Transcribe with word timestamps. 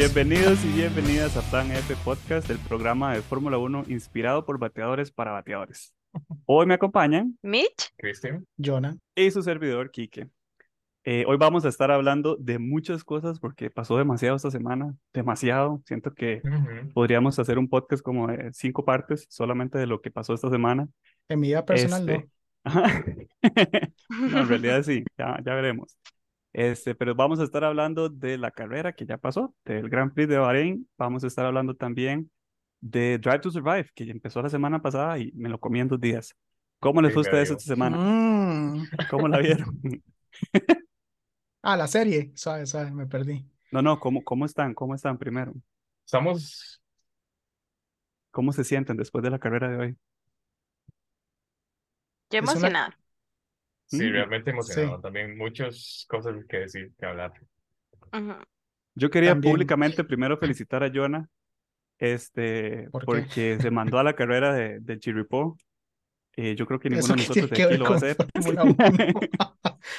Bienvenidos 0.00 0.64
y 0.64 0.68
bienvenidas 0.68 1.36
a 1.36 1.42
Plan 1.50 1.70
F 1.72 1.94
Podcast, 2.02 2.48
el 2.48 2.56
programa 2.56 3.12
de 3.12 3.20
Fórmula 3.20 3.58
1 3.58 3.84
inspirado 3.88 4.46
por 4.46 4.58
bateadores 4.58 5.10
para 5.10 5.32
bateadores. 5.32 5.94
Hoy 6.46 6.64
me 6.64 6.72
acompañan 6.72 7.38
Mitch, 7.42 7.92
Cristian. 7.98 8.46
Jonah. 8.56 8.96
y 9.14 9.30
su 9.30 9.42
servidor 9.42 9.90
Quique. 9.90 10.30
Eh, 11.04 11.26
hoy 11.28 11.36
vamos 11.36 11.66
a 11.66 11.68
estar 11.68 11.90
hablando 11.90 12.36
de 12.36 12.58
muchas 12.58 13.04
cosas 13.04 13.40
porque 13.40 13.68
pasó 13.68 13.98
demasiado 13.98 14.36
esta 14.36 14.50
semana, 14.50 14.96
demasiado. 15.12 15.82
Siento 15.84 16.14
que 16.14 16.40
podríamos 16.94 17.38
hacer 17.38 17.58
un 17.58 17.68
podcast 17.68 18.02
como 18.02 18.28
de 18.28 18.54
cinco 18.54 18.86
partes 18.86 19.26
solamente 19.28 19.76
de 19.76 19.86
lo 19.86 20.00
que 20.00 20.10
pasó 20.10 20.32
esta 20.32 20.48
semana. 20.48 20.88
En 21.28 21.40
mi 21.40 21.48
vida 21.48 21.66
personal, 21.66 22.08
Este, 22.08 22.24
no. 22.24 22.30
Ajá. 22.64 23.04
No, 24.08 24.40
en 24.40 24.48
realidad 24.48 24.82
sí, 24.82 25.04
ya, 25.18 25.38
ya 25.44 25.54
veremos. 25.54 25.98
Este, 26.52 26.94
pero 26.94 27.14
vamos 27.14 27.38
a 27.40 27.44
estar 27.44 27.64
hablando 27.64 28.08
de 28.08 28.36
la 28.36 28.50
carrera 28.50 28.92
que 28.92 29.06
ya 29.06 29.18
pasó, 29.18 29.54
del 29.64 29.88
Grand 29.88 30.12
Prix 30.12 30.28
de 30.28 30.38
Bahrein. 30.38 30.88
Vamos 30.98 31.22
a 31.24 31.26
estar 31.26 31.46
hablando 31.46 31.74
también 31.74 32.30
de 32.80 33.18
Drive 33.18 33.40
to 33.40 33.50
Survive, 33.50 33.90
que 33.94 34.06
ya 34.06 34.12
empezó 34.12 34.42
la 34.42 34.48
semana 34.48 34.82
pasada 34.82 35.18
y 35.18 35.32
me 35.32 35.48
lo 35.48 35.60
comí 35.60 35.80
en 35.80 35.88
dos 35.88 36.00
días. 36.00 36.34
¿Cómo 36.80 37.02
les 37.02 37.10
Sí, 37.10 37.14
fue 37.14 37.20
a 37.20 37.26
ustedes 37.26 37.50
esta 37.50 37.64
semana? 37.64 37.96
Mm. 37.96 38.88
¿Cómo 39.10 39.28
la 39.28 39.38
vieron? 39.38 39.80
Ah, 41.62 41.76
la 41.76 41.86
serie. 41.88 42.32
Suave, 42.34 42.64
suave, 42.64 42.90
me 42.90 43.06
perdí. 43.06 43.44
No, 43.70 43.82
no, 43.82 44.00
¿cómo, 44.00 44.24
cómo 44.24 44.46
están? 44.46 44.72
¿Cómo 44.72 44.94
están 44.94 45.18
primero? 45.18 45.52
Estamos, 46.06 46.80
¿Cómo 48.30 48.52
se 48.52 48.64
sienten 48.64 48.96
después 48.96 49.22
de 49.22 49.30
la 49.30 49.38
carrera 49.38 49.68
de 49.68 49.76
hoy? 49.76 49.96
yo 52.30 52.38
emocionada. 52.38 52.96
Sí, 53.90 54.08
Mm. 54.08 54.12
realmente 54.12 54.50
emocionado. 54.50 54.96
Sí. 54.96 55.02
También 55.02 55.36
muchas 55.36 56.06
cosas 56.08 56.34
que 56.48 56.58
decir, 56.60 56.92
que 56.98 57.06
hablar. 57.06 57.32
Ujú. 58.12 58.34
Yo 58.94 59.10
quería 59.10 59.30
También. 59.30 59.52
públicamente 59.52 60.04
primero 60.04 60.36
felicitar 60.38 60.82
a 60.82 60.90
Jonah, 60.92 61.28
este, 61.98 62.88
¿Por 62.90 63.04
porque 63.04 63.58
se 63.60 63.70
mandó 63.70 63.98
a 63.98 64.02
la 64.04 64.14
carrera 64.14 64.52
de, 64.54 64.80
del 64.80 64.98
Chirripó. 65.00 65.56
Eh, 66.36 66.54
yo 66.54 66.64
creo 66.66 66.78
que 66.80 66.88
ninguno 66.88 67.14
de 67.14 67.16
nosotros 67.22 67.50
de 67.50 67.62
aquí 67.64 67.76
lo 67.76 67.84
va 67.84 67.90
a 67.90 67.96
hacer. 67.96 68.16
Fórmula 68.34 68.62
1. 68.64 68.74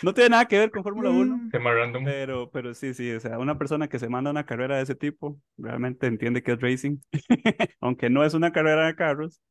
No 0.02 0.14
tiene 0.14 0.30
nada 0.30 0.46
que 0.46 0.58
ver 0.58 0.72
con 0.72 0.82
Fórmula 0.84 1.10
1, 1.10 1.38
Mm. 1.38 2.06
Pero, 2.06 2.50
pero 2.52 2.74
sí, 2.74 2.94
sí, 2.94 3.12
o 3.12 3.20
sea, 3.20 3.38
una 3.38 3.58
persona 3.58 3.88
que 3.88 4.00
se 4.00 4.10
manda 4.10 4.30
a 4.30 4.32
una 4.32 4.46
carrera 4.46 4.78
de 4.78 4.84
ese 4.84 4.96
tipo 4.96 5.40
realmente 5.58 6.08
entiende 6.08 6.42
que 6.42 6.54
es 6.54 6.62
racing, 6.62 6.98
aunque 7.82 8.10
no 8.10 8.24
es 8.24 8.34
una 8.34 8.52
carrera 8.52 8.88
de 8.88 8.96
carros, 8.96 9.42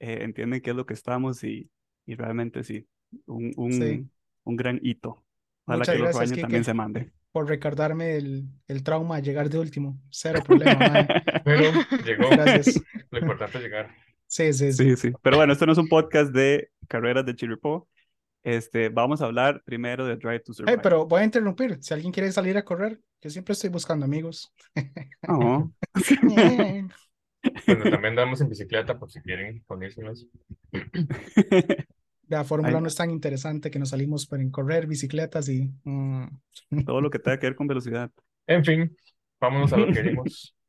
eh, 0.00 0.18
entienden 0.22 0.60
qué 0.60 0.70
es 0.70 0.76
lo 0.76 0.86
que 0.86 0.94
estamos 0.94 1.42
y, 1.42 1.70
y 2.06 2.14
realmente 2.14 2.62
sí, 2.62 2.86
un, 3.26 3.52
un, 3.56 3.72
Sí. 3.72 4.06
un 4.44 4.56
gran 4.56 4.78
hito. 4.82 5.24
Ojalá 5.64 5.78
Muchas 5.80 5.94
que 5.94 6.00
el 6.00 6.06
otro 6.08 6.20
año 6.20 6.36
también 6.36 6.64
se 6.64 6.74
mande. 6.74 7.12
Por 7.32 7.46
recordarme 7.48 8.16
el, 8.16 8.48
el 8.66 8.82
trauma 8.82 9.16
de 9.16 9.22
llegar 9.22 9.50
de 9.50 9.58
último. 9.58 10.00
Cero 10.10 10.40
problema. 10.44 10.78
Pero 11.44 11.72
llegó. 12.04 12.30
Gracias. 12.30 12.82
Lo 13.10 13.18
importante 13.18 13.58
es 13.58 13.64
llegar. 13.64 13.90
Sí, 14.26 14.52
sí, 14.52 14.72
sí. 14.72 14.84
Sí, 14.90 14.96
sí. 14.96 15.12
Pero 15.22 15.36
bueno, 15.36 15.52
esto 15.52 15.66
no 15.66 15.72
es 15.72 15.78
un 15.78 15.88
podcast 15.88 16.32
de 16.32 16.70
carreras 16.88 17.24
de 17.26 17.34
Chirripó. 17.36 17.88
Este, 18.42 18.88
vamos 18.88 19.20
a 19.20 19.26
hablar 19.26 19.62
primero 19.64 20.06
de 20.06 20.16
Drive 20.16 20.40
to 20.40 20.52
Hey, 20.52 20.56
Survive. 20.56 20.78
pero 20.78 21.06
voy 21.06 21.20
a 21.20 21.24
interrumpir. 21.24 21.78
Si 21.82 21.92
alguien 21.92 22.12
quiere 22.12 22.32
salir 22.32 22.56
a 22.56 22.64
correr, 22.64 22.98
yo 23.20 23.28
siempre 23.30 23.52
estoy 23.52 23.68
buscando 23.70 24.04
amigos. 24.06 24.52
Oh. 25.28 25.70
Bueno, 27.66 27.90
también 27.90 28.16
damos 28.16 28.40
en 28.40 28.48
bicicleta 28.48 28.98
por 28.98 29.10
si 29.12 29.20
quieren 29.20 29.62
ponérselos. 29.66 30.26
La 32.28 32.44
Fórmula 32.44 32.76
Ay. 32.76 32.82
no 32.82 32.88
es 32.88 32.94
tan 32.96 33.10
interesante 33.10 33.70
que 33.70 33.78
nos 33.78 33.90
salimos 33.90 34.26
para 34.26 34.42
en 34.42 34.50
correr, 34.50 34.86
bicicletas 34.86 35.48
y... 35.48 35.72
mm, 35.84 36.26
Todo 36.84 37.00
lo 37.00 37.10
que 37.10 37.18
tenga 37.18 37.38
que 37.40 37.46
ver 37.46 37.56
con 37.56 37.66
velocidad. 37.66 38.10
En 38.46 38.64
fin, 38.64 38.96
vámonos 39.40 39.72
a 39.72 39.76
lo 39.78 39.86
que 39.86 40.02
venimos. 40.02 40.54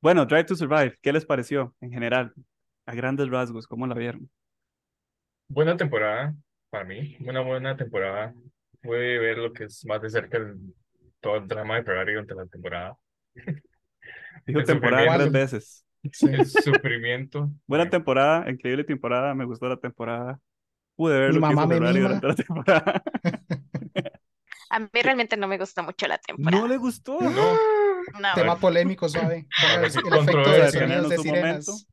Bueno, 0.00 0.26
Drive 0.26 0.44
to 0.44 0.54
Survive, 0.54 0.98
¿qué 1.00 1.14
les 1.14 1.24
pareció 1.24 1.74
en 1.80 1.90
general? 1.90 2.34
A 2.84 2.94
grandes 2.94 3.30
rasgos, 3.30 3.66
¿cómo 3.66 3.86
la 3.86 3.94
vieron? 3.94 4.28
Buena 5.48 5.76
temporada 5.78 6.34
para 6.68 6.84
mí. 6.84 7.16
Una 7.20 7.40
buena 7.40 7.74
temporada. 7.74 8.34
Pude 8.82 9.18
ver 9.18 9.38
lo 9.38 9.50
que 9.54 9.64
es 9.64 9.82
más 9.86 10.02
de 10.02 10.10
cerca 10.10 10.36
el, 10.36 10.56
todo 11.20 11.36
el 11.38 11.48
drama 11.48 11.76
de 11.76 11.84
Ferrari 11.84 12.12
durante 12.12 12.34
la 12.34 12.46
temporada. 12.46 12.98
Dijo 14.46 14.60
El 14.60 14.66
temporada 14.66 15.16
tres 15.16 15.32
veces. 15.32 15.86
sí. 16.12 16.26
El 16.26 16.44
sufrimiento. 16.44 17.50
Buena 17.66 17.88
temporada, 17.88 18.50
increíble 18.50 18.84
temporada, 18.84 19.34
me 19.34 19.46
gustó 19.46 19.70
la 19.70 19.78
temporada. 19.78 20.38
Pude 20.96 21.18
ver 21.18 21.32
Mi 21.32 21.40
lo 21.40 21.40
que 21.46 21.52
hizo 21.52 21.56
mamá 21.60 21.66
me 21.66 22.00
durante 22.00 22.26
la 22.26 22.34
temporada. 22.34 23.02
A 24.70 24.78
mí 24.80 24.88
realmente 25.02 25.36
no 25.36 25.46
me 25.46 25.58
gustó 25.58 25.82
mucho 25.82 26.06
la 26.08 26.18
temporada. 26.18 26.60
¿No 26.60 26.66
le 26.68 26.76
gustó? 26.78 27.20
No. 27.20 27.30
No. 28.18 28.34
Tema 28.34 28.56
polémico, 28.56 29.06
ver 29.12 29.46
el, 29.78 29.84
efecto 29.84 30.10
de 30.10 30.16
controversia. 30.16 30.80
sonidos 30.80 31.08
de 31.10 31.16
momento. 31.18 31.72
sirenas. 31.72 31.86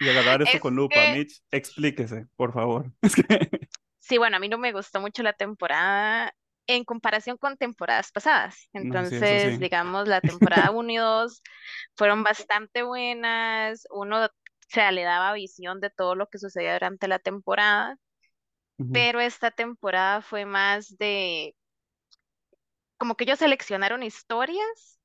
Y 0.00 0.08
agarrar 0.08 0.42
esto 0.42 0.56
Es 0.56 0.60
con 0.62 0.76
lupa. 0.76 0.94
que- 0.94 1.14
Mitch, 1.14 1.42
explíquese, 1.50 2.26
por 2.36 2.52
favor. 2.52 2.92
Es 3.02 3.14
que- 3.16 3.68
Sí, 4.00 4.16
bueno, 4.18 4.36
a 4.36 4.40
mí 4.40 4.48
no 4.48 4.56
me 4.56 4.72
gustó 4.72 5.00
mucho 5.00 5.22
la 5.22 5.32
temporada 5.34 6.32
en 6.66 6.84
comparación 6.84 7.36
con 7.36 7.56
temporadas 7.56 8.10
pasadas. 8.12 8.68
No, 8.72 8.80
sí, 8.80 8.86
Entonces, 8.86 9.52
sí. 9.54 9.58
digamos, 9.58 10.06
la 10.08 10.20
temporada 10.20 10.70
1 10.70 10.92
y 10.92 10.96
2 10.96 11.42
fueron 11.96 12.22
bastante 12.22 12.82
buenas. 12.82 13.86
Uno, 13.90 14.24
o 14.26 14.28
sea, 14.68 14.92
le 14.92 15.02
daba 15.02 15.32
visión 15.32 15.80
de 15.80 15.90
todo 15.90 16.14
lo 16.14 16.26
que 16.28 16.38
sucedía 16.38 16.74
durante 16.74 17.08
la 17.08 17.18
temporada. 17.18 17.96
Pero 18.90 19.20
esta 19.20 19.50
temporada 19.50 20.22
fue 20.22 20.44
más 20.44 20.96
de, 20.98 21.54
como 22.98 23.16
que 23.16 23.24
ellos 23.24 23.38
seleccionaron 23.38 24.02
historias 24.02 24.98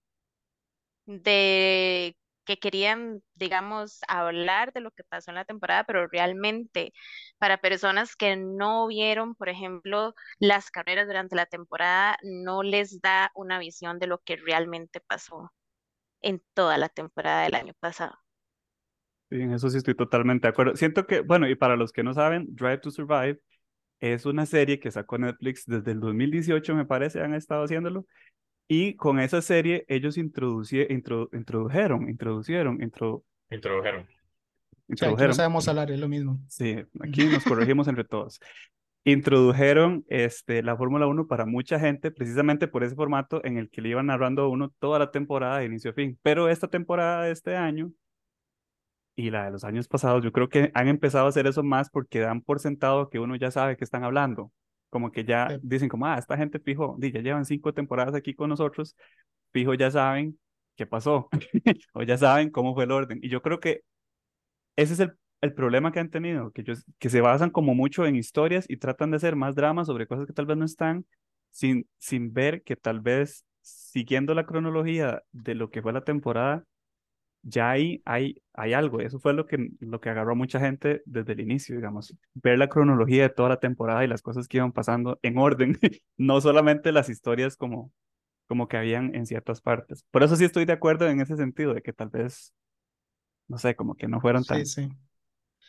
de 1.05 2.17
que 2.45 2.59
querían, 2.59 3.21
digamos, 3.35 3.99
hablar 4.07 4.73
de 4.73 4.81
lo 4.81 4.91
que 4.91 5.03
pasó 5.05 5.31
en 5.31 5.35
la 5.35 5.45
temporada, 5.45 5.85
pero 5.85 6.07
realmente 6.07 6.93
para 7.37 7.57
personas 7.61 8.15
que 8.17 8.35
no 8.35 8.87
vieron, 8.87 9.35
por 9.35 9.47
ejemplo, 9.49 10.13
las 10.39 10.69
carreras 10.69 11.07
durante 11.07 11.35
la 11.37 11.45
temporada, 11.45 12.17
no 12.23 12.61
les 12.63 12.99
da 13.01 13.31
una 13.35 13.59
visión 13.59 13.97
de 13.99 14.07
lo 14.07 14.19
que 14.19 14.35
realmente 14.35 14.99
pasó 14.99 15.53
en 16.21 16.43
toda 16.53 16.77
la 16.77 16.89
temporada 16.89 17.43
del 17.43 17.55
año 17.55 17.73
pasado. 17.79 18.15
Sí, 19.29 19.41
en 19.41 19.53
eso 19.53 19.69
sí 19.69 19.77
estoy 19.77 19.95
totalmente 19.95 20.47
de 20.47 20.51
acuerdo. 20.51 20.75
Siento 20.75 21.07
que, 21.07 21.21
bueno, 21.21 21.47
y 21.49 21.55
para 21.55 21.75
los 21.75 21.91
que 21.91 22.03
no 22.03 22.13
saben, 22.13 22.45
Drive 22.55 22.79
to 22.79 22.91
Survive 22.91 23.39
es 24.11 24.25
una 24.25 24.45
serie 24.45 24.79
que 24.79 24.91
sacó 24.91 25.17
Netflix 25.17 25.65
desde 25.65 25.91
el 25.91 25.99
2018, 25.99 26.75
me 26.75 26.85
parece, 26.85 27.21
han 27.21 27.33
estado 27.33 27.63
haciéndolo. 27.63 28.05
Y 28.67 28.95
con 28.95 29.19
esa 29.19 29.41
serie 29.41 29.85
ellos 29.87 30.17
introduci- 30.17 30.87
introdu- 30.89 31.29
introdujeron, 31.33 32.09
introducieron, 32.09 32.81
intro- 32.81 33.23
Introdujeron. 33.49 34.01
O 34.01 34.05
sea, 34.05 34.09
aquí 34.09 34.87
no 34.87 34.93
introdujeron. 34.95 35.35
sabemos 35.35 35.67
hablar, 35.67 35.91
es 35.91 35.99
lo 35.99 36.07
mismo. 36.09 36.39
Sí, 36.47 36.75
aquí 37.01 37.25
nos 37.27 37.43
corregimos 37.43 37.87
entre 37.87 38.03
todos. 38.03 38.39
Introdujeron 39.05 40.05
este, 40.07 40.63
la 40.63 40.77
Fórmula 40.77 41.07
1 41.07 41.27
para 41.27 41.45
mucha 41.45 41.77
gente, 41.79 42.09
precisamente 42.09 42.67
por 42.69 42.83
ese 42.83 42.95
formato 42.95 43.43
en 43.43 43.57
el 43.57 43.69
que 43.69 43.81
le 43.81 43.89
iban 43.89 44.05
narrando 44.05 44.43
a 44.43 44.47
uno 44.49 44.73
toda 44.79 44.97
la 44.97 45.11
temporada 45.11 45.59
de 45.59 45.65
inicio 45.65 45.91
a 45.91 45.93
fin. 45.93 46.17
Pero 46.21 46.47
esta 46.49 46.67
temporada 46.69 47.23
de 47.25 47.31
este 47.31 47.55
año 47.57 47.91
y 49.15 49.29
la 49.31 49.45
de 49.45 49.51
los 49.51 49.63
años 49.63 49.87
pasados, 49.87 50.23
yo 50.23 50.31
creo 50.31 50.49
que 50.49 50.71
han 50.73 50.87
empezado 50.87 51.25
a 51.25 51.29
hacer 51.29 51.47
eso 51.47 51.63
más 51.63 51.89
porque 51.89 52.19
dan 52.19 52.41
por 52.41 52.59
sentado 52.59 53.09
que 53.09 53.19
uno 53.19 53.35
ya 53.35 53.51
sabe 53.51 53.77
que 53.77 53.83
están 53.83 54.03
hablando. 54.03 54.51
Como 54.89 55.11
que 55.11 55.23
ya 55.25 55.49
Sí. 55.49 55.59
dicen 55.63 55.89
como, 55.89 56.05
ah, 56.07 56.17
esta 56.17 56.37
gente 56.37 56.59
fijo, 56.59 56.97
ya 56.99 57.21
llevan 57.21 57.45
cinco 57.45 57.73
temporadas 57.73 58.15
aquí 58.15 58.33
con 58.35 58.49
nosotros, 58.49 58.95
fijo 59.51 59.73
ya 59.75 59.91
saben 59.91 60.39
qué 60.75 60.85
pasó, 60.87 61.29
o 61.93 62.03
ya 62.03 62.17
saben 62.17 62.49
cómo 62.51 62.73
fue 62.75 62.85
el 62.85 62.91
orden. 62.91 63.19
Y 63.21 63.29
yo 63.29 63.41
creo 63.41 63.59
que 63.59 63.81
ese 64.75 64.93
es 64.93 64.99
el, 64.99 65.13
el 65.41 65.53
problema 65.53 65.91
que 65.91 65.99
han 65.99 66.09
tenido, 66.09 66.51
que, 66.51 66.61
ellos, 66.61 66.85
que 66.99 67.09
se 67.09 67.21
basan 67.21 67.49
como 67.49 67.75
mucho 67.75 68.05
en 68.05 68.15
historias 68.15 68.65
y 68.69 68.77
tratan 68.77 69.11
de 69.11 69.17
hacer 69.17 69.35
más 69.35 69.55
dramas 69.55 69.87
sobre 69.87 70.07
cosas 70.07 70.25
que 70.25 70.33
tal 70.33 70.45
vez 70.45 70.57
no 70.57 70.65
están, 70.65 71.05
sin, 71.51 71.87
sin 71.99 72.33
ver 72.33 72.63
que 72.63 72.75
tal 72.75 72.99
vez 73.01 73.45
siguiendo 73.61 74.33
la 74.33 74.45
cronología 74.45 75.23
de 75.31 75.55
lo 75.55 75.69
que 75.69 75.81
fue 75.81 75.93
la 75.93 76.03
temporada, 76.03 76.63
ya 77.43 77.71
hay, 77.71 78.01
hay, 78.05 78.41
hay 78.53 78.73
algo. 78.73 79.01
Eso 79.01 79.19
fue 79.19 79.33
lo 79.33 79.47
que, 79.47 79.69
lo 79.81 80.01
que 80.01 80.09
agarró 80.11 80.33
a 80.33 80.35
mucha 80.35 80.59
gente 80.61 81.03
desde 81.05 81.33
el 81.33 81.41
inicio, 81.41 81.75
digamos. 81.77 82.15
Ver 82.35 82.59
la 82.59 82.69
cronología 82.69 83.23
de 83.23 83.29
toda 83.29 83.49
la 83.49 83.61
temporada 83.61 84.03
y 84.05 84.07
las 84.09 84.23
cosas 84.23 84.47
que 84.49 84.57
iban 84.57 84.73
pasando 84.73 85.19
en 85.23 85.37
orden, 85.39 85.79
no 86.17 86.41
solamente 86.41 86.91
las 86.93 87.09
historias 87.09 87.57
como, 87.57 87.93
como 88.47 88.67
que 88.67 88.77
habían 88.77 89.15
en 89.15 89.25
ciertas 89.27 89.61
partes. 89.61 90.05
Por 90.11 90.23
eso 90.23 90.35
sí 90.37 90.45
estoy 90.45 90.65
de 90.65 90.73
acuerdo 90.73 91.09
en 91.09 91.21
ese 91.21 91.37
sentido, 91.37 91.73
de 91.73 91.81
que 91.83 91.93
tal 91.93 92.09
vez, 92.09 92.53
no 93.47 93.57
sé, 93.59 93.75
como 93.75 93.95
que 93.95 94.07
no 94.07 94.21
fueron 94.21 94.45
tan 94.45 94.65
Sí, 94.65 94.65
sí. 94.65 94.89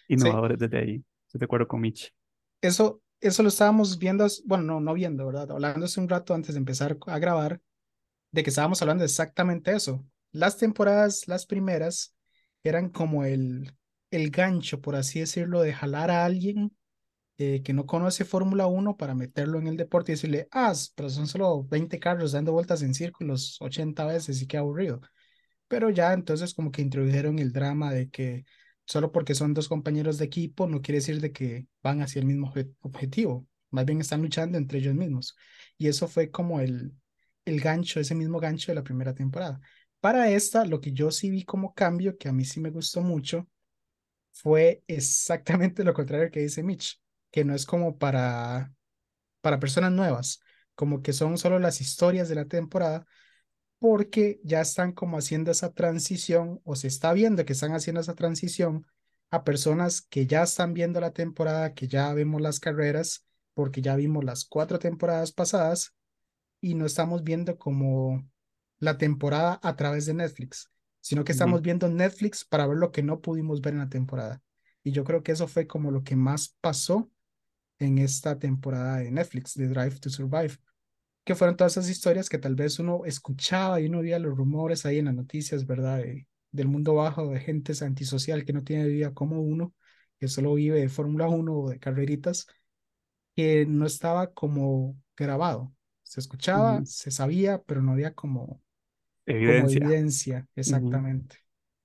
innovadores 0.09 0.59
desde 0.59 0.79
ahí. 0.79 1.05
Estoy 1.27 1.39
de 1.41 1.45
acuerdo 1.45 1.69
con 1.69 1.81
Mitch. 1.83 2.15
Eso, 2.61 3.03
eso 3.21 3.43
lo 3.43 3.49
estábamos 3.49 3.99
viendo, 3.99 4.27
bueno, 4.47 4.65
no, 4.65 4.81
no 4.81 4.95
viendo, 4.95 5.27
¿verdad? 5.27 5.51
Hablando 5.53 5.87
hace 5.87 6.01
un 6.01 6.09
rato 6.09 6.35
antes 6.35 6.55
de 6.55 6.59
empezar 6.59 6.97
a 7.07 7.19
grabar, 7.19 7.61
de 8.33 8.45
que 8.45 8.51
estábamos 8.51 8.83
hablando 8.83 9.05
exactamente 9.05 9.73
eso. 9.75 10.05
Las 10.35 10.59
temporadas, 10.59 11.29
las 11.29 11.47
primeras, 11.47 12.15
eran 12.65 12.91
como 12.91 13.25
el, 13.25 13.73
el 14.11 14.31
gancho, 14.31 14.81
por 14.81 14.97
así 14.97 15.21
decirlo, 15.21 15.63
de 15.63 15.73
jalar 15.73 16.11
a 16.11 16.25
alguien 16.25 16.77
eh, 17.39 17.63
que 17.63 17.73
no 17.73 17.87
conoce 17.87 18.25
Fórmula 18.25 18.67
1 18.67 18.97
para 18.97 19.15
meterlo 19.15 19.59
en 19.59 19.69
el 19.69 19.77
deporte 19.77 20.13
y 20.13 20.17
decirle, 20.17 20.49
ah, 20.53 20.75
pero 20.97 21.11
son 21.11 21.29
solo 21.29 21.65
20 21.65 22.01
carros 22.01 22.33
dando 22.33 22.53
vueltas 22.53 22.83
en 22.83 22.95
círculos 22.95 23.59
80 23.61 24.05
veces 24.07 24.43
y 24.43 24.47
qué 24.49 24.57
aburrido. 24.59 25.01
Pero 25.69 25.91
ya 25.91 26.13
entonces 26.13 26.55
como 26.55 26.73
que 26.73 26.83
introdujeron 26.83 27.39
el 27.39 27.53
drama 27.53 27.93
de 27.93 28.11
que 28.11 28.45
solo 28.87 29.13
porque 29.13 29.35
son 29.35 29.55
dos 29.55 29.69
compañeros 29.69 30.19
de 30.19 30.27
equipo 30.27 30.67
no 30.69 30.83
quiere 30.83 30.99
decir 30.99 31.21
de 31.21 31.33
que 31.33 31.67
van 31.83 32.03
hacia 32.03 32.21
el 32.21 32.27
mismo 32.27 32.53
objetivo, 32.83 33.47
más 33.71 33.87
bien 33.87 34.01
están 34.01 34.23
luchando 34.23 34.59
entre 34.59 34.79
ellos 34.79 34.95
mismos. 34.95 35.37
Y 35.79 35.89
eso 35.89 36.09
fue 36.09 36.31
como 36.31 36.61
el, 36.61 36.93
el 37.45 37.61
gancho, 37.61 38.01
ese 38.01 38.15
mismo 38.15 38.41
gancho 38.41 38.73
de 38.73 38.77
la 38.77 38.85
primera 38.85 39.15
temporada. 39.15 39.61
Para 40.05 40.29
esta, 40.29 40.67
lo 40.67 40.83
que 40.83 40.93
yo 40.93 41.11
sí 41.11 41.31
vi 41.31 41.45
como 41.45 41.73
cambio, 41.73 42.19
que 42.19 42.29
a 42.29 42.33
mí 42.33 42.45
sí 42.45 42.61
me 42.61 42.69
gustó 42.69 43.01
mucho, 43.01 43.49
fue 44.33 44.85
exactamente 44.87 45.83
lo 45.83 45.95
contrario 45.95 46.31
que 46.31 46.41
dice 46.41 46.63
Mitch, 46.63 47.01
que 47.31 47.43
no 47.43 47.55
es 47.55 47.65
como 47.65 47.97
para, 47.97 48.71
para 49.41 49.59
personas 49.59 49.93
nuevas, 49.93 50.41
como 50.75 51.01
que 51.01 51.15
son 51.15 51.39
solo 51.39 51.59
las 51.59 51.81
historias 51.81 52.29
de 52.29 52.35
la 52.35 52.45
temporada, 52.45 53.07
porque 53.79 54.43
ya 54.45 54.61
están 54.61 54.93
como 54.93 55.17
haciendo 55.17 55.51
esa 55.51 55.73
transición 55.73 56.61
o 56.65 56.77
se 56.77 56.89
está 56.89 57.15
viendo 57.15 57.47
que 57.47 57.55
están 57.55 57.73
haciendo 57.73 58.03
esa 58.03 58.15
transición 58.15 58.87
a 59.31 59.43
personas 59.43 60.03
que 60.03 60.27
ya 60.27 60.43
están 60.43 60.75
viendo 60.75 61.01
la 61.01 61.13
temporada, 61.13 61.73
que 61.73 61.89
ya 61.89 62.13
vemos 62.13 62.43
las 62.43 62.61
carreras, 62.61 63.25
porque 63.55 63.81
ya 63.81 63.97
vimos 63.97 64.23
las 64.23 64.45
cuatro 64.45 64.79
temporadas 64.79 65.33
pasadas 65.33 65.95
y 66.61 66.75
no 66.75 66.85
estamos 66.85 67.25
viendo 67.25 67.57
como 67.57 68.23
la 68.85 68.99
temporada 68.99 69.59
a 69.63 69.77
través 69.77 70.07
de 70.07 70.15
Netflix, 70.15 70.71
sino 71.01 71.25
que 71.25 71.33
estamos 71.33 71.63
viendo 71.63 71.89
Netflix 71.89 72.45
para 72.45 72.67
ver 72.67 72.79
lo 72.79 72.93
que 72.93 73.03
no 73.03 73.21
pudimos 73.21 73.61
ver 73.61 73.75
en 73.75 73.81
la 73.81 73.89
temporada. 73.89 74.43
Y 74.83 74.93
yo 74.93 75.05
creo 75.05 75.23
que 75.23 75.33
eso 75.33 75.49
fue 75.49 75.67
como 75.67 75.91
lo 75.91 76.05
que 76.05 76.17
más 76.17 76.57
pasó 76.61 77.11
en 77.79 77.99
esta 77.99 78.39
temporada 78.39 78.99
de 78.99 79.11
Netflix, 79.11 79.55
de 79.55 79.69
Drive 79.69 79.99
to 80.01 80.11
Survive, 80.11 80.59
que 81.25 81.35
fueron 81.35 81.57
todas 81.57 81.77
esas 81.77 81.91
historias 81.91 82.29
que 82.29 82.39
tal 82.39 82.55
vez 82.55 82.79
uno 82.79 83.05
escuchaba 83.05 83.81
y 83.81 83.87
uno 83.87 84.01
veía 84.01 84.19
los 84.19 84.37
rumores 84.37 84.87
ahí 84.87 84.99
en 84.99 85.07
las 85.07 85.15
noticias, 85.15 85.67
¿verdad? 85.67 86.03
del 86.53 86.69
mundo 86.69 86.95
bajo, 86.95 87.29
de 87.31 87.41
gente 87.41 87.73
antisocial 87.85 88.45
que 88.45 88.53
no 88.53 88.63
tiene 88.63 88.87
vida 88.87 89.13
como 89.13 89.41
uno, 89.41 89.75
que 90.21 90.29
solo 90.29 90.55
vive 90.55 90.81
de 90.81 90.89
Fórmula 90.89 91.29
1 91.29 91.53
o 91.53 91.69
de 91.71 91.81
carreritas, 91.81 92.47
que 93.35 93.67
no 93.67 93.87
estaba 93.87 94.33
como 94.33 94.97
grabado. 95.17 95.73
Se 96.03 96.21
escuchaba, 96.21 96.85
se 96.85 97.11
sabía, 97.11 97.63
pero 97.63 97.83
no 97.83 97.93
había 97.93 98.15
como 98.15 98.63
evidencia. 99.27 99.87
evidencia, 99.87 100.47
exactamente. 100.55 101.39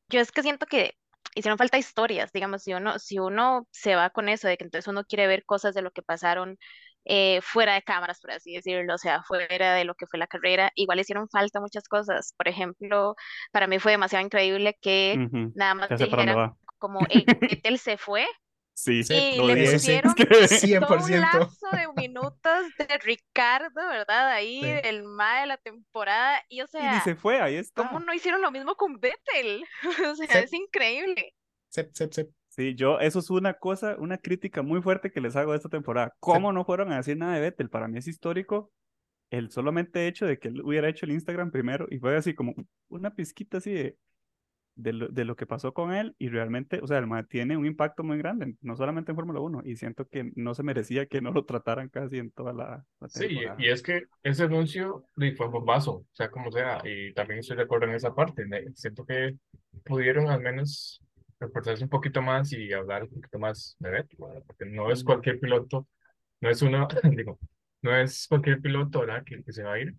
Yo 0.09 0.19
es 0.19 0.31
que 0.31 0.41
siento 0.41 0.65
que 0.65 0.95
hicieron 1.35 1.57
falta 1.57 1.77
historias, 1.77 2.31
digamos, 2.31 2.63
si 2.63 2.73
uno, 2.73 2.97
si 2.99 3.19
uno 3.19 3.67
se 3.71 3.95
va 3.95 4.09
con 4.09 4.29
eso, 4.29 4.47
de 4.47 4.57
que 4.57 4.63
entonces 4.63 4.87
uno 4.87 5.03
quiere 5.03 5.27
ver 5.27 5.45
cosas 5.45 5.75
de 5.75 5.81
lo 5.81 5.91
que 5.91 6.01
pasaron 6.01 6.57
eh, 7.05 7.39
fuera 7.41 7.73
de 7.73 7.81
cámaras, 7.81 8.19
por 8.19 8.31
así 8.31 8.53
decirlo, 8.53 8.95
o 8.95 8.97
sea, 8.97 9.23
fuera 9.23 9.73
de 9.73 9.85
lo 9.85 9.95
que 9.95 10.05
fue 10.07 10.19
la 10.19 10.27
carrera, 10.27 10.71
igual 10.75 10.99
hicieron 10.99 11.29
falta 11.29 11.59
muchas 11.59 11.87
cosas. 11.87 12.33
Por 12.37 12.47
ejemplo, 12.47 13.15
para 13.51 13.67
mí 13.67 13.79
fue 13.79 13.93
demasiado 13.93 14.25
increíble 14.25 14.77
que 14.81 15.17
nada 15.55 15.75
más 15.75 15.89
dijeran 15.89 16.53
como 16.77 16.99
él 17.09 17.25
se 17.79 17.97
fue 17.97 18.25
Sí, 18.79 19.01
y 19.09 19.41
le 19.41 19.71
pusieron 19.73 20.13
100%. 20.15 20.87
todo 20.87 21.03
un 21.03 21.11
lazo 21.11 21.67
de 21.73 22.01
minutos 22.01 22.63
de 22.77 22.97
Ricardo, 22.99 23.81
¿verdad? 23.89 24.29
Ahí, 24.29 24.61
el 24.63 25.03
más 25.03 25.41
de 25.41 25.47
la 25.47 25.57
temporada. 25.57 26.41
Y 26.47 26.61
o 26.61 26.67
sea, 26.67 26.95
y 26.95 27.01
se 27.01 27.15
fue, 27.15 27.41
ahí 27.41 27.55
está. 27.55 27.85
¿cómo 27.85 27.99
no 27.99 28.13
hicieron 28.13 28.41
lo 28.41 28.51
mismo 28.51 28.75
con 28.75 28.97
Vettel? 29.01 29.65
o 30.11 30.15
sea, 30.15 30.39
es 30.39 30.53
increíble. 30.53 31.35
Sí, 32.47 32.73
yo, 32.75 32.99
eso 32.99 33.19
es 33.19 33.29
una 33.29 33.53
cosa, 33.53 33.97
una 33.99 34.17
crítica 34.17 34.61
muy 34.61 34.81
fuerte 34.81 35.11
que 35.11 35.19
les 35.19 35.35
hago 35.35 35.51
de 35.51 35.57
esta 35.57 35.69
temporada. 35.69 36.15
¿Cómo 36.21 36.53
no 36.53 36.63
fueron 36.63 36.93
a 36.93 36.97
decir 36.97 37.17
nada 37.17 37.35
de 37.35 37.41
Vettel? 37.41 37.69
Para 37.69 37.89
mí 37.89 37.97
es 37.97 38.07
histórico 38.07 38.71
el 39.29 39.51
solamente 39.51 40.07
hecho 40.07 40.25
de 40.25 40.39
que 40.39 40.47
él 40.47 40.61
hubiera 40.61 40.87
hecho 40.87 41.05
el 41.05 41.11
Instagram 41.11 41.51
primero 41.51 41.85
y 41.89 41.99
fue 41.99 42.15
así 42.15 42.33
como 42.33 42.55
una 42.87 43.13
pizquita 43.13 43.57
así 43.57 43.71
de 43.71 43.97
de 44.79 44.93
lo, 44.93 45.07
de 45.09 45.25
lo, 45.25 45.35
que 45.35 45.45
pasó 45.45 45.73
con 45.73 45.93
él 45.93 46.15
y 46.17 46.29
realmente, 46.29 46.79
o 46.81 46.87
sea, 46.87 46.97
el 46.97 47.27
tiene 47.27 47.57
un 47.57 47.65
impacto 47.65 48.03
muy 48.03 48.17
grande, 48.17 48.55
no 48.61 48.75
solamente 48.75 49.11
en 49.11 49.15
Fórmula 49.15 49.41
1, 49.41 49.61
y 49.65 49.75
siento 49.75 50.07
que 50.07 50.31
no 50.35 50.53
se 50.53 50.63
merecía 50.63 51.05
que 51.05 51.21
no 51.21 51.31
lo 51.31 51.45
trataran 51.45 51.89
casi 51.89 52.17
en 52.17 52.31
toda 52.31 52.53
la, 52.53 52.85
temporada. 53.11 53.55
Sí, 53.57 53.63
y 53.65 53.69
es 53.69 53.83
que 53.83 54.05
ese 54.23 54.43
anuncio 54.43 55.03
fue 55.35 55.45
un 55.47 55.51
bombazo, 55.51 55.91
o 55.91 56.05
sea, 56.13 56.31
como 56.31 56.51
sea, 56.51 56.81
y 56.85 57.13
también 57.13 57.39
estoy 57.39 57.57
de 57.57 57.63
acuerdo 57.63 57.87
en 57.87 57.95
esa 57.95 58.15
parte, 58.15 58.45
siento 58.75 59.05
que 59.05 59.35
pudieron 59.83 60.29
al 60.29 60.41
menos 60.41 61.01
reportarse 61.39 61.83
un 61.83 61.89
poquito 61.89 62.21
más 62.21 62.51
y 62.53 62.71
hablar 62.71 63.03
un 63.03 63.09
poquito 63.09 63.39
más 63.39 63.75
de 63.79 63.89
Beto, 63.89 64.17
porque 64.47 64.65
no 64.65 64.91
es 64.91 65.03
cualquier 65.03 65.39
piloto, 65.39 65.87
no 66.41 66.49
es 66.49 66.61
uno, 66.61 66.87
digo, 67.03 67.37
no 67.81 67.95
es 67.95 68.27
cualquier 68.27 68.61
piloto, 68.61 69.01
¿verdad?, 69.01 69.23
que, 69.25 69.43
que 69.43 69.51
se 69.51 69.63
va 69.63 69.73
a 69.73 69.79
ir. 69.79 69.93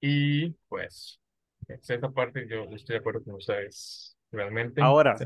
Y 0.00 0.50
pues 0.68 1.20
esa 1.66 2.10
parte 2.10 2.46
yo 2.48 2.64
estoy 2.74 2.94
de 2.94 3.00
acuerdo 3.00 3.22
con 3.24 3.34
ustedes. 3.34 4.16
Realmente. 4.30 4.82
Ahora, 4.82 5.16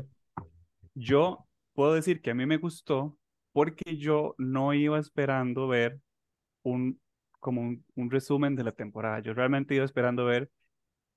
yo 0.93 1.45
puedo 1.73 1.93
decir 1.93 2.21
que 2.21 2.31
a 2.31 2.35
mí 2.35 2.45
me 2.45 2.57
gustó 2.57 3.17
porque 3.51 3.97
yo 3.97 4.35
no 4.37 4.73
iba 4.73 4.99
esperando 4.99 5.67
ver 5.67 5.99
un 6.63 6.99
como 7.39 7.61
un, 7.61 7.85
un, 7.95 8.09
resumen 8.09 8.55
de 8.55 8.63
la 8.63 8.71
temporada. 8.71 9.19
Yo 9.19 9.33
realmente 9.33 9.75
iba 9.75 9.83
esperando 9.83 10.23
ver, 10.23 10.49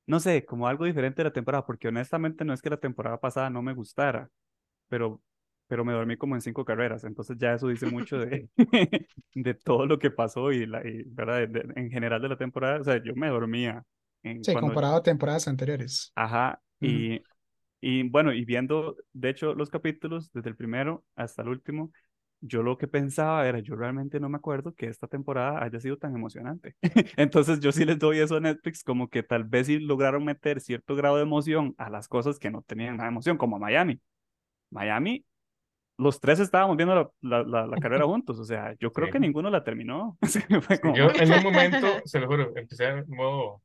no 0.06 0.20
sé, 0.20 0.44
como 0.44 0.66
algo 0.68 0.84
diferente 0.84 1.22
de 1.22 1.28
la 1.28 1.32
temporada, 1.32 1.64
porque 1.64 1.88
honestamente 1.88 2.44
no 2.44 2.52
es 2.52 2.60
que 2.62 2.70
la 2.70 2.78
temporada 2.78 3.20
pasada 3.20 3.48
no 3.48 3.62
me 3.62 3.74
gustara, 3.74 4.28
pero, 4.88 5.22
pero 5.68 5.84
me 5.84 5.92
dormí 5.92 6.16
como 6.16 6.34
en 6.34 6.40
cinco 6.40 6.64
carreras, 6.64 7.04
entonces 7.04 7.36
ya 7.38 7.54
eso 7.54 7.68
dice 7.68 7.86
mucho 7.86 8.18
de, 8.18 8.48
de 9.34 9.54
todo 9.54 9.86
lo 9.86 10.00
que 10.00 10.10
pasó 10.10 10.50
y, 10.50 10.66
la, 10.66 10.86
y 10.86 11.04
¿verdad? 11.06 11.44
en 11.76 11.90
general 11.90 12.20
de 12.20 12.28
la 12.28 12.36
temporada, 12.36 12.80
o 12.80 12.84
sea, 12.84 13.02
yo 13.02 13.14
me 13.14 13.28
dormía 13.28 13.84
sí, 14.42 14.54
comparado 14.54 14.96
a 14.96 15.02
temporadas 15.02 15.48
anteriores. 15.48 16.12
Ajá, 16.14 16.60
y, 16.80 17.22
y 17.80 18.08
bueno, 18.08 18.32
y 18.32 18.44
viendo, 18.44 18.96
de 19.12 19.30
hecho, 19.30 19.54
los 19.54 19.70
capítulos, 19.70 20.30
desde 20.32 20.50
el 20.50 20.56
primero 20.56 21.04
hasta 21.14 21.42
el 21.42 21.48
último, 21.48 21.92
yo 22.40 22.62
lo 22.62 22.76
que 22.78 22.86
pensaba 22.86 23.46
era, 23.46 23.60
yo 23.60 23.76
realmente 23.76 24.20
no 24.20 24.28
me 24.28 24.36
acuerdo 24.36 24.74
que 24.74 24.86
esta 24.86 25.06
temporada 25.06 25.62
haya 25.62 25.80
sido 25.80 25.96
tan 25.96 26.14
emocionante. 26.14 26.76
Entonces 27.16 27.60
yo 27.60 27.72
sí 27.72 27.84
les 27.84 27.98
doy 27.98 28.18
eso 28.18 28.36
a 28.36 28.40
Netflix, 28.40 28.84
como 28.84 29.08
que 29.08 29.22
tal 29.22 29.44
vez 29.44 29.66
sí 29.66 29.78
lograron 29.78 30.24
meter 30.24 30.60
cierto 30.60 30.94
grado 30.94 31.16
de 31.16 31.22
emoción 31.22 31.74
a 31.78 31.90
las 31.90 32.08
cosas 32.08 32.38
que 32.38 32.50
no 32.50 32.62
tenían 32.62 32.96
nada 32.96 33.08
de 33.08 33.12
emoción, 33.12 33.38
como 33.38 33.58
Miami. 33.58 34.00
Miami, 34.70 35.24
los 35.98 36.20
tres 36.20 36.40
estábamos 36.40 36.76
viendo 36.76 37.12
la, 37.20 37.42
la, 37.42 37.66
la, 37.66 37.76
carrera 37.78 38.04
juntos, 38.06 38.38
o 38.38 38.44
sea, 38.44 38.74
yo 38.78 38.92
creo 38.92 39.10
que 39.10 39.20
ninguno 39.20 39.50
la 39.50 39.64
terminó. 39.64 40.18
Yo 40.94 41.10
en 41.10 41.32
un 41.32 41.42
momento, 41.42 41.86
se 42.04 42.20
lo 42.20 42.26
juro, 42.26 42.52
empecé 42.56 42.88
en 42.88 43.04
modo 43.08 43.62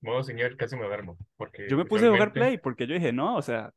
modo 0.00 0.22
señor, 0.22 0.56
casi 0.56 0.76
me 0.76 0.86
duermo. 0.86 1.16
Porque 1.36 1.68
yo 1.68 1.76
me 1.76 1.84
puse 1.84 2.06
a 2.06 2.10
jugar 2.10 2.32
Play 2.32 2.58
porque 2.58 2.86
yo 2.86 2.94
dije, 2.94 3.12
no, 3.12 3.36
o 3.36 3.42
sea, 3.42 3.72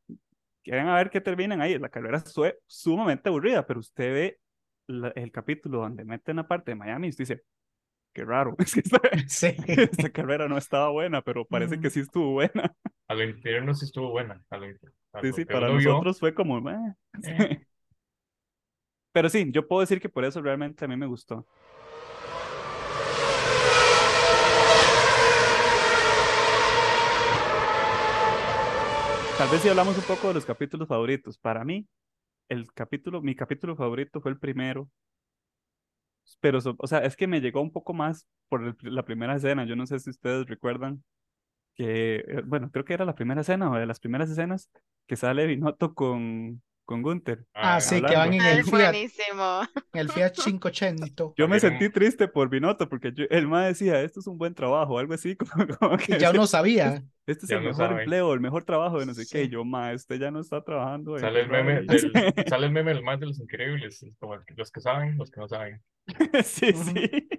quieren 0.63 0.87
a 0.87 0.95
ver 0.95 1.09
qué 1.09 1.21
terminan 1.21 1.61
ahí. 1.61 1.77
La 1.77 1.89
carrera 1.89 2.19
fue 2.19 2.59
sumamente 2.65 3.29
aburrida, 3.29 3.65
pero 3.65 3.79
usted 3.79 4.13
ve 4.13 4.39
el 5.15 5.31
capítulo 5.31 5.79
donde 5.79 6.03
meten 6.03 6.37
la 6.37 6.47
parte 6.47 6.71
de 6.71 6.75
Miami 6.75 7.07
y 7.07 7.09
usted 7.11 7.23
dice, 7.23 7.43
qué 8.13 8.25
raro. 8.25 8.55
esta, 9.27 10.09
carrera 10.09 10.47
no 10.47 10.57
estaba 10.57 10.89
buena, 10.89 11.21
pero 11.21 11.45
parece 11.45 11.79
que 11.79 11.89
sí 11.89 12.01
estuvo 12.01 12.31
buena. 12.33 12.75
A 13.07 13.13
lo 13.13 13.23
interno 13.23 13.73
sí 13.73 13.85
estuvo 13.85 14.11
buena. 14.11 14.43
sí, 15.21 15.33
sí, 15.33 15.45
para 15.45 15.69
nosotros 15.69 16.19
fue 16.19 16.33
como, 16.33 16.69
eh. 16.69 16.95
pero 19.11 19.29
sí, 19.29 19.49
yo 19.51 19.67
puedo 19.67 19.81
decir 19.81 19.99
que 19.99 20.09
por 20.09 20.25
eso 20.25 20.41
realmente 20.41 20.85
a 20.85 20.87
mí 20.87 20.95
me 20.95 21.07
gustó. 21.07 21.47
Tal 29.39 29.49
vez 29.49 29.61
si 29.61 29.69
hablamos 29.69 29.97
un 29.97 30.03
poco 30.03 30.27
de 30.27 30.33
los 30.33 30.45
capítulos 30.45 30.89
favoritos. 30.89 31.37
Para 31.37 31.63
mí, 31.63 31.87
el 32.49 32.73
capítulo, 32.73 33.21
mi 33.21 33.35
capítulo 33.35 33.73
favorito 33.73 34.19
fue 34.19 34.31
el 34.31 34.37
primero. 34.37 34.89
Pero, 36.41 36.59
o 36.77 36.87
sea, 36.87 36.99
es 36.99 37.15
que 37.15 37.25
me 37.25 37.39
llegó 37.39 37.61
un 37.61 37.71
poco 37.71 37.93
más 37.93 38.27
por 38.49 38.75
la 38.83 39.05
primera 39.05 39.37
escena. 39.37 39.63
Yo 39.65 39.77
no 39.77 39.85
sé 39.85 39.97
si 40.01 40.09
ustedes 40.09 40.45
recuerdan 40.45 41.05
que, 41.75 42.17
eh, 42.27 42.41
bueno, 42.45 42.69
creo 42.69 42.83
que 42.83 42.93
era 42.93 43.05
la 43.05 43.15
primera 43.15 43.39
escena 43.39 43.71
o 43.71 43.75
de 43.75 43.85
las 43.85 44.01
primeras 44.01 44.29
escenas 44.29 44.69
que 45.07 45.15
sale 45.15 45.47
Binotto 45.47 45.93
con, 45.93 46.61
con 46.89 47.03
Gunther. 47.03 47.45
Ah, 47.53 47.79
sí, 47.79 48.01
que 48.01 48.15
van 48.15 48.33
en 48.33 48.41
el 48.41 48.63
Fiat. 48.63 48.91
Buenísimo. 48.91 49.61
En 49.93 49.99
el 49.99 50.09
Fiat 50.09 50.33
580. 50.33 51.33
Yo 51.37 51.47
me 51.47 51.59
sentí 51.59 51.87
triste 51.91 52.27
por 52.27 52.49
Binotto 52.49 52.89
porque 52.89 53.13
yo, 53.13 53.25
él 53.29 53.47
me 53.47 53.67
decía, 53.67 54.01
esto 54.01 54.21
es 54.21 54.25
un 54.25 54.39
buen 54.39 54.55
trabajo, 54.55 54.97
algo 54.97 55.13
así. 55.13 55.35
Como, 55.79 55.97
que 55.97 56.15
y 56.15 56.17
ya 56.17 56.31
uno 56.31 56.47
sabía. 56.47 57.03
Este 57.27 57.45
es 57.45 57.51
el 57.51 57.61
mejor 57.61 57.91
empleo, 57.91 58.33
el 58.33 58.39
mejor 58.39 58.63
trabajo 58.63 58.99
de 58.99 59.05
no 59.05 59.13
sé 59.13 59.27
qué. 59.31 59.47
yo, 59.47 59.63
ma, 59.63 59.93
este 59.93 60.17
ya 60.17 60.31
no 60.31 60.39
está 60.39 60.63
trabajando. 60.63 61.15
Sale 61.19 61.41
el, 61.41 61.49
meme 61.49 61.81
del, 61.83 62.11
sale 62.47 62.65
el 62.65 62.71
meme 62.71 62.99
más 63.03 63.19
de 63.19 63.27
los 63.27 63.39
increíbles, 63.39 64.03
como 64.17 64.39
los 64.55 64.71
que 64.71 64.81
saben, 64.81 65.15
los 65.15 65.29
que 65.29 65.41
no 65.41 65.47
saben. 65.47 65.83
sí, 66.43 66.73
sí. 66.73 67.29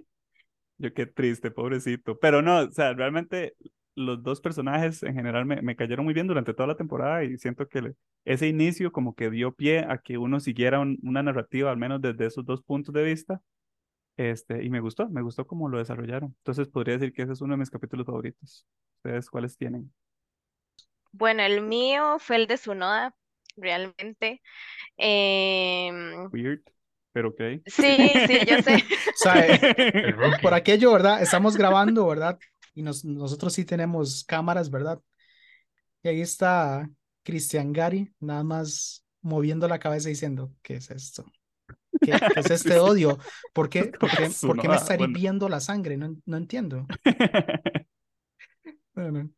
Yo 0.77 0.93
qué 0.93 1.07
triste, 1.07 1.51
pobrecito. 1.51 2.17
Pero 2.19 2.41
no, 2.41 2.59
o 2.59 2.71
sea, 2.71 2.93
realmente 2.93 3.55
los 3.95 4.23
dos 4.23 4.41
personajes 4.41 5.03
en 5.03 5.13
general 5.15 5.45
me, 5.45 5.61
me 5.61 5.75
cayeron 5.75 6.05
muy 6.05 6.13
bien 6.13 6.27
durante 6.27 6.53
toda 6.53 6.67
la 6.67 6.75
temporada 6.77 7.23
y 7.23 7.37
siento 7.37 7.67
que 7.67 7.81
le- 7.81 7.95
ese 8.25 8.47
inicio 8.47 8.91
como 8.91 9.15
que 9.15 9.29
dio 9.29 9.53
pie 9.53 9.79
a 9.87 9.97
que 9.99 10.17
uno 10.17 10.39
siguiera 10.39 10.79
un- 10.79 10.99
una 11.03 11.23
narrativa, 11.23 11.71
al 11.71 11.77
menos 11.77 12.01
desde 12.01 12.25
esos 12.27 12.45
dos 12.45 12.61
puntos 12.63 12.93
de 12.93 13.03
vista. 13.03 13.41
Este, 14.17 14.63
y 14.63 14.69
me 14.69 14.79
gustó, 14.81 15.09
me 15.09 15.21
gustó 15.21 15.47
cómo 15.47 15.69
lo 15.69 15.79
desarrollaron. 15.79 16.35
Entonces 16.39 16.67
podría 16.69 16.95
decir 16.97 17.13
que 17.13 17.23
ese 17.23 17.33
es 17.33 17.41
uno 17.41 17.53
de 17.53 17.59
mis 17.59 17.69
capítulos 17.71 18.05
favoritos. 18.05 18.65
¿Ustedes 18.97 19.29
cuáles 19.29 19.57
tienen? 19.57 19.91
Bueno, 21.11 21.43
el 21.43 21.61
mío 21.61 22.17
fue 22.19 22.37
el 22.37 22.47
de 22.47 22.55
Tsunoda, 22.55 23.13
realmente. 23.57 24.41
Em, 24.97 26.31
Weird, 26.31 26.61
pero 27.13 27.29
ok. 27.29 27.41
sí, 27.65 28.13
sí, 28.27 28.45
yo 28.45 28.57
sé. 28.59 28.75
O 29.07 29.11
sea, 29.15 29.47
eh, 29.47 29.59
por 30.41 30.53
aquello, 30.53 30.91
¿verdad? 30.93 31.21
Estamos 31.21 31.57
grabando, 31.57 32.07
¿verdad? 32.07 32.39
Y 32.81 32.83
nos- 32.83 33.05
nosotros 33.05 33.53
sí 33.53 33.63
tenemos 33.63 34.23
cámaras, 34.23 34.71
¿verdad? 34.71 34.99
Y 36.01 36.07
ahí 36.09 36.21
está 36.21 36.89
Cristian 37.23 37.71
Gary, 37.73 38.11
nada 38.19 38.43
más 38.43 39.05
moviendo 39.21 39.67
la 39.67 39.77
cabeza 39.77 40.09
diciendo, 40.09 40.51
¿qué 40.63 40.77
es 40.77 40.89
esto? 40.89 41.23
¿Qué, 42.01 42.13
qué 42.33 42.39
es 42.39 42.49
este 42.51 42.79
odio? 42.79 43.19
¿Por 43.53 43.69
qué, 43.69 43.83
por 43.99 44.09
qué, 44.09 44.31
por 44.41 44.59
qué 44.59 44.67
me 44.67 44.75
está 44.77 44.95
hirviendo 44.95 45.47
la 45.47 45.59
sangre? 45.59 45.95
No, 45.95 46.17
no 46.25 46.37
entiendo. 46.37 46.87
Bueno, 48.93 49.29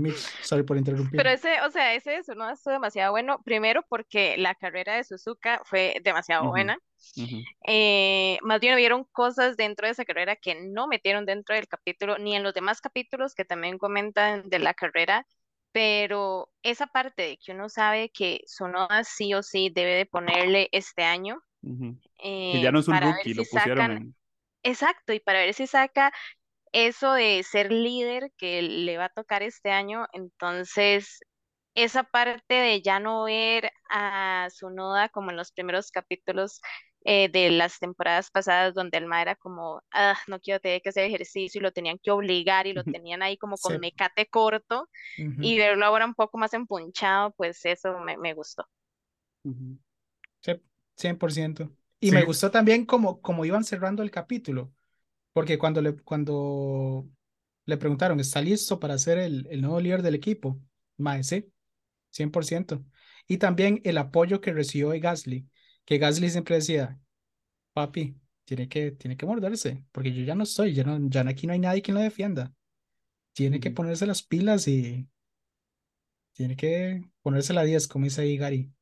Mitch, 0.00 0.36
sorry 0.40 0.62
por 0.64 0.76
interrumpir. 0.76 1.22
Pero 1.22 1.30
ese, 1.30 1.60
o 1.62 1.70
sea, 1.70 1.94
ese 1.94 2.20
Tsunoda 2.22 2.52
estuvo 2.52 2.72
demasiado 2.74 3.12
bueno. 3.12 3.42
Primero 3.44 3.82
porque 3.88 4.36
la 4.38 4.54
carrera 4.54 4.96
de 4.96 5.04
Suzuka 5.04 5.60
fue 5.64 5.94
demasiado 6.02 6.48
Ujú, 6.48 6.48
buena. 6.48 6.78
ujú, 7.16 7.38
Eh, 7.66 8.38
más 8.42 8.60
bien 8.60 8.74
hubieron 8.74 9.04
cosas 9.12 9.56
dentro 9.56 9.86
de 9.86 9.92
esa 9.92 10.04
carrera 10.06 10.36
que 10.36 10.56
no 10.56 10.88
metieron 10.88 11.26
dentro 11.26 11.54
del 11.56 11.68
capítulo, 11.68 12.18
ni 12.18 12.36
en 12.36 12.42
los 12.44 12.54
demás 12.54 12.80
capítulos 12.80 13.34
que 13.34 13.44
también 13.46 13.78
comentan 13.78 14.48
de 14.50 14.58
la 14.60 14.74
carrera, 14.74 15.26
pero 15.72 16.50
esa 16.62 16.86
parte 16.88 17.22
de 17.22 17.38
que 17.38 17.52
uno 17.52 17.68
sabe 17.70 18.10
que 18.12 18.42
Sonoda 18.46 19.04
sí 19.04 19.34
o 19.34 19.42
sí 19.42 19.70
debe 19.74 19.92
de 19.96 20.06
ponerle 20.06 20.68
este 20.72 21.04
año 21.04 21.40
ujú. 21.62 21.98
eh, 22.18 22.50
Que 22.50 22.60
ya 22.60 22.72
no 22.72 22.80
es 22.80 22.88
un 22.88 23.00
rookie, 23.00 23.34
si 23.34 23.34
lo 23.34 23.46
pusieron 23.48 23.90
sacan, 23.90 23.90
en... 23.90 24.14
exacto, 24.62 25.12
y 25.12 25.20
para 25.20 25.40
ver 25.40 25.54
si 25.54 25.66
saca 25.66 26.12
eso 26.72 27.12
de 27.14 27.42
ser 27.44 27.72
líder 27.72 28.32
que 28.36 28.62
le 28.62 28.98
va 28.98 29.06
a 29.06 29.08
tocar 29.10 29.42
este 29.42 29.70
año, 29.70 30.06
entonces 30.12 31.20
esa 31.74 32.02
parte 32.04 32.54
de 32.54 32.82
ya 32.82 33.00
no 33.00 33.24
ver 33.24 33.72
a 33.90 34.48
Tsunoda 34.50 35.08
como 35.10 35.30
en 35.30 35.36
los 35.36 35.52
primeros 35.52 35.90
capítulos 35.92 36.60
eh, 37.04 37.28
de 37.30 37.50
las 37.50 37.78
temporadas 37.78 38.30
pasadas 38.30 38.74
donde 38.74 38.98
el 38.98 39.06
ma 39.06 39.22
era 39.22 39.36
como, 39.36 39.82
ah, 39.92 40.18
no 40.28 40.40
quiero 40.40 40.60
tener 40.60 40.82
que 40.82 40.90
hacer 40.90 41.04
ejercicio 41.06 41.58
y 41.60 41.62
lo 41.62 41.72
tenían 41.72 41.98
que 41.98 42.10
obligar 42.10 42.66
y 42.66 42.72
lo 42.74 42.84
tenían 42.84 43.22
ahí 43.22 43.38
como 43.38 43.58
con 43.58 43.78
Sí. 43.78 43.80
mecate 43.80 44.26
corto 44.26 44.88
y 45.40 45.58
verlo 45.58 45.86
ahora 45.86 46.06
un 46.06 46.14
poco 46.14 46.38
más 46.38 46.54
empunchado, 46.54 47.32
pues 47.36 47.64
eso 47.66 47.98
me, 48.00 48.16
me 48.18 48.34
gustó. 48.34 48.66
Ujú. 49.44 49.78
Sí, 50.42 50.52
100%. 50.96 51.72
Y 52.00 52.12
me 52.12 52.24
gustó 52.24 52.50
también 52.50 52.86
como, 52.86 53.22
como 53.22 53.44
iban 53.46 53.64
cerrando 53.64 54.02
el 54.04 54.10
capítulo, 54.10 54.74
porque 55.32 55.58
cuando 55.58 55.80
le, 55.82 55.96
cuando 55.96 57.08
le 57.66 57.76
preguntaron, 57.76 58.20
¿está 58.20 58.40
listo 58.42 58.80
para 58.80 58.98
ser 58.98 59.18
el, 59.18 59.46
el 59.50 59.62
nuevo 59.62 59.80
líder 59.80 60.02
del 60.02 60.14
equipo? 60.16 60.60
Mae, 60.98 61.22
sí, 61.24 61.52
100%. 62.10 62.84
Y 63.28 63.38
también 63.38 63.80
el 63.84 63.98
apoyo 63.98 64.40
que 64.40 64.52
recibió 64.52 64.90
de 64.90 65.00
Gasly, 65.00 65.48
que 65.84 65.98
Gasly 65.98 66.30
siempre 66.30 66.56
decía, 66.56 67.00
papi, 67.72 68.16
tiene 68.44 68.68
que, 68.68 68.92
tiene 68.92 69.16
que 69.16 69.26
morderse, 69.26 69.84
porque 69.92 70.12
yo 70.14 70.24
ya 70.24 70.34
no 70.34 70.44
estoy, 70.44 70.74
ya, 70.74 70.84
no, 70.84 70.98
ya 71.10 71.22
aquí 71.28 71.46
no 71.46 71.52
hay 71.52 71.58
nadie 71.60 71.82
quien 71.82 71.96
lo 71.96 72.02
defienda. 72.02 72.54
Tiene 73.34 73.60
que 73.60 73.70
ponerse 73.72 74.06
las 74.06 74.22
pilas 74.22 74.68
y 74.68 75.08
tiene 76.32 76.56
que 76.56 77.02
ponerse 77.22 77.52
la 77.54 77.62
10, 77.64 77.86
como 77.88 78.04
dice 78.06 78.22
ahí 78.22 78.36
Gary. 78.36 78.72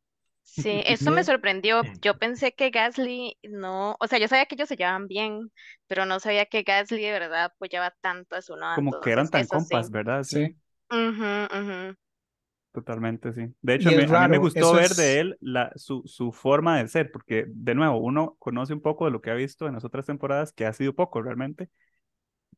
Sí, 0.51 0.83
eso 0.87 1.11
me 1.13 1.25
sorprendió. 1.25 1.85
Yo 2.03 2.19
pensé 2.19 2.53
que 2.55 2.71
Gasly 2.71 3.39
no, 3.43 3.97
o 4.01 4.07
sea, 4.09 4.19
yo 4.19 4.29
sabía 4.29 4.47
que 4.47 4.55
ellos 4.57 4.69
se 4.69 4.77
llevaban 4.77 5.07
bien, 5.07 5.53
pero 5.87 6.07
no 6.07 6.21
sabía 6.21 6.47
que 6.47 6.63
Gasly 6.63 7.03
de 7.03 7.13
verdad 7.13 7.45
apoyaba 7.47 7.91
tanto 8.01 8.35
a 8.37 8.41
Tsunoda, 8.41 8.75
Como 8.75 8.99
que 9.01 9.11
eran 9.13 9.29
entonces 9.29 9.31
tan 9.31 9.47
eso 9.47 9.61
sí. 9.61 9.77
compas, 9.77 9.91
¿verdad? 9.91 10.25
Sí, 10.31 10.49
Sí. 10.49 10.57
Ujú, 10.91 11.25
ujú. 11.59 11.97
totalmente, 12.73 13.33
sí. 13.33 13.47
De 13.63 13.75
hecho, 13.75 13.89
Y 13.89 13.91
a 13.91 13.93
mí, 13.95 14.03
es 14.03 14.09
a 14.09 14.19
mí 14.19 14.29
me 14.29 14.39
raro, 14.39 14.39
gustó 14.39 14.73
eso 14.73 14.75
ver 14.75 14.95
es- 14.95 14.97
de 14.97 15.21
él 15.21 15.37
la, 15.41 15.73
su, 15.77 16.03
su 16.07 16.33
forma 16.33 16.79
de 16.79 16.89
ser, 16.89 17.11
porque 17.11 17.45
de 17.49 17.75
nuevo, 17.75 17.99
uno 17.99 18.37
conoce 18.39 18.73
un 18.75 18.81
poco 18.83 19.05
de 19.07 19.11
lo 19.11 19.21
que 19.21 19.31
ha 19.31 19.35
visto 19.35 19.67
en 19.67 19.75
las 19.75 19.85
otras 19.85 20.07
temporadas, 20.07 20.53
que 20.53 20.67
ha 20.67 20.73
sido 20.73 20.95
poco 20.95 21.23
realmente, 21.23 21.71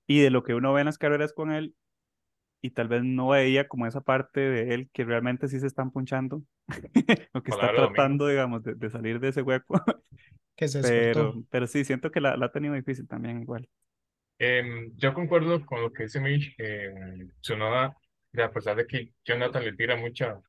y 0.07 0.21
de 0.21 0.31
lo 0.31 0.45
que 0.45 0.55
uno 0.55 0.73
ve 0.75 0.83
en 0.83 0.87
las 0.87 0.99
carreras 0.99 1.33
con 1.33 1.53
él, 1.53 1.75
y 2.63 2.71
tal 2.71 2.89
vez 2.89 3.03
no 3.05 3.29
veía 3.29 3.69
como 3.69 3.87
esa 3.87 4.01
parte 4.03 4.41
de 4.41 4.75
él 4.75 4.91
que 4.93 5.05
realmente 5.05 5.49
sí 5.49 5.61
se 5.61 5.67
están 5.67 5.91
punchando, 5.91 6.43
o 7.35 7.43
que 7.43 7.51
está 7.51 7.69
de 7.73 7.73
domingo. 7.73 7.93
tratando, 7.95 8.27
digamos, 8.29 8.63
de, 8.63 8.75
de 8.75 8.91
salir 8.91 9.21
de 9.21 9.29
ese 9.29 9.43
hueco, 9.43 9.75
que 10.57 10.69
se 10.69 10.83
pero, 10.83 11.43
pero 11.51 11.67
sí, 11.67 11.85
siento 11.85 12.11
que 12.11 12.21
la, 12.21 12.37
la 12.37 12.47
ha 12.47 12.53
tenido 12.53 12.75
difícil 12.75 13.07
también 13.09 13.41
igual. 13.43 13.69
Em, 14.39 14.93
yo 14.97 15.13
concuerdo 15.13 15.65
con 15.67 15.83
lo 15.83 15.93
que 15.93 16.05
dice 16.05 16.21
Mitch. 16.21 16.55
Eh, 16.59 17.29
Tsunoda, 17.41 17.97
de 18.33 18.43
a 18.43 18.51
pesar 18.51 18.77
de 18.77 18.87
que 18.87 19.13
Jonathan 19.25 19.65
le 19.65 19.75
tira 19.75 19.97
mucha 19.97 20.41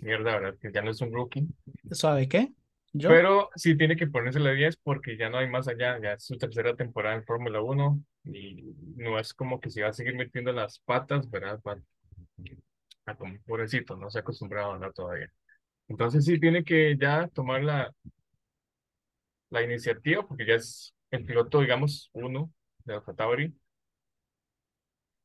mierda, 0.00 0.38
¿verdad? 0.38 0.58
Que 0.60 0.72
ya 0.72 0.82
no 0.82 0.90
es 0.90 1.00
un 1.00 1.12
rookie. 1.12 1.46
¿Sabe 1.92 2.28
qué? 2.28 2.52
Yo, 2.92 3.08
Pero 3.08 3.50
sí 3.54 3.76
tiene 3.76 3.96
que 3.96 4.06
ponerse 4.06 4.40
la 4.40 4.52
10 4.52 4.78
porque 4.78 5.16
ya 5.16 5.28
no 5.30 5.38
hay 5.38 5.48
más 5.48 5.68
allá. 5.68 6.00
Ya 6.00 6.14
es 6.14 6.24
su 6.24 6.36
tercera 6.36 6.74
temporada 6.74 7.14
en 7.14 7.24
Fórmula 7.24 7.60
1 7.62 8.02
y 8.28 8.62
no 8.96 9.18
es 9.18 9.34
como 9.34 9.60
que 9.60 9.70
se 9.70 9.82
va 9.82 9.88
a 9.88 9.92
seguir 9.92 10.14
metiendo 10.16 10.52
las 10.52 10.78
patas, 10.80 11.28
¿verdad? 11.30 11.60
Pa- 11.62 11.78
a 13.06 13.14
como 13.16 13.38
pobrecito, 13.46 13.96
no 13.96 14.10
se 14.10 14.18
ha 14.18 14.20
acostumbrado 14.22 14.72
a 14.72 14.74
andar 14.74 14.92
todavía. 14.92 15.30
Entonces 15.88 16.24
sí 16.26 16.40
tiene 16.40 16.64
que 16.64 16.96
ya 16.98 17.28
tomar 17.28 17.62
la, 17.64 17.92
la 19.50 19.62
iniciativa 19.62 20.26
porque 20.26 20.46
ya 20.46 20.54
es 20.54 20.94
el 21.10 21.24
piloto, 21.24 21.60
digamos, 21.60 22.10
uno 22.12 22.52
de 22.84 22.94
Alfa 22.94 23.14
Tauri 23.14 23.54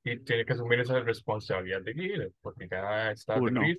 y 0.03 0.19
tiene 0.19 0.45
que 0.45 0.53
asumir 0.53 0.79
esa 0.79 0.99
responsabilidad 0.99 1.81
de 1.81 1.93
líder 1.93 2.31
porque 2.41 2.67
ya 2.69 3.11
está 3.11 3.41
de 3.41 3.51
Uno. 3.51 3.51
grid. 3.51 3.77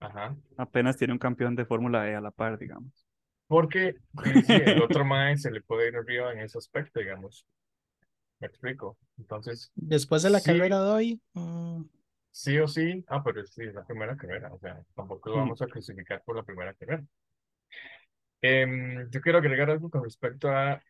Ajá. 0.00 0.36
Apenas 0.56 0.96
tiene 0.96 1.12
un 1.12 1.18
campeón 1.18 1.54
de 1.56 1.66
Fórmula 1.66 2.08
E 2.08 2.14
a 2.14 2.20
la 2.22 2.30
par, 2.30 2.58
digamos. 2.58 3.06
Porque 3.46 3.94
sí, 4.42 4.54
el 4.58 4.80
otro 4.80 5.04
mae 5.04 5.36
se 5.36 5.50
le 5.50 5.60
puede 5.62 5.88
ir 5.88 5.96
arriba 5.96 6.32
en 6.32 6.40
ese 6.40 6.58
aspecto, 6.58 7.00
digamos. 7.00 7.46
Me 8.42 8.46
explico. 8.48 8.98
Entonces, 9.16 9.72
después 9.74 10.22
de 10.22 10.30
la 10.30 10.40
sí. 10.40 10.42
carrera 10.42 10.82
de 10.82 10.90
hoy, 10.90 11.20
mm, 11.34 11.82
sí 12.30 12.58
o 12.58 12.66
sí, 12.68 13.04
ah, 13.08 13.22
pero 13.24 13.44
sí, 13.46 13.62
es 13.64 13.74
la 13.74 13.84
primera 13.84 14.16
carrera, 14.16 14.52
o 14.52 14.58
sea, 14.58 14.82
tampoco 14.94 15.30
lo 15.30 15.36
vamos 15.36 15.62
a 15.62 15.66
clasificar 15.66 16.22
por 16.24 16.36
la 16.36 16.42
primera 16.42 16.74
carrera. 16.74 17.04
Em, 18.42 19.08
yo 19.10 19.20
quiero 19.20 19.38
agregar 19.38 19.70
algo 19.70 19.88
con 19.90 20.02
respecto 20.04 20.48
a 20.50 20.82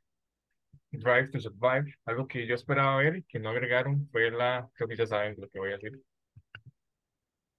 Drive 0.93 1.31
to 1.33 1.41
Survive, 1.41 1.95
algo 2.07 2.29
que 2.29 2.47
yo 2.47 2.55
esperaba 2.55 2.97
ver 2.99 3.17
y 3.17 3.23
que 3.25 3.39
no 3.41 3.51
agregaron 3.51 4.09
fue 4.13 4.31
la, 4.31 4.71
creo 4.75 4.89
que 4.89 4.97
ya 4.97 5.07
saben 5.07 5.37
lo 5.39 5.49
que 5.49 5.59
voy 5.59 5.71
a 5.71 5.79
decir, 5.79 6.01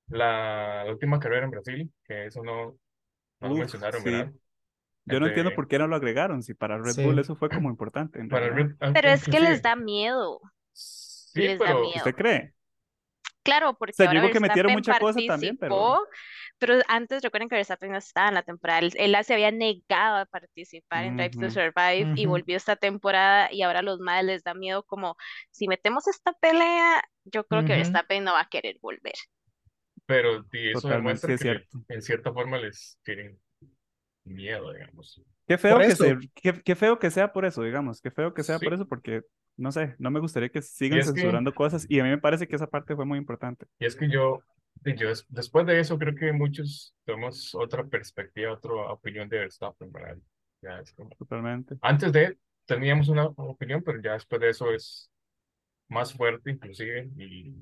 la, 0.07 0.83
la 0.85 0.91
última 0.91 1.19
carrera 1.19 1.45
en 1.45 1.51
Brasil, 1.51 1.93
que 2.03 2.27
eso 2.27 2.43
no, 2.43 2.77
no 3.41 3.49
lo 3.49 3.55
Uf, 3.55 3.57
mencionaron, 3.57 4.03
sí. 4.03 4.03
¿verdad? 4.03 4.33
Yo 5.05 5.19
no 5.19 5.27
entiendo 5.27 5.49
Entre- 5.49 5.55
por 5.55 5.67
qué 5.67 5.79
no 5.79 5.87
lo 5.87 5.95
agregaron, 5.95 6.43
si 6.43 6.53
para 6.53 6.77
Red 6.77 6.91
Sí. 6.93 7.03
Bull 7.03 7.19
eso 7.19 7.35
fue 7.35 7.49
como 7.49 7.69
importante, 7.69 8.19
en 8.19 8.29
Para 8.29 8.47
realidad. 8.49 8.75
Red- 8.79 8.93
Pero 8.93 9.09
es 9.09 9.25
que 9.25 9.39
les 9.39 9.61
da 9.61 9.75
miedo, 9.75 10.39
Sí, 10.71 11.41
les 11.41 11.59
da 11.59 11.65
pero 11.65 11.81
miedo. 11.81 11.97
¿Usted 11.97 12.15
cree? 12.15 12.53
Claro, 13.43 13.73
porque 13.77 13.91
sea, 13.91 14.05
yo 14.05 14.09
ahora 14.11 14.21
digo 14.21 14.31
que 14.33 14.39
metieron 14.39 14.71
mucha 14.71 14.97
cosa 14.99 15.19
también, 15.27 15.57
pero- 15.57 15.75
participó, 15.75 16.07
pero 16.59 16.75
antes 16.87 17.21
recuerden 17.21 17.49
que 17.49 17.55
Verstappen 17.55 17.91
no 17.91 17.97
estaba 17.97 18.29
en 18.29 18.35
la 18.35 18.43
temporada, 18.43 18.79
él, 18.79 19.15
se 19.25 19.33
había 19.33 19.51
negado 19.51 20.15
a 20.19 20.25
participar 20.25 21.03
en 21.03 21.17
Drive 21.17 21.31
to. 21.31 21.49
Survive 21.49 22.13
y 22.15 22.25
volvió 22.25 22.55
esta 22.55 22.77
temporada 22.77 23.51
y 23.51 23.61
ahora 23.63 23.79
a 23.79 23.81
los 23.81 23.99
más 23.99 24.23
les 24.23 24.43
da 24.43 24.53
miedo 24.53 24.83
como 24.83 25.17
si 25.51 25.67
metemos 25.67 26.07
esta 26.07 26.31
pelea, 26.31 27.03
yo 27.25 27.45
creo 27.45 27.65
que. 27.65 27.73
Verstappen 27.73 28.23
no 28.23 28.31
va 28.31 28.41
a 28.41 28.47
querer 28.49 28.77
volver. 28.81 29.15
Pero 30.05 30.45
y 30.53 30.69
eso 30.69 30.81
Totalmente, 30.81 31.27
demuestra 31.27 31.27
sí 31.27 31.27
que 31.27 31.33
es 31.33 31.41
le- 31.43 31.59
cierto. 31.67 31.77
en 31.89 32.01
cierta 32.01 32.31
forma 32.33 32.57
les 32.59 32.97
tienen 33.03 33.39
miedo, 34.25 34.71
digamos. 34.73 35.21
Qué 35.47 35.57
feo 35.57 35.73
Por 35.77 35.81
que 35.85 35.95
se, 35.95 36.17
qué, 36.35 36.61
qué 36.63 36.75
feo 36.75 36.99
que 36.99 37.11
sea 37.11 37.33
por 37.33 37.45
eso, 37.45 37.61
digamos, 37.63 38.01
qué 38.01 38.11
feo 38.11 38.33
que 38.33 38.43
sea 38.43 38.57
por 38.59 38.69
Sí. 38.69 38.75
eso, 38.75 38.87
porque, 38.87 39.23
no 39.57 39.71
sé, 39.71 39.95
no 39.99 40.09
me 40.11 40.19
gustaría 40.19 40.49
que 40.49 40.61
sigan 40.61 40.99
es 40.99 41.07
que- 41.11 41.19
censurando 41.21 41.53
cosas, 41.53 41.85
y 41.89 41.99
a 41.99 42.03
mí 42.03 42.09
me 42.09 42.17
parece 42.17 42.47
que 42.47 42.55
esa 42.55 42.67
parte 42.67 42.95
fue 42.95 43.05
muy 43.05 43.17
importante. 43.17 43.65
Y 43.79 43.85
es 43.85 43.95
que 43.95 44.09
yo, 44.09 44.41
yo 44.85 45.07
des- 45.09 45.25
después 45.29 45.65
de 45.65 45.79
eso 45.79 45.97
creo 45.99 46.15
que 46.15 46.31
muchos 46.31 46.95
tenemos 47.05 47.53
otra 47.55 47.83
perspectiva, 47.83 48.53
otra 48.53 48.73
opinión 48.91 49.27
de 49.29 49.39
Verstappen, 49.39 49.91
¿verdad? 49.91 50.17
Ya 50.61 50.79
es 50.79 50.93
como- 50.93 51.09
Totalmente. 51.17 51.75
Antes 51.81 52.11
de 52.13 52.37
teníamos 52.65 53.09
una 53.09 53.25
opinión, 53.25 53.83
pero 53.83 54.01
ya 54.01 54.13
después 54.13 54.39
de 54.39 54.49
eso 54.49 54.71
es 54.71 55.09
más 55.89 56.13
fuerte 56.13 56.51
inclusive 56.51 57.09
y 57.17 57.53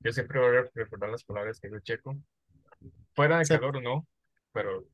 yo 0.00 0.12
siempre 0.12 0.40
voy 0.40 0.56
a 0.56 0.64
recordar 0.74 1.10
las 1.10 1.22
palabras 1.22 1.60
que 1.60 1.68
dijo 1.68 1.80
Checo, 1.80 2.16
fuera 3.14 3.38
de 3.38 3.44
Sí. 3.44 3.54
calor 3.54 3.76
o 3.76 3.80
no, 3.80 4.06
pero. 4.52 4.84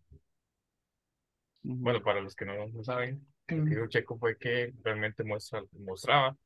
Bueno, 1.63 2.03
para 2.03 2.21
los 2.21 2.35
que 2.35 2.45
no 2.45 2.67
lo 2.67 2.85
saben, 2.85 3.27
lo 3.49 3.57
que 3.57 3.61
Mm. 3.63 3.69
dijo 3.71 3.87
Checo 3.89 4.19
fue 4.19 4.37
que 4.37 4.73
realmente 4.83 5.25
muestra, 5.25 5.63
mostraba 5.73 6.37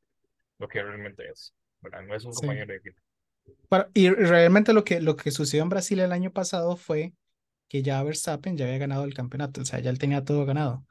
lo 0.58 0.68
que 0.68 0.82
realmente 0.82 1.28
es. 1.28 1.54
¿verdad? 1.80 2.02
No 2.02 2.14
es 2.14 2.24
un 2.24 2.32
Sí. 2.32 2.40
compañero 2.40 2.72
de 2.72 2.76
equipo. 2.78 3.00
Para- 3.68 3.90
y 3.92 4.08
realmente 4.08 4.72
lo 4.72 4.84
que, 4.84 5.00
lo 5.00 5.16
que 5.16 5.32
sucedió 5.32 5.64
en 5.64 5.68
Brasil 5.68 5.98
el 5.98 6.12
año 6.12 6.32
pasado 6.32 6.76
fue 6.76 7.12
que 7.68 7.82
ya 7.82 8.02
Verstappen 8.04 8.56
ya 8.56 8.66
había 8.66 8.78
ganado 8.78 9.04
el 9.04 9.14
campeonato, 9.14 9.62
o 9.62 9.64
sea, 9.64 9.80
ya 9.80 9.90
él 9.90 9.98
tenía 9.98 10.24
todo 10.24 10.44
ganado. 10.46 10.86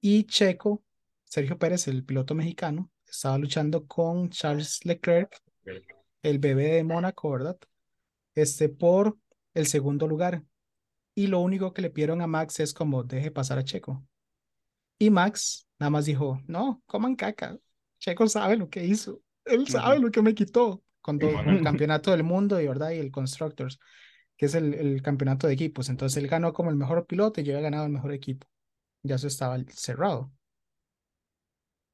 Y 0.00 0.24
Checo, 0.24 0.84
Sergio 1.24 1.58
Pérez, 1.58 1.88
el 1.88 2.04
piloto 2.04 2.34
mexicano, 2.36 2.90
estaba 3.08 3.38
luchando 3.38 3.86
con 3.86 4.30
Charles 4.30 4.84
Leclerc, 4.84 5.36
el 6.22 6.38
bebé 6.38 6.74
de 6.74 6.84
Mónaco, 6.84 7.30
¿verdad? 7.30 7.58
Este, 8.34 8.68
por 8.68 9.16
el 9.54 9.66
segundo 9.66 10.06
lugar. 10.06 10.44
Y 11.20 11.26
lo 11.26 11.40
único 11.40 11.74
que 11.74 11.82
le 11.82 11.90
pidieron 11.90 12.22
a 12.22 12.26
Max 12.26 12.60
es 12.60 12.72
como, 12.72 13.04
deje 13.04 13.30
pasar 13.30 13.58
a 13.58 13.62
Checo. 13.62 14.02
Y 14.98 15.10
Max 15.10 15.68
nada 15.78 15.90
más 15.90 16.06
dijo, 16.06 16.40
no, 16.46 16.82
coman 16.86 17.14
caca. 17.14 17.58
Checo 17.98 18.26
sabe 18.26 18.56
lo 18.56 18.70
que 18.70 18.86
hizo. 18.86 19.20
Él 19.44 19.68
sabe 19.68 19.98
lo 19.98 20.10
que 20.10 20.22
me 20.22 20.34
quitó 20.34 20.82
con, 21.02 21.20
el 21.20 21.62
campeonato 21.62 22.10
del 22.10 22.22
mundo 22.22 22.58
y, 22.58 22.66
¿verdad? 22.66 22.92
y 22.92 23.00
el 23.00 23.10
Constructors, 23.10 23.78
que 24.34 24.46
es 24.46 24.54
el, 24.54 24.72
el 24.72 25.02
campeonato 25.02 25.46
de 25.46 25.52
equipos. 25.52 25.90
Entonces 25.90 26.22
él 26.22 26.26
ganó 26.26 26.54
como 26.54 26.70
el 26.70 26.76
mejor 26.76 27.06
piloto 27.06 27.42
y 27.42 27.44
yo 27.44 27.52
había 27.52 27.64
ganado 27.64 27.84
el 27.84 27.92
mejor 27.92 28.14
equipo. 28.14 28.46
Ya 29.02 29.16
eso 29.16 29.26
estaba 29.26 29.58
cerrado. 29.74 30.32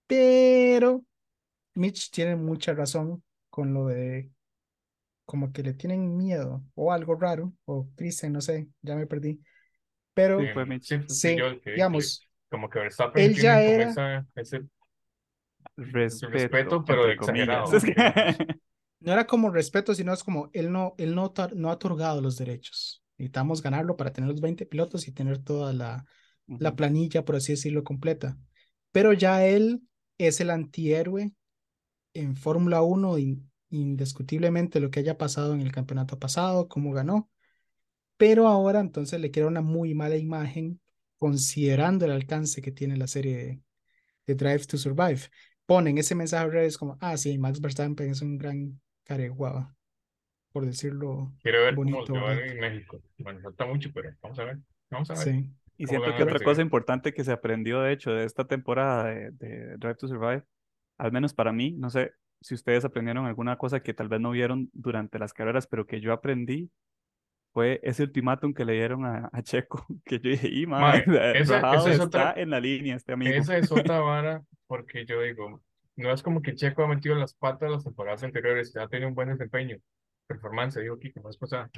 Pero 0.06 1.04
Mitch 1.74 2.12
tiene 2.12 2.36
mucha 2.36 2.74
razón 2.74 3.24
con 3.50 3.74
lo 3.74 3.88
de 3.88 4.30
como 5.26 5.52
que 5.52 5.62
le 5.64 5.74
tienen 5.74 6.16
miedo 6.16 6.64
o 6.76 6.92
algo 6.92 7.16
raro, 7.16 7.52
o 7.66 7.88
Christian, 7.96 8.32
no 8.34 8.40
sé, 8.42 8.68
ya 8.82 8.96
me 8.96 9.06
perdí. 9.08 9.40
Pero 10.14 10.40
Sí, 10.42 10.48
fue 10.52 10.66
Mitch. 10.66 10.86
sí, 10.88 10.98
fui 11.20 11.32
sí, 11.32 11.36
yo 11.36 11.46
el 11.46 11.60
que- 11.60 11.72
digamos, 11.74 12.28
como 12.48 12.68
que 12.70 12.78
Verstappen 12.78 13.22
él 13.22 13.34
ya 13.38 13.60
tiene 13.60 13.64
como 13.64 13.80
era- 13.82 13.90
esa, 13.90 14.26
ese 14.34 14.66
Respeto, 15.76 16.28
respeto, 16.30 16.84
pero 16.84 17.08
exagerado. 17.10 17.76
Es 17.76 17.84
que- 17.84 17.94
no 19.00 19.12
era 19.12 19.26
como 19.26 19.50
respeto, 19.50 19.94
sino 19.94 20.12
es 20.12 20.24
como 20.24 20.50
él 20.52 20.72
no, 20.72 20.94
él 20.98 21.14
no, 21.14 21.32
no 21.54 21.68
ha 21.70 21.72
otorgado 21.74 22.20
los 22.20 22.36
derechos. 22.38 23.02
Necesitamos 23.18 23.62
ganarlo 23.62 23.96
para 23.96 24.12
tener 24.12 24.30
los 24.30 24.40
20 24.40 24.66
pilotos 24.66 25.08
y 25.08 25.12
tener 25.12 25.38
toda 25.38 25.72
la, 25.72 26.04
la 26.58 26.70
Ujú. 26.70 26.76
planilla, 26.76 27.24
por 27.24 27.36
así 27.36 27.52
decirlo, 27.52 27.84
completa. 27.84 28.38
Pero 28.92 29.12
ya 29.12 29.44
él 29.46 29.82
es 30.18 30.40
el 30.40 30.50
antihéroe 30.50 31.32
en 32.14 32.36
Fórmula 32.36 32.82
1 32.82 33.18
y 33.18 33.42
indiscutiblemente 33.80 34.80
lo 34.80 34.90
que 34.90 35.00
haya 35.00 35.18
pasado 35.18 35.54
en 35.54 35.60
el 35.60 35.72
campeonato 35.72 36.18
pasado, 36.18 36.68
cómo 36.68 36.92
ganó. 36.92 37.30
Pero 38.16 38.48
ahora 38.48 38.80
entonces 38.80 39.20
le 39.20 39.30
queda 39.30 39.46
una 39.46 39.60
muy 39.60 39.94
mala 39.94 40.16
imagen 40.16 40.80
considerando 41.18 42.04
el 42.04 42.12
alcance 42.12 42.62
que 42.62 42.72
tiene 42.72 42.96
la 42.96 43.06
serie 43.06 43.36
de, 43.36 43.60
de 44.26 44.34
Drive 44.34 44.66
to 44.66 44.78
Survive. 44.78 45.20
Ponen 45.66 45.98
ese 45.98 46.14
mensaje 46.14 46.44
a 46.44 46.48
redes 46.48 46.78
como, 46.78 46.96
ah, 47.00 47.16
sí, 47.16 47.38
Max 47.38 47.60
Verstappen 47.60 48.10
es 48.10 48.22
un 48.22 48.38
gran 48.38 48.80
careguaba, 49.04 49.74
por 50.52 50.64
decirlo 50.64 51.34
Quiero 51.42 51.62
ver 51.62 51.74
bonito, 51.74 52.14
en 52.30 52.60
México. 52.60 53.02
Bueno, 53.18 53.40
falta 53.40 53.66
mucho, 53.66 53.90
pero 53.92 54.10
vamos 54.22 54.38
a 54.38 54.44
ver. 54.44 54.58
Vamos 54.90 55.10
a 55.10 55.14
ver. 55.14 55.22
Sí. 55.22 55.50
Y 55.78 55.84
¿Cómo 55.84 56.00
siento 56.00 56.16
que 56.16 56.22
otra 56.22 56.40
cosa 56.40 56.62
importante 56.62 57.12
que 57.12 57.24
se 57.24 57.32
aprendió, 57.32 57.80
de 57.80 57.92
hecho, 57.92 58.10
de 58.12 58.24
esta 58.24 58.46
temporada 58.46 59.04
de, 59.04 59.30
de 59.32 59.76
Drive 59.76 59.96
to 59.96 60.08
Survive, 60.08 60.44
al 60.96 61.12
menos 61.12 61.34
para 61.34 61.52
mí, 61.52 61.72
no 61.72 61.90
sé 61.90 62.12
si 62.46 62.54
ustedes 62.54 62.84
aprendieron 62.84 63.26
alguna 63.26 63.56
cosa 63.58 63.80
que 63.80 63.92
tal 63.92 64.08
vez 64.08 64.20
no 64.20 64.30
vieron 64.30 64.70
durante 64.72 65.18
las 65.18 65.32
carreras, 65.32 65.66
pero 65.66 65.84
que 65.84 66.00
yo 66.00 66.12
aprendí, 66.12 66.70
fue 67.52 67.80
ese 67.82 68.04
ultimátum 68.04 68.54
que 68.54 68.64
le 68.64 68.74
dieron 68.74 69.04
a, 69.04 69.28
a 69.32 69.42
Checo, 69.42 69.84
que 70.04 70.20
yo 70.20 70.30
dije, 70.30 70.48
y 70.48 70.64
madre, 70.66 71.04
esa- 71.40 71.58
esa 71.74 71.88
es 71.90 71.94
está 71.94 72.04
otra- 72.04 72.34
en 72.36 72.50
la 72.50 72.60
línea 72.60 72.94
este 72.94 73.12
amigo. 73.14 73.34
Esa 73.34 73.56
es 73.58 73.72
otra 73.72 73.98
vara, 74.00 74.42
porque 74.68 75.04
yo 75.06 75.20
digo, 75.22 75.60
no 75.96 76.12
es 76.12 76.22
como 76.22 76.40
que 76.40 76.54
Checo 76.54 76.84
ha 76.84 76.88
metido 76.88 77.16
las 77.16 77.34
patas 77.34 77.68
las 77.70 77.82
temporadas 77.82 78.22
anteriores, 78.22 78.72
ya 78.72 78.82
ha 78.84 78.88
tenido 78.88 79.08
un 79.08 79.14
buen 79.16 79.30
desempeño, 79.30 79.76
performance, 80.28 80.80
digo 80.80 80.98
Kiko, 81.00 81.20
más 81.22 81.36
pasada. 81.36 81.68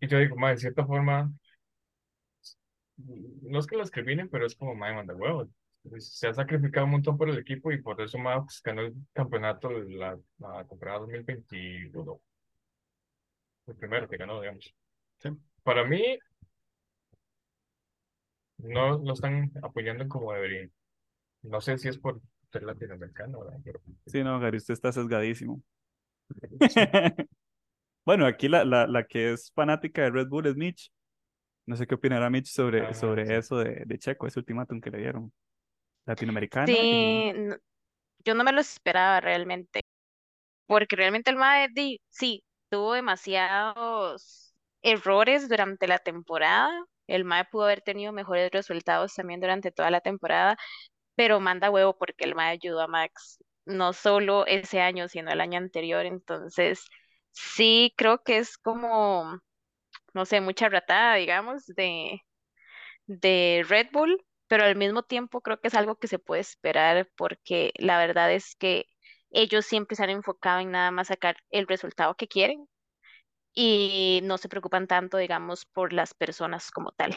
Y 0.00 0.06
yo 0.06 0.18
digo, 0.18 0.36
mae, 0.36 0.52
de 0.54 0.60
cierta 0.60 0.86
forma, 0.86 1.32
no 2.98 3.58
es 3.58 3.66
que 3.66 3.76
lo 3.76 3.82
escribinen, 3.82 4.28
pero 4.28 4.46
es 4.46 4.54
como, 4.54 4.74
mae, 4.74 4.94
manda 4.94 5.14
huevos. 5.14 5.48
Pues, 5.88 6.12
Se 6.12 6.28
ha 6.28 6.34
sacrificado 6.34 6.84
un 6.86 6.92
montón 6.92 7.16
por 7.16 7.28
el 7.28 7.38
equipo 7.38 7.72
y 7.72 7.80
por 7.80 8.00
eso 8.00 8.18
Max 8.18 8.60
ganó 8.64 8.82
el 8.82 8.94
campeonato 9.12 9.70
la, 9.70 10.18
la 10.38 10.64
temporada 10.66 11.00
2021. 11.00 12.20
El 13.66 13.74
primero 13.76 14.08
que 14.08 14.16
ganó, 14.16 14.40
digamos. 14.40 14.74
Sí. 15.18 15.30
Para 15.62 15.84
mí, 15.84 16.18
no 18.58 18.98
lo 18.98 19.12
están 19.12 19.50
apoyando 19.62 20.06
como 20.08 20.32
deberían. 20.32 20.70
No 21.42 21.60
sé 21.60 21.78
si 21.78 21.88
es 21.88 21.98
por 21.98 22.20
ser 22.52 22.62
latinoamericano, 22.64 23.40
¿verdad? 23.40 23.58
Pero 23.64 23.80
Sí, 24.06 24.22
no, 24.22 24.38
Gary, 24.40 24.58
usted 24.58 24.74
está 24.74 24.92
sesgadísimo. 24.92 25.62
Bueno, 28.02 28.26
aquí 28.26 28.48
la, 28.48 28.64
la, 28.64 28.86
la 28.86 29.04
que 29.06 29.32
es 29.34 29.52
fanática 29.52 30.02
de 30.02 30.10
Red 30.10 30.28
Bull 30.28 30.46
es 30.46 30.56
Mitch. 30.56 30.90
No 31.66 31.76
sé 31.76 31.86
qué 31.86 31.94
opinará 31.94 32.30
Mitch 32.30 32.46
sobre, 32.46 32.86
Ah, 32.86 32.94
sobre 32.94 33.26
sí. 33.26 33.34
eso 33.34 33.58
de, 33.58 33.84
de 33.86 33.98
Checo, 33.98 34.26
ese 34.26 34.40
ultimátum 34.40 34.80
que 34.80 34.90
le 34.90 34.98
dieron. 34.98 35.30
Latinoamericana 36.10 36.66
Sí, 36.66 37.30
n- 37.34 37.56
yo 38.24 38.34
no 38.34 38.44
me 38.44 38.52
lo 38.52 38.60
esperaba 38.60 39.20
realmente, 39.20 39.82
porque 40.66 40.96
realmente 40.96 41.30
el 41.30 41.36
MAE 41.36 41.68
di- 41.74 42.00
sí 42.10 42.44
tuvo 42.70 42.94
demasiados 42.94 44.54
errores 44.82 45.48
durante 45.48 45.88
la 45.88 45.98
temporada. 45.98 46.70
El 47.08 47.22
MAE 47.22 47.44
pudo 47.46 47.64
haber 47.64 47.82
tenido 47.82 48.12
mejores 48.12 48.50
resultados 48.52 49.14
también 49.14 49.40
durante 49.40 49.72
toda 49.72 49.90
la 49.90 50.00
temporada, 50.00 50.56
pero 51.16 51.40
manda 51.40 51.70
huevo 51.70 51.96
porque 51.98 52.24
el 52.24 52.32
MAE 52.32 52.52
ayudó 52.52 52.80
a 52.82 52.88
Max 52.88 53.38
no 53.66 53.92
solo 53.94 54.46
ese 54.46 54.80
año, 54.82 55.08
sino 55.08 55.30
el 55.32 55.40
año 55.40 55.58
anterior. 55.58 56.06
Entonces, 56.06 56.84
sí 57.32 57.94
creo 57.96 58.22
que 58.24 58.38
es 58.38 58.58
como, 58.58 59.40
no 60.14 60.26
sé, 60.26 60.40
mucha 60.42 60.68
ratada, 60.70 61.16
digamos, 61.16 61.66
de 61.68 62.20
de 63.06 63.64
Red 63.68 63.88
Bull, 63.92 64.16
pero 64.50 64.64
al 64.64 64.76
mismo 64.76 65.04
tiempo 65.04 65.42
creo 65.42 65.60
que 65.62 65.68
es 65.70 65.76
algo 65.76 65.96
que 65.98 66.08
se 66.08 66.20
puede 66.20 66.42
esperar 66.42 67.10
porque 67.16 67.72
la 67.78 67.98
verdad 67.98 68.32
es 68.34 68.56
que 68.56 68.86
ellos 69.30 69.66
siempre 69.66 69.96
se 69.96 70.04
han 70.04 70.10
enfocado 70.10 70.60
en 70.60 70.72
nada 70.72 70.92
más 70.92 71.08
sacar 71.08 71.38
el 71.50 71.68
resultado 71.68 72.16
que 72.16 72.28
quieren 72.28 72.68
y 73.54 74.20
no 74.24 74.38
se 74.38 74.48
preocupan 74.48 74.86
tanto, 74.86 75.18
digamos, 75.18 75.66
por 75.66 75.92
las 75.92 76.14
personas 76.14 76.70
como 76.70 76.92
tal. 76.92 77.14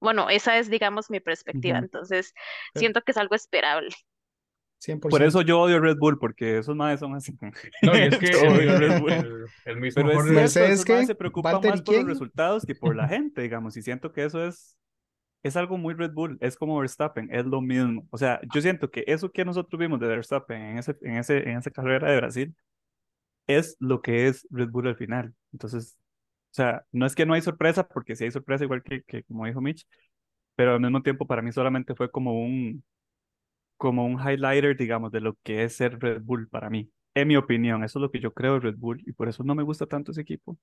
Bueno, 0.00 0.30
esa 0.30 0.58
es, 0.58 0.70
digamos, 0.70 1.10
mi 1.10 1.20
perspectiva, 1.20 1.78
Ujú. 1.78 1.86
entonces 1.86 2.34
Sí. 2.74 2.80
siento 2.80 3.02
que 3.02 3.12
es 3.12 3.18
algo 3.18 3.34
esperable. 3.36 3.90
100%. 4.78 5.10
Por 5.10 5.22
eso 5.22 5.42
yo 5.42 5.60
odio 5.60 5.80
Red 5.80 5.96
Bull, 5.98 6.18
porque 6.18 6.58
esos 6.58 6.74
madres 6.74 7.00
son 7.00 7.14
así. 7.14 7.36
No, 7.82 7.96
y 7.98 8.06
es 8.06 8.16
que 8.18 8.36
odio 8.36 8.74
Red 8.74 8.94
Bull. 8.94 9.12
el- 9.12 9.46
el 9.64 9.76
mismo 9.80 10.02
Pero 10.04 10.12
es 10.12 10.52
cierto, 10.52 10.84
¿qué? 10.84 11.06
se 11.06 11.14
preocupan 11.14 11.52
¿Valtteri 11.52 11.72
más 11.72 11.82
por 11.82 11.94
los 11.94 12.04
quién? 12.04 12.06
resultados 12.06 12.66
que 12.66 12.74
por 12.74 12.96
la 12.96 13.06
gente, 13.08 13.42
digamos, 13.42 13.76
y 13.76 13.82
siento 13.82 14.12
que 14.12 14.24
eso 14.24 14.44
es, 14.44 14.76
es 15.42 15.56
algo 15.56 15.78
muy 15.78 15.94
Red 15.94 16.12
Bull, 16.12 16.38
es 16.40 16.56
como 16.56 16.78
Verstappen, 16.78 17.28
es 17.34 17.44
lo 17.46 17.60
mismo. 17.60 18.06
O 18.10 18.18
sea, 18.18 18.40
yo 18.54 18.60
siento 18.60 18.90
que 18.90 19.04
eso 19.06 19.30
que 19.32 19.44
nosotros 19.44 19.78
vimos 19.80 20.00
de 20.00 20.06
Verstappen 20.08 20.60
en 20.62 20.78
ese, 20.78 20.96
en 21.02 21.16
ese, 21.16 21.38
en 21.50 21.58
esa 21.58 21.70
carrera 21.70 22.10
de 22.10 22.16
Brasil 22.18 22.54
es 23.46 23.76
lo 23.80 24.02
que 24.02 24.28
es 24.28 24.46
Red 24.50 24.70
Bull 24.70 24.88
al 24.88 24.96
final. 24.96 25.34
Entonces, 25.52 25.98
o 26.52 26.54
sea, 26.54 26.84
no 26.92 27.06
es 27.06 27.14
que 27.14 27.26
no 27.26 27.34
hay 27.34 27.42
sorpresa, 27.42 27.86
porque 27.88 28.16
sí 28.16 28.24
hay 28.24 28.30
sorpresa, 28.30 28.64
igual 28.64 28.82
que, 28.82 29.02
que 29.04 29.24
como 29.24 29.46
dijo 29.46 29.60
Mitch, 29.60 29.86
pero 30.56 30.74
al 30.74 30.80
mismo 30.80 31.02
tiempo 31.02 31.26
para 31.26 31.42
mí 31.42 31.52
solamente 31.52 31.94
fue 31.94 32.10
como 32.10 32.40
un, 32.40 32.84
como 33.76 34.06
un 34.06 34.18
highlighter, 34.20 34.76
digamos, 34.76 35.12
de 35.12 35.20
lo 35.20 35.36
que 35.42 35.64
es 35.64 35.76
ser 35.76 35.98
Red 36.00 36.22
Bull 36.22 36.48
para 36.48 36.70
mí. 36.70 36.90
En 37.14 37.28
mi 37.28 37.36
opinión, 37.36 37.84
eso 37.84 37.98
es 37.98 38.02
lo 38.02 38.10
que 38.10 38.20
yo 38.20 38.32
creo 38.32 38.54
de 38.54 38.60
Red 38.60 38.76
Bull 38.78 39.02
y 39.06 39.12
por 39.12 39.28
eso 39.28 39.44
no 39.44 39.54
me 39.54 39.62
gusta 39.62 39.86
tanto 39.86 40.12
ese 40.12 40.22
equipo. 40.22 40.58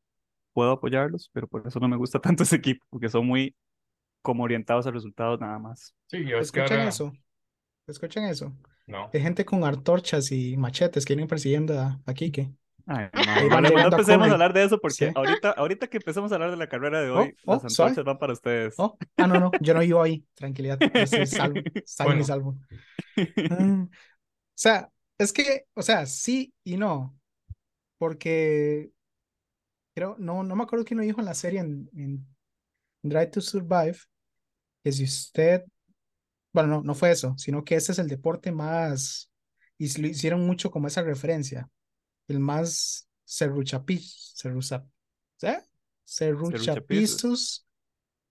Puedo 0.54 0.72
apoyarlos, 0.74 1.30
pero 1.34 1.48
por 1.48 1.68
eso 1.68 1.80
no 1.80 1.88
me 1.90 1.98
gusta 1.98 2.20
tanto 2.22 2.44
ese 2.44 2.58
equipo, 2.58 2.86
porque 2.90 3.10
son 3.10 3.28
muy 3.28 3.56
como 4.22 4.44
orientados 4.44 4.86
a 4.88 4.92
resultados 4.92 5.40
nada 5.40 5.60
más. 5.60 5.96
Sí, 6.08 6.18
y 6.18 6.32
es 6.34 6.52
que 6.52 6.60
¿Escuchan 6.60 6.80
ahora- 6.80 6.90
eso? 6.90 7.14
¿Escuchan 7.88 8.24
eso? 8.26 8.54
No. 8.88 9.10
Hay 9.14 9.22
gente 9.22 9.46
con 9.46 9.64
antorchas 9.64 10.32
y 10.32 10.58
machetes 10.58 11.06
que 11.06 11.14
vienen 11.14 11.28
persiguiendo 11.28 11.80
a, 11.80 12.00
a 12.06 12.14
Quique. 12.14 12.52
Ay, 12.86 13.08
no, 13.14 13.50
van 13.50 13.64
no, 13.64 13.78
a 13.78 13.84
empecemos 13.84 14.28
a 14.30 14.32
hablar 14.34 14.52
de 14.54 14.64
eso 14.64 14.80
porque 14.80 14.96
Sí. 14.96 15.12
ahorita, 15.14 15.52
ahorita 15.52 15.88
que 15.88 15.98
empecemos 15.98 16.32
a 16.32 16.36
hablar 16.36 16.50
de 16.52 16.58
la 16.58 16.68
carrera 16.68 17.02
de 17.02 17.12
hoy, 17.12 17.36
Oh, 17.46 17.54
las 17.54 17.66
oh, 17.66 17.70
suave. 17.70 17.90
antorchas 17.92 18.06
van 18.06 18.18
para 18.18 18.34
ustedes. 18.34 18.74
Oh, 18.78 18.98
ah, 19.18 19.28
no, 19.28 19.40
no, 19.40 19.52
yo 19.62 19.74
no 19.76 19.80
vivo 19.82 20.02
ahí. 20.02 20.26
Tranquilidad, 20.34 20.80
estoy 20.96 21.26
salvo, 21.28 21.62
salvo 21.86 22.14
y 22.20 22.24
salvo. 22.24 22.58
Ah, 23.50 23.86
o 23.88 23.90
sea, 24.56 24.90
es 25.20 25.34
que, 25.34 25.66
o 25.76 25.82
sea, 25.84 26.06
sí 26.08 26.54
y 26.64 26.78
no, 26.78 27.16
porque 28.00 28.90
creo, 29.94 30.16
no, 30.18 30.44
no 30.44 30.56
me 30.56 30.64
acuerdo 30.64 30.86
quién 30.86 30.98
lo 30.98 31.04
dijo 31.04 31.20
en 31.20 31.26
la 31.26 31.34
serie 31.36 31.60
en, 31.60 31.90
en 31.96 32.26
Drive 33.02 33.32
to 33.32 33.42
Survive, 33.42 33.98
que 34.84 34.92
si 34.92 35.04
usted, 35.04 35.64
bueno, 36.54 36.70
no, 36.70 36.84
no 36.84 36.96
fue 36.96 37.12
eso, 37.12 37.36
sino 37.38 37.64
que 37.64 37.76
ese 37.76 37.92
es 37.92 38.00
el 38.00 38.08
deporte 38.08 38.52
más, 38.52 39.32
y 39.78 40.02
lo 40.02 40.08
hicieron 40.08 40.46
mucho 40.46 40.72
como 40.72 40.88
esa 40.88 41.02
referencia, 41.02 41.70
el 42.28 42.40
más 42.40 43.08
serruchapis, 43.24 44.34
serruchapizus 46.04 47.66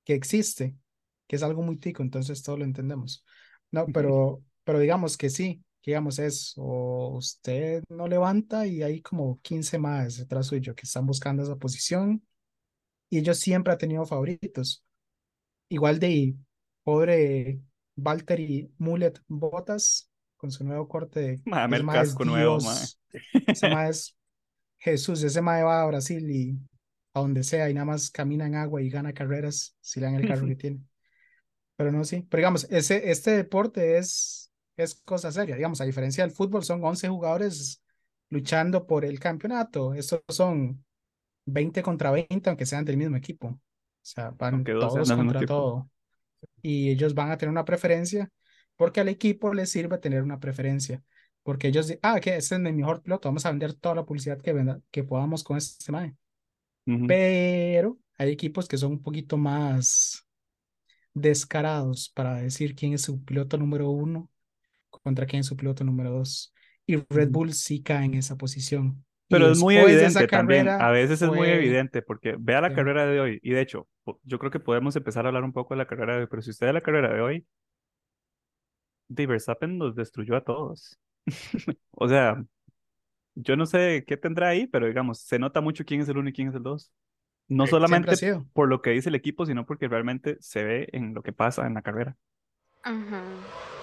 que 0.05 0.15
existe, 0.15 0.77
que 1.27 1.37
es 1.37 1.43
algo 1.43 1.63
muy 1.63 1.77
tico, 1.77 2.03
entonces 2.03 2.43
todo 2.43 2.57
lo 2.57 2.65
entendemos. 2.65 3.25
No, 3.71 3.87
pero, 3.87 4.43
pero 4.65 4.79
digamos 4.79 5.17
que 5.17 5.31
sí, 5.31 5.63
digamos 5.85 6.19
es, 6.19 6.55
o 6.57 7.17
usted 7.17 7.83
no 7.89 8.09
levanta 8.09 8.67
y 8.67 8.83
hay 8.83 9.01
como 9.01 9.41
15 9.41 9.79
más 9.79 10.17
detrás 10.19 10.47
suyo 10.47 10.75
que 10.75 10.87
están 10.87 11.07
buscando 11.07 11.43
esa 11.43 11.57
posición 11.57 12.23
y 13.11 13.18
ellos 13.18 13.38
siempre 13.38 13.73
han 13.73 13.79
tenido 13.79 14.07
favoritos. 14.07 14.85
Igual 15.68 15.99
de 15.99 16.35
pobre 16.83 17.61
Valtteri 17.97 18.73
Mullet 18.79 19.21
Botas 19.27 20.11
con 20.37 20.51
su 20.51 20.64
nuevo 20.64 20.88
corte 20.88 21.21
de 21.21 21.42
Mae, 21.44 21.66
ese 21.66 21.77
el 21.77 21.85
mae 21.85 21.97
casco 21.99 22.25
nuevo, 22.25 22.59
Dios, 22.59 23.01
ese 23.47 23.68
mae 23.68 23.90
es 23.90 24.16
Jesús, 24.79 25.23
ese 25.23 25.42
mae 25.42 25.62
va 25.64 25.83
a 25.83 25.87
Brasil 25.87 26.31
y 26.31 26.59
a 27.12 27.21
donde 27.21 27.42
sea 27.42 27.68
y 27.68 27.75
nada 27.75 27.87
más 27.87 28.11
camina 28.11 28.47
en 28.47 28.55
agua 28.55 28.81
y 28.81 28.88
gana 28.88 29.12
carreras 29.12 29.77
si 29.81 30.01
le 30.01 30.07
dan 30.07 30.14
el 30.14 30.29
carro 30.29 30.47
que 30.47 30.57
tiene. 30.57 30.81
Pero 31.77 31.92
no, 31.92 32.05
sí. 32.05 32.27
Pero 32.29 32.40
digamos, 32.40 32.66
ese, 32.71 33.11
este 33.11 33.33
deporte 33.33 33.99
es, 33.99 34.53
es 34.77 34.97
cosa 34.97 35.31
seria. 35.31 35.55
Digamos, 35.55 35.81
a 35.81 35.85
diferencia 35.85 36.25
del 36.25 36.35
fútbol, 36.35 36.64
son 36.64 36.83
11 36.85 37.09
jugadores 37.09 37.83
luchando 38.31 38.87
por 38.87 39.05
el 39.05 39.21
campeonato. 39.21 39.94
Estos 39.94 40.21
son 40.29 40.85
20 41.49 41.83
contra 41.83 42.11
20, 42.11 42.49
aunque 42.49 42.67
sean 42.67 42.85
del 42.85 42.97
mismo 42.97 43.17
equipo. 43.17 43.49
O 43.49 43.61
sea, 44.03 44.31
van 44.31 44.55
Aunque 44.55 44.73
todos 44.73 45.11
contra 45.13 45.45
todo. 45.45 45.91
Y 46.63 46.91
ellos 46.91 47.15
van 47.15 47.31
a 47.31 47.37
tener 47.39 47.51
una 47.51 47.65
preferencia 47.65 48.31
porque 48.77 49.01
al 49.01 49.09
equipo 49.09 49.53
les 49.53 49.71
sirve 49.71 49.99
tener 49.99 50.23
una 50.23 50.39
preferencia. 50.39 51.03
Porque 51.43 51.69
ellos, 51.69 51.89
di- 51.89 51.99
ah, 52.03 52.21
que 52.21 52.37
este 52.37 52.55
es 52.55 52.61
mi 52.61 52.73
mejor 52.73 53.03
piloto, 53.03 53.29
vamos 53.29 53.45
a 53.47 53.51
vender 53.51 53.75
toda 53.75 53.95
la 53.95 54.05
publicidad 54.05 54.41
que, 54.41 54.53
venda, 54.53 54.81
que 54.91 55.03
podamos 55.03 55.43
con 55.43 55.57
este 55.57 55.91
mae. 55.91 56.15
Ujú. 56.87 57.07
Pero 57.07 57.99
hay 58.19 58.31
equipos 58.31 58.69
que 58.69 58.77
son 58.77 58.93
un 58.93 59.03
poquito 59.03 59.37
más 59.37 60.27
descarados 61.15 62.11
para 62.11 62.37
decir 62.37 62.75
quién 62.75 62.93
es 62.93 63.03
su 63.03 63.25
piloto 63.25 63.59
número 63.59 63.91
uno 63.91 64.31
contra 64.91 65.27
quién 65.27 65.41
es 65.41 65.47
su 65.47 65.57
piloto 65.57 65.85
número 65.85 66.11
dos. 66.11 66.53
Y 66.87 66.97
Red. 67.09 67.31
Bull 67.31 67.53
sí 67.53 67.83
cae 67.83 68.05
en 68.05 68.15
esa 68.15 68.37
posición. 68.37 69.05
Pero 69.29 69.51
es 69.51 69.59
muy 69.59 69.77
evidente 69.77 70.27
también, 70.29 70.69
a 70.69 70.91
veces 70.91 71.23
es 71.23 71.29
muy 71.29 71.38
fue- 71.38 71.55
evidente, 71.57 72.03
porque 72.03 72.37
vea 72.38 72.61
la 72.61 72.69
Sí. 72.71 72.75
carrera 72.77 73.07
de 73.07 73.21
hoy, 73.21 73.41
y 73.43 73.51
de 73.51 73.61
hecho, 73.61 73.88
yo 74.25 74.38
creo 74.38 74.51
que 74.51 74.61
podemos 74.61 74.97
empezar 74.97 75.25
a 75.25 75.29
hablar 75.29 75.45
un 75.45 75.53
poco 75.53 75.75
de 75.75 75.79
la 75.79 75.87
carrera 75.87 76.14
de 76.14 76.21
hoy, 76.23 76.27
pero 76.31 76.43
si 76.43 76.51
usted 76.51 76.67
ve 76.69 76.73
la 76.73 76.81
carrera 76.81 77.12
de 77.12 77.21
hoy, 77.21 77.47
de 79.09 79.27
Verstappen 79.27 79.79
nos 79.79 79.95
destruyó 79.95 80.37
a 80.37 80.45
todos. 80.45 80.99
O 82.01 82.09
sea, 82.09 82.43
yo 83.35 83.57
no 83.57 83.67
sé 83.67 84.05
qué 84.07 84.17
tendrá 84.17 84.49
ahí, 84.49 84.67
pero 84.67 84.87
digamos, 84.87 85.21
se 85.21 85.38
nota 85.38 85.61
mucho 85.61 85.85
quién 85.85 86.01
es 86.01 86.09
el 86.09 86.19
uno 86.19 86.31
y 86.31 86.33
quién 86.33 86.49
es 86.49 86.55
el 86.55 86.62
dos. 86.62 86.93
No 87.49 87.64
Sí, 87.67 87.69
ha 87.69 87.71
solamente 87.73 88.17
por 88.53 88.69
lo 88.69 88.83
que 88.83 88.91
dice 88.91 89.09
el 89.11 89.14
equipo, 89.17 89.47
sino 89.47 89.67
porque 89.67 89.88
realmente 89.88 90.37
se 90.41 90.64
ve 90.64 90.88
en 90.93 91.14
lo 91.14 91.23
que 91.23 91.33
pasa 91.33 91.67
en 91.67 91.75
la 91.75 91.83
carrera. 91.83 92.17
Ujú. 92.87 93.78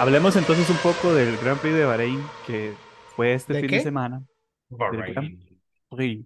Hablemos 0.00 0.34
entonces 0.36 0.70
un 0.70 0.78
poco 0.78 1.12
del 1.12 1.36
Gran 1.36 1.58
Prix 1.58 1.74
de 1.74 1.84
Bahrein, 1.84 2.22
que 2.46 2.72
fue 3.14 3.34
este 3.34 3.52
¿De 3.52 3.60
fin 3.60 3.70
de 3.70 3.76
qué? 3.76 3.82
semana. 3.82 4.22
Bahrein. 4.70 5.38
Prix. 5.90 6.24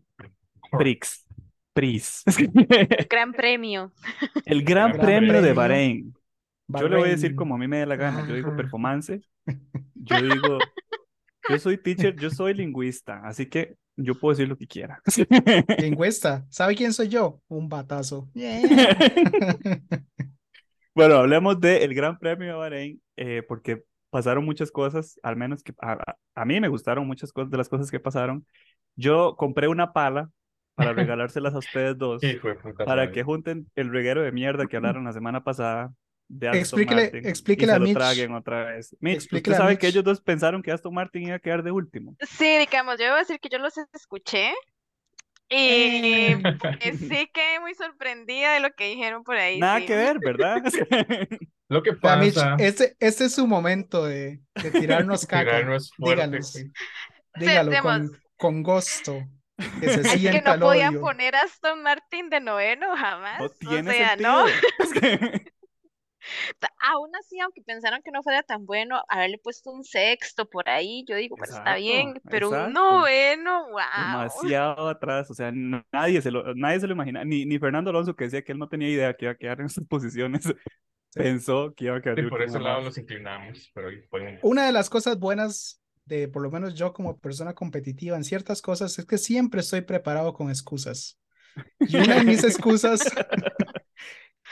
Prix. 0.78 1.26
Prix. 1.72 2.22
Gran 3.10 3.32
premio. 3.32 3.92
El 4.44 4.62
Gran 4.62 4.92
Gran 4.92 5.00
Premio 5.04 5.32
de 5.42 5.52
Premio. 5.52 5.54
Bahrein. 5.54 6.14
Yo 6.68 6.88
le 6.88 6.96
voy 6.98 7.08
a 7.08 7.12
decir 7.12 7.30
Bahrein. 7.30 7.36
como 7.36 7.56
a 7.56 7.58
mí 7.58 7.66
me 7.66 7.78
dé 7.78 7.86
la 7.86 7.96
gana. 7.96 8.24
Yo 8.28 8.36
digo 8.36 8.54
performance. 8.54 9.20
Yo 9.94 10.20
digo, 10.22 10.58
yo 11.48 11.58
soy 11.58 11.76
teacher, 11.78 12.14
yo 12.14 12.30
soy 12.30 12.54
lingüista, 12.54 13.22
así 13.24 13.46
que 13.46 13.76
yo 13.96 14.14
puedo 14.18 14.34
decir 14.34 14.48
lo 14.48 14.56
que 14.56 14.66
quiera. 14.66 15.00
Lingüista. 15.78 16.46
¿Sabe 16.50 16.74
quién 16.74 16.92
soy 16.92 17.08
yo? 17.08 17.40
Un 17.48 17.68
batazo. 17.68 18.28
Yeah. 18.34 18.60
Bueno, 20.94 21.16
hablemos 21.16 21.60
del 21.60 21.94
Gran 21.94 22.18
Premio 22.18 22.48
de 22.48 22.54
Bahrein, 22.54 23.02
eh, 23.16 23.42
porque 23.48 23.82
pasaron 24.10 24.44
muchas 24.44 24.70
cosas, 24.70 25.18
al 25.22 25.36
menos 25.36 25.62
que 25.62 25.72
a, 25.80 25.92
a- 25.94 26.16
a 26.36 26.44
mí 26.44 26.60
me 26.60 26.68
gustaron 26.68 27.06
muchas 27.06 27.32
cosas 27.32 27.50
de 27.50 27.56
las 27.58 27.68
cosas 27.68 27.90
que 27.90 27.98
pasaron. 28.00 28.46
Yo 28.96 29.34
compré 29.36 29.66
una 29.68 29.92
pala 29.92 30.30
para 30.76 30.92
regalárselas 31.16 31.54
a 31.54 31.58
ustedes 31.58 31.98
dos, 31.98 32.20
de 32.20 32.40
para 32.84 33.10
que 33.10 33.22
junten 33.24 33.70
el 33.74 33.90
reguero 33.90 34.22
de 34.22 34.32
mierda 34.32 34.66
que 34.66 34.76
hablaron 34.76 35.04
la 35.04 35.12
semana 35.12 35.42
pasada 35.42 35.92
de 36.28 36.48
Aston 36.48 36.80
Explíquele- 36.80 37.02
Martin 37.02 37.26
explíquele 37.28 37.66
y 37.66 37.70
a 37.70 37.74
se 37.74 37.80
lo 37.80 37.84
Mitch. 37.86 37.94
traguen 37.96 38.32
otra 38.34 38.64
vez. 38.64 38.96
Mitch, 39.00 39.14
Explíquele 39.16 39.52
usted 39.54 39.64
a 39.64 39.66
sabe 39.66 39.78
que 39.78 39.86
Mitch. 39.86 39.94
ellos 39.94 40.04
dos 40.04 40.20
pensaron 40.20 40.62
que 40.62 40.70
Aston 40.72 40.94
Martin 40.94 41.24
iba 41.24 41.34
a 41.36 41.38
quedar 41.40 41.62
de 41.64 41.70
último. 41.72 42.16
Sí, 42.20 42.56
digamos, 42.58 42.98
yo 42.98 43.04
debo 43.06 43.16
decir 43.16 43.38
que 43.40 43.48
yo 43.48 43.58
los 43.58 43.74
escuché 43.92 44.52
y 45.48 45.56
Eh. 45.56 46.38
pues, 46.60 46.98
sí 47.08 47.30
quedé 47.32 47.60
muy 47.60 47.74
sorprendida 47.74 48.54
de 48.54 48.60
lo 48.60 48.70
que 48.74 48.86
dijeron 48.88 49.24
por 49.24 49.36
ahí. 49.36 49.58
Nada 49.58 49.80
sí. 49.80 49.86
que 49.86 49.96
ver, 49.96 50.18
¿verdad? 50.20 50.62
Lo 51.68 51.82
que 51.82 51.92
O 51.92 52.00
pasa, 52.00 52.56
este, 52.58 52.96
este 53.00 53.24
es 53.26 53.34
su 53.34 53.46
momento 53.46 54.04
de, 54.04 54.40
de 54.62 54.70
tirarnos 54.72 55.26
caca. 55.26 55.44
tirarnos 55.44 55.92
fuerte. 55.96 56.38
Díganos. 56.38 56.52
sí. 56.52 56.72
Dígalo 57.34 57.78
con, 57.78 58.08
Sentemos. 58.08 58.20
con 58.36 58.62
gusto. 58.62 59.30
Que 59.80 59.88
se 59.88 60.02
Es 60.02 60.26
que 60.28 60.42
no 60.42 60.58
podían 60.58 60.94
odio. 60.94 61.00
poner 61.00 61.34
a 61.36 61.42
Aston 61.42 61.82
Martin 61.82 62.30
de 62.30 62.40
noveno 62.40 62.96
jamás. 62.96 63.38
No 63.38 63.46
O 63.46 63.50
tiene 63.50 63.94
sea, 63.94 64.10
sentido. 64.10 64.44
no. 64.46 64.46
Aún 66.80 67.14
así, 67.16 67.38
aunque 67.40 67.62
pensaron 67.62 68.02
que 68.02 68.10
no 68.10 68.22
fuera 68.22 68.42
tan 68.42 68.66
bueno, 68.66 69.02
haberle 69.08 69.38
puesto 69.38 69.70
un 69.70 69.84
sexto 69.84 70.48
por 70.48 70.68
ahí, 70.68 71.04
yo 71.08 71.16
digo, 71.16 71.36
pues 71.36 71.50
está 71.50 71.76
Exacto, 71.76 71.80
bien, 71.80 72.22
pero 72.28 72.50
un 72.50 72.54
exacto. 72.56 72.80
noveno, 72.80 73.68
wow. 73.70 73.80
demasiado 73.96 74.88
atrás, 74.88 75.30
o 75.30 75.34
sea, 75.34 75.52
nadie 75.52 76.20
se 76.22 76.30
lo, 76.30 76.54
nadie 76.54 76.80
se 76.80 76.86
lo 76.86 76.94
imagina, 76.94 77.24
ni, 77.24 77.44
ni 77.46 77.58
Fernando 77.58 77.90
Alonso 77.90 78.14
que 78.16 78.24
decía 78.24 78.42
que 78.42 78.52
él 78.52 78.58
no 78.58 78.68
tenía 78.68 78.88
idea 78.88 79.14
que 79.14 79.26
iba 79.26 79.32
a 79.32 79.36
quedar 79.36 79.60
en 79.60 79.66
esas 79.66 79.84
posiciones, 79.88 80.44
pensó 81.14 81.72
que 81.74 81.84
iba 81.86 81.96
a 81.96 82.02
quedar 82.02 82.16
Sí, 82.16 82.22
por 82.22 82.42
ese 82.42 82.58
lado 82.60 82.82
nos 82.82 82.98
inclinamos, 82.98 83.70
pero 83.74 83.88
un- 83.88 84.38
Una 84.42 84.66
de 84.66 84.72
las 84.72 84.90
cosas 84.90 85.18
buenas 85.18 85.80
de, 86.04 86.28
por 86.28 86.42
lo 86.42 86.50
menos 86.50 86.74
yo 86.74 86.92
como 86.92 87.18
persona 87.18 87.54
competitiva 87.54 88.16
en 88.16 88.24
ciertas 88.24 88.60
cosas, 88.62 88.98
es 88.98 89.06
que 89.06 89.18
siempre 89.18 89.60
estoy 89.60 89.80
preparado 89.82 90.34
con 90.34 90.50
excusas. 90.50 91.18
Y 91.80 91.96
una 91.96 92.16
de 92.16 92.24
mis 92.24 92.42
excusas 92.44 93.02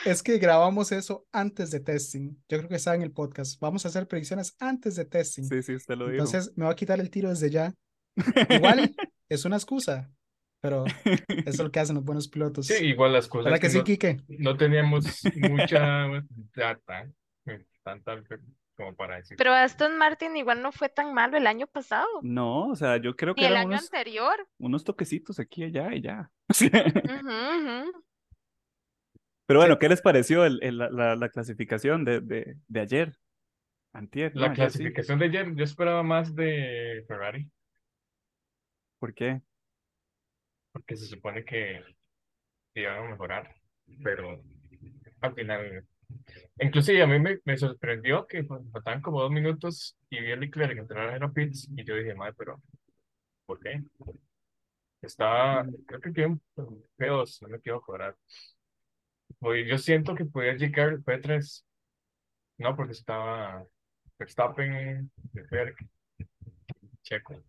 es 0.05 0.23
que 0.23 0.39
grabamos 0.39 0.93
eso 0.93 1.27
antes 1.33 1.71
de 1.71 1.81
testing. 1.81 2.31
Yo 2.49 2.59
creo 2.59 2.69
que 2.69 2.77
está 2.77 2.95
en 2.95 3.03
el 3.03 3.13
podcast. 3.13 3.61
Vamos 3.61 3.85
a 3.85 3.89
hacer 3.89 4.07
predicciones 4.09 4.57
antes 4.59 4.97
de 4.97 5.05
testing. 5.05 5.45
Sí, 5.45 5.63
sí, 5.63 5.75
usted 5.75 5.97
lo 5.97 6.07
dijo. 6.09 6.25
Entonces 6.25 6.53
me 6.57 6.65
va 6.65 6.73
a 6.73 6.77
quitar 6.77 7.01
el 7.01 7.11
tiro 7.11 7.29
desde 7.31 7.51
ya. 7.51 7.73
Igual 8.51 8.95
es 9.29 9.45
una 9.45 9.57
excusa, 9.57 10.11
pero 10.61 10.85
eso 10.87 10.95
es 11.47 11.59
lo 11.59 11.71
que 11.71 11.81
hacen 11.81 11.97
los 11.97 12.05
buenos 12.05 12.29
pilotos. 12.29 12.67
Sí, 12.67 12.75
igual 12.85 13.13
las 13.13 13.29
cosas 13.29 13.45
¿Verdad 13.47 13.61
que 13.61 13.71
sí, 13.71 13.79
no, 13.79 13.85
Quique? 13.85 14.21
no 14.29 14.57
teníamos 14.57 15.23
mucha 15.37 16.07
data, 16.55 17.11
eh, 17.47 17.65
tanta 17.83 18.23
como 18.77 18.95
para 18.97 19.17
decir. 19.17 19.37
Pero 19.37 19.53
Aston 19.53 19.97
Martin 19.99 20.37
igual 20.37 20.63
no 20.63 20.73
fue 20.73 20.89
tan 20.89 21.13
malo 21.15 21.37
el 21.37 21.47
año 21.47 21.67
pasado, 21.67 22.07
No, 22.23 22.69
o 22.69 22.77
sea, 22.77 22.97
yo 22.97 23.15
creo 23.17 23.35
que 23.35 23.43
el 23.47 23.53
eran 23.53 23.61
año 23.63 23.69
unos, 23.71 23.85
anterior. 23.85 24.47
unos 24.59 24.83
toquecitos 24.85 25.39
aquí 25.39 25.63
y 25.63 25.65
allá 25.65 25.95
y 25.95 26.01
ya. 26.03 26.31
Ujú, 26.49 27.29
ujú. 27.29 28.05
Pero 29.53 29.61
bueno, 29.61 29.79
¿qué 29.79 29.89
les 29.89 30.01
pareció 30.03 30.45
el, 30.45 30.61
el- 30.63 30.79
la, 30.79 30.91
la- 30.91 31.17
la 31.17 31.29
clasificación 31.29 32.05
de, 32.05 32.21
de, 32.21 32.57
de 32.69 32.81
ayer? 32.81 33.19
Antier, 33.93 34.37
no, 34.37 34.47
La 34.47 34.53
sí. 34.55 34.55
clasificación 34.55 35.19
de 35.19 35.25
ayer, 35.27 35.55
yo 35.55 35.65
esperaba 35.65 36.03
más 36.03 36.35
de 36.35 37.03
Ferrari, 37.09 37.51
¿Por 38.99 39.13
qué? 39.15 39.43
porque 40.73 40.97
se 40.97 41.07
supone 41.07 41.45
que 41.45 41.81
iban 42.75 42.99
a 43.07 43.11
mejorar, 43.11 43.55
pero 44.05 44.43
al 45.21 45.35
final, 45.35 45.87
inclusive 46.61 47.03
a 47.03 47.07
mí 47.07 47.21
me, 47.21 47.41
me 47.45 47.59
sorprendió 47.59 48.27
que 48.27 48.45
pues, 48.45 48.63
faltaban 48.73 49.03
como 49.03 49.23
dos 49.23 49.31
minutos 49.33 49.97
y 50.11 50.21
vi 50.21 50.33
a 50.33 50.37
Leclerc 50.37 50.79
entrar 50.79 51.23
a 51.23 51.33
pits 51.33 51.69
y 51.77 51.85
yo 51.85 51.97
dije, 51.97 52.15
madre, 52.15 52.35
pero 52.39 52.63
¿por 53.47 53.61
qué? 53.61 53.83
Estaba, 55.03 55.67
creo 55.87 56.01
que 56.01 56.13
quedó 56.13 56.39
feos, 56.97 57.43
no 57.43 57.49
me 57.49 57.61
quiero 57.61 57.81
cobrar. 57.81 58.17
Oye, 59.41 59.67
yo 59.67 59.79
siento 59.79 60.15
que 60.15 60.25
podía 60.25 60.55
llegar 60.55 61.03
P3, 61.03 61.65
no, 62.59 62.77
porque 62.77 62.93
estaba 62.93 63.65
Verstappen, 64.19 65.11
Leclerc, 65.35 65.77
Checo. 67.03 67.43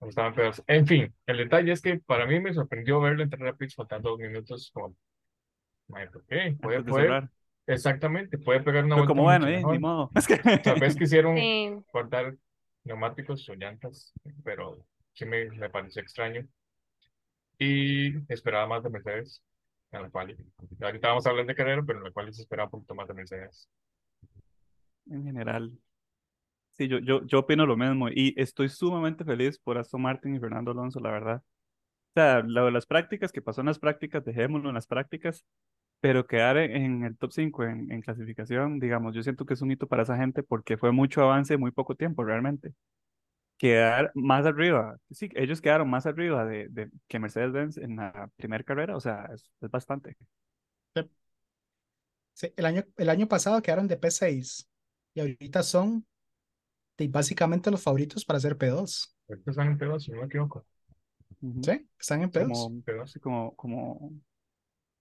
No 0.00 0.08
Estaban 0.08 0.34
feos. 0.34 0.62
En 0.66 0.86
fin, 0.86 1.14
el 1.26 1.38
detalle 1.38 1.72
es 1.72 1.80
que 1.80 1.98
para 1.98 2.26
mí 2.26 2.38
me 2.40 2.52
sorprendió 2.52 3.00
verlo 3.00 3.22
entrar 3.22 3.48
a 3.48 3.56
pits 3.56 3.74
faltando 3.74 4.10
dos 4.10 4.18
minutos. 4.18 4.72
Madre, 5.88 6.10
¿por 6.10 6.24
qué? 6.26 6.56
Puede, 6.60 6.82
puede, 6.82 7.28
exactamente, 7.66 8.38
puede 8.38 8.60
pegar 8.60 8.84
una 8.84 8.96
Fue 8.96 9.06
vuelta 9.06 9.14
como, 9.14 9.22
bueno, 9.24 9.48
eh, 9.48 9.64
ni 9.70 9.78
modo. 9.78 10.10
Tal 10.62 10.80
vez 10.80 10.96
quisieron 10.98 11.36
Sí. 11.36 11.76
cortar 11.90 12.36
neumáticos 12.84 13.48
o 13.48 13.54
llantas, 13.54 14.12
pero 14.44 14.86
sí 15.14 15.24
me, 15.24 15.46
me 15.50 15.70
pareció 15.70 16.02
extraño. 16.02 16.46
Y 17.58 18.12
esperaba 18.32 18.66
más 18.66 18.82
de 18.82 18.90
Mercedes 18.90 19.42
en 19.92 20.02
la 20.02 20.10
cual. 20.10 20.36
Ahorita 20.80 21.08
vamos 21.08 21.26
a 21.26 21.30
hablar 21.30 21.46
de 21.46 21.54
carrera, 21.54 21.82
pero 21.84 21.98
en 21.98 22.04
la 22.04 22.10
cual 22.10 22.32
se 22.32 22.42
esperaba 22.42 22.66
un 22.66 22.70
poquito 22.70 22.94
más 22.94 23.08
de 23.08 23.14
Mercedes. 23.14 23.68
En 25.06 25.24
general. 25.24 25.72
Sí, 26.72 26.88
yo, 26.88 26.98
yo, 26.98 27.24
yo 27.24 27.38
opino 27.40 27.64
lo 27.64 27.76
mismo 27.76 28.08
y 28.10 28.34
estoy 28.36 28.68
sumamente 28.68 29.24
feliz 29.24 29.58
por 29.58 29.78
Aston 29.78 30.02
Martin 30.02 30.34
y 30.34 30.40
Fernando 30.40 30.72
Alonso, 30.72 31.00
la 31.00 31.10
verdad. 31.10 31.42
O 32.10 32.20
sea, 32.20 32.40
lo 32.42 32.66
de 32.66 32.72
las 32.72 32.86
prácticas, 32.86 33.32
que 33.32 33.42
pasó 33.42 33.62
en 33.62 33.68
las 33.68 33.78
prácticas, 33.78 34.24
dejémoslo 34.24 34.68
en 34.68 34.74
las 34.74 34.86
prácticas, 34.86 35.44
pero 36.00 36.26
quedar 36.26 36.58
en, 36.58 37.04
el 37.04 37.16
top 37.16 37.32
5 37.32 37.64
en, 37.64 37.92
en 37.92 38.02
clasificación, 38.02 38.78
digamos, 38.78 39.14
yo 39.14 39.22
siento 39.22 39.46
que 39.46 39.54
es 39.54 39.62
un 39.62 39.70
hito 39.70 39.86
para 39.86 40.02
esa 40.02 40.16
gente 40.16 40.42
porque 40.42 40.76
fue 40.76 40.92
mucho 40.92 41.22
avance 41.22 41.54
en 41.54 41.60
muy 41.60 41.70
poco 41.70 41.94
tiempo, 41.94 42.24
realmente. 42.24 42.74
Quedar 43.58 44.12
más 44.14 44.44
arriba, 44.44 44.98
sí, 45.10 45.30
ellos 45.34 45.62
quedaron 45.62 45.88
más 45.88 46.04
arriba 46.04 46.44
de, 46.44 46.68
de 46.68 46.90
que 47.08 47.18
Mercedes-Benz 47.18 47.78
en 47.78 47.96
la 47.96 48.30
primera 48.36 48.62
carrera, 48.64 48.96
o 48.96 49.00
sea, 49.00 49.30
es, 49.32 49.50
es 49.62 49.70
bastante. 49.70 50.16
Sí, 52.34 52.52
el 52.56 52.66
año, 52.66 52.84
el 52.98 53.08
año 53.08 53.28
pasado 53.28 53.62
quedaron 53.62 53.88
de 53.88 53.96
P6 53.96 54.68
y 55.14 55.20
ahorita 55.20 55.62
son 55.62 56.06
de- 56.98 57.08
básicamente 57.08 57.70
los 57.70 57.82
favoritos 57.82 58.24
para 58.24 58.38
hacer 58.38 58.58
P2. 58.58 59.16
Ahorita 59.28 59.50
están 59.50 59.68
en 59.68 59.78
P2, 59.78 60.04
si 60.04 60.12
no 60.12 60.20
me 60.20 60.26
equivoco. 60.26 60.66
¿Sí? 61.62 61.88
Están 61.98 62.22
en 62.22 62.30
P2. 62.30 62.48
Como, 62.48 62.82
P2. 62.82 63.10
así 63.10 63.20
como, 63.20 63.56
como, 63.56 64.12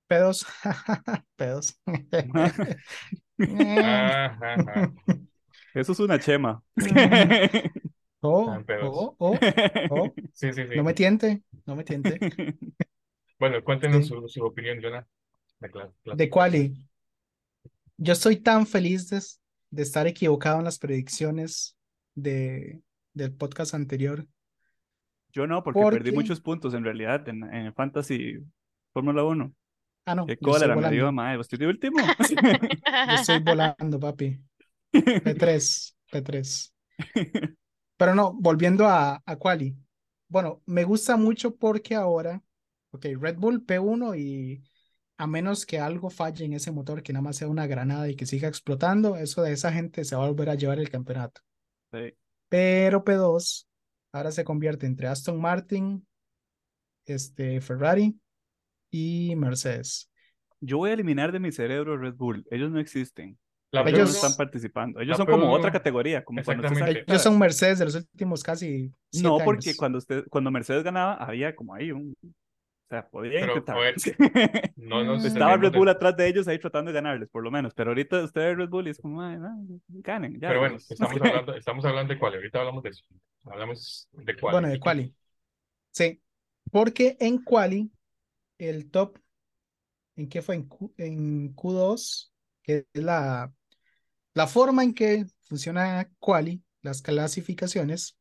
P2. 0.09 0.45
P2. 1.37 1.79
Eh, 3.37 4.89
eso 5.73 5.91
es 5.91 5.99
una 5.99 6.19
chema. 6.19 6.63
Oh, 8.27 8.41
Están 8.41 8.59
en 8.61 8.65
P2. 8.65 8.89
oh, 8.91 9.15
oh, 9.19 9.37
oh. 9.89 10.13
Sí, 10.33 10.51
sí, 10.53 10.63
sí. 10.67 10.75
No 10.75 10.83
me 10.83 10.93
tiente, 10.93 11.43
no 11.65 11.75
me 11.75 11.83
tiente. 11.83 12.17
Bueno, 13.37 13.61
cuéntenos 13.63 14.03
Sí. 14.03 14.09
su, 14.09 14.27
su 14.29 14.43
opinión, 14.45 14.79
Jonah. 14.81 15.05
De, 15.59 15.69
De 16.15 16.29
quali. 16.29 16.73
Yo 17.97 18.13
estoy 18.13 18.37
tan 18.37 18.65
feliz 18.65 19.09
de, 19.09 19.21
de 19.71 19.83
estar 19.83 20.07
equivocado 20.07 20.59
en 20.59 20.65
las 20.65 20.79
predicciones 20.79 21.77
de, 22.13 22.81
del 23.13 23.33
podcast 23.33 23.73
anterior. 23.73 24.25
Yo 25.33 25.47
no, 25.47 25.63
porque 25.63 25.79
¿Por 25.81 25.93
perdí 25.93 26.11
qué? 26.11 26.15
muchos 26.15 26.39
puntos 26.39 26.73
en 26.73 26.83
realidad 26.85 27.27
en, 27.27 27.43
en 27.53 27.73
Fantasy 27.73 28.37
Fórmula 28.93 29.23
1. 29.23 29.53
Ah, 30.05 30.15
no, 30.15 30.25
Qué 30.25 30.37
cólera 30.37 30.75
me 30.75 30.89
dio, 30.89 31.05
volando. 31.05 31.11
mae. 31.11 31.39
Estoy 31.39 31.59
de 31.59 31.67
último. 31.67 31.97
Yo 33.09 33.15
estoy 33.15 33.39
volando, 33.39 33.99
papi. 33.99 34.39
P3, 34.93 35.95
P3. 36.11 36.71
Pero 37.97 38.15
no, 38.15 38.33
volviendo 38.33 38.87
a, 38.87 39.21
a 39.25 39.35
quali. 39.37 39.75
Bueno, 40.27 40.61
me 40.65 40.83
gusta 40.83 41.17
mucho 41.17 41.55
porque 41.55 41.95
ahora, 41.95 42.41
ok, 42.91 43.05
Red 43.19 43.37
Bull 43.37 43.65
P1 43.65 44.15
y 44.15 44.63
a 45.17 45.27
menos 45.27 45.65
que 45.65 45.79
algo 45.79 46.09
falle 46.09 46.45
en 46.45 46.53
ese 46.53 46.71
motor, 46.71 47.01
que 47.01 47.13
nada 47.13 47.23
más 47.23 47.37
sea 47.37 47.47
una 47.47 47.67
granada 47.67 48.09
y 48.09 48.15
que 48.15 48.25
siga 48.25 48.47
explotando, 48.47 49.15
eso 49.15 49.43
de 49.43 49.53
esa 49.53 49.71
gente 49.71 50.03
se 50.03 50.15
va 50.15 50.25
a 50.25 50.27
volver 50.27 50.49
a 50.49 50.55
llevar 50.55 50.79
el 50.79 50.89
campeonato. 50.89 51.41
Sí. 51.91 52.13
Pero 52.49 53.03
P2 53.03 53.67
ahora 54.11 54.31
se 54.31 54.43
convierte 54.43 54.85
entre 54.85 55.07
Aston 55.07 55.39
Martin, 55.39 56.05
este, 57.05 57.61
Ferrari 57.61 58.19
y 58.89 59.35
Mercedes. 59.35 60.09
Yo 60.59 60.77
voy 60.77 60.89
a 60.89 60.93
eliminar 60.93 61.31
de 61.31 61.39
mi 61.39 61.51
cerebro 61.51 61.97
Red 61.97 62.15
Bull. 62.15 62.45
Ellos 62.49 62.71
no 62.71 62.79
existen. 62.79 63.37
La 63.75 63.81
Ellos 63.81 63.93
Ellos- 63.99 64.09
no 64.09 64.13
P1 64.13 64.15
están 64.15 64.35
participando. 64.37 64.99
Ellos 64.99 65.17
son 65.17 65.25
como 65.27 65.45
P1 65.47 65.51
otra 65.51 65.71
categoría, 65.71 66.23
como 66.23 66.39
Exactamente. 66.39 67.03
Ellos 67.07 67.21
son 67.21 67.37
Mercedes 67.39 67.79
de 67.79 67.85
los 67.85 67.95
últimos 67.95 68.43
casi 68.43 68.91
siete 69.11 69.27
No, 69.27 69.37
porque 69.43 69.69
años. 69.69 69.77
cuando 69.77 69.97
usted, 69.99 70.25
cuando 70.29 70.51
Mercedes 70.51 70.83
ganaba, 70.83 71.13
había 71.15 71.55
como 71.55 71.73
ahí 71.75 71.91
un, 71.91 72.13
o 72.23 72.87
sea, 72.89 73.07
podía 73.09 73.39
Pero, 73.39 73.57
intentar. 73.57 73.77
a 73.77 73.79
ver, 73.81 73.95
no 74.77 75.03
nos 75.03 75.25
Estaba 75.25 75.57
Red 75.57 75.73
Bull 75.73 75.89
atrás 75.89 76.15
de 76.17 76.27
ellos 76.27 76.47
ahí 76.47 76.59
tratando 76.59 76.89
de 76.91 76.95
ganarles, 76.95 77.29
por 77.29 77.43
lo 77.43 77.51
menos. 77.51 77.73
Pero 77.73 77.91
ahorita 77.91 78.23
ustedes 78.23 78.57
Red 78.57 78.69
Bull 78.69 78.87
y 78.87 78.91
es 78.91 78.99
como, 78.99 79.21
"Ay, 79.21 79.37
no, 79.37 79.57
ganen, 79.87 80.39
ya. 80.39 80.49
Pero 80.49 80.59
bueno, 80.59 80.75
Dios". 80.77 80.91
estamos 80.91 81.13
hablando, 81.45 81.55
estamos 81.55 81.85
hablando 81.85 82.13
de 82.13 82.19
cuál, 82.19 82.35
ahorita 82.35 82.59
hablamos 82.59 82.83
de 82.83 82.89
eso. 82.89 83.03
Hablamos 83.45 84.09
de 84.13 84.35
cuál. 84.37 84.53
Bueno, 84.53 84.67
de 84.69 84.79
quali. 84.79 85.15
Sí, 85.91 86.21
porque 86.71 87.17
en 87.19 87.43
quali, 87.43 87.91
el 88.59 88.89
top, 88.91 89.17
¿en 90.15 90.29
qué 90.29 90.41
fue? 90.41 90.55
En, 90.55 90.63
Q, 90.67 90.93
en 90.97 91.55
Q2, 91.55 92.31
que 92.63 92.85
es 92.93 93.03
la, 93.03 93.53
la 94.35 94.47
forma 94.47 94.83
en 94.83 94.93
que 94.93 95.25
funciona 95.41 96.09
quali, 96.19 96.63
las 96.83 97.01
clasificaciones, 97.01 98.17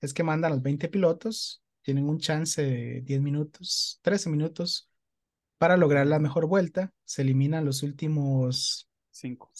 es 0.00 0.14
que 0.14 0.22
mandan 0.22 0.52
los 0.52 0.62
20 0.62 0.88
pilotos, 0.88 1.62
tienen 1.82 2.08
un 2.08 2.18
chance 2.18 2.62
de 2.62 3.02
10 3.02 3.20
minutos, 3.20 3.98
13 4.02 4.30
minutos 4.30 4.88
para 5.58 5.76
lograr 5.76 6.06
la 6.06 6.18
mejor 6.18 6.46
vuelta, 6.46 6.92
se 7.04 7.22
eliminan 7.22 7.64
los 7.66 7.82
últimos 7.82 8.86
Cinco. 9.10 9.50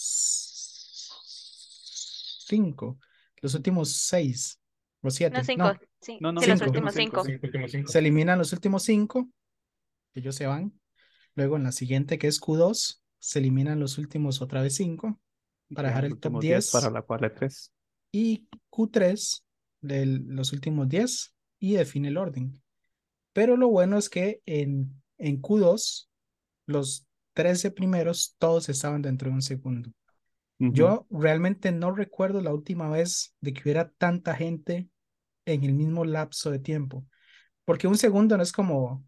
cinco, 2.47 2.99
los 3.43 3.55
últimos 3.55 3.93
seis 3.93 4.59
o 5.03 5.11
siete. 5.11 5.39
No, 5.39 5.45
cinco. 5.45 5.73
Sí, 6.01 6.19
No, 6.21 6.33
no, 6.33 6.41
sí, 6.41 6.47
los 6.47 6.59
cinco. 6.61 6.71
últimos 6.71 6.95
Cinco, 6.95 7.23
cinco. 7.23 7.25
Cinco, 7.25 7.47
últimos 7.47 7.71
cinco. 7.73 7.93
Se 7.93 7.99
eliminan 7.99 8.39
los 8.39 8.53
últimos 8.55 8.83
cinco, 8.85 9.29
ellos 10.15 10.35
se 10.35 10.47
van. 10.47 10.73
Luego 11.35 11.57
en 11.57 11.65
la 11.65 11.73
siguiente, 11.73 12.19
que 12.19 12.27
es 12.29 12.41
Q2, 12.41 13.03
se 13.19 13.39
eliminan 13.39 13.81
los 13.81 13.99
últimos 13.99 14.41
otra 14.41 14.63
vez 14.63 14.75
cinco 14.77 15.21
para 15.75 15.89
dejar 15.89 16.05
el 16.05 16.11
top 16.19 16.35
últimos 16.35 16.41
10. 16.43 16.71
Para 16.71 16.91
la 16.91 17.03
cual 17.03 17.33
3. 17.35 17.73
Y 18.13 18.49
Q3, 18.71 19.45
de 19.81 20.07
los 20.07 20.53
últimos 20.53 20.89
10, 20.89 21.35
y 21.59 21.75
define 21.75 22.09
el 22.09 22.17
orden. 22.17 22.61
Pero 23.33 23.57
lo 23.57 23.69
bueno 23.69 23.99
es 23.99 24.09
que 24.09 24.43
en, 24.47 25.03
en 25.19 25.41
Q2, 25.41 26.09
los 26.67 27.07
13 27.35 27.71
primeros, 27.71 28.35
todos 28.39 28.69
estaban 28.69 29.03
dentro 29.03 29.29
de 29.29 29.35
un 29.35 29.43
segundo. 29.43 29.91
Yo 30.63 31.07
realmente 31.09 31.73
no 31.73 31.91
recuerdo 31.91 32.43
la 32.43 32.53
última 32.53 32.91
vez 32.91 33.35
de 33.41 33.55
que 33.55 33.63
hubiera 33.63 33.89
tanta 33.93 34.35
gente 34.35 34.91
en 35.47 35.65
el 35.65 35.73
mismo 35.73 36.05
lapso 36.05 36.51
de 36.51 36.59
tiempo. 36.59 37.07
Porque 37.65 37.87
un 37.87 37.97
segundo 37.97 38.37
no 38.37 38.43
es 38.43 38.53
como, 38.53 39.03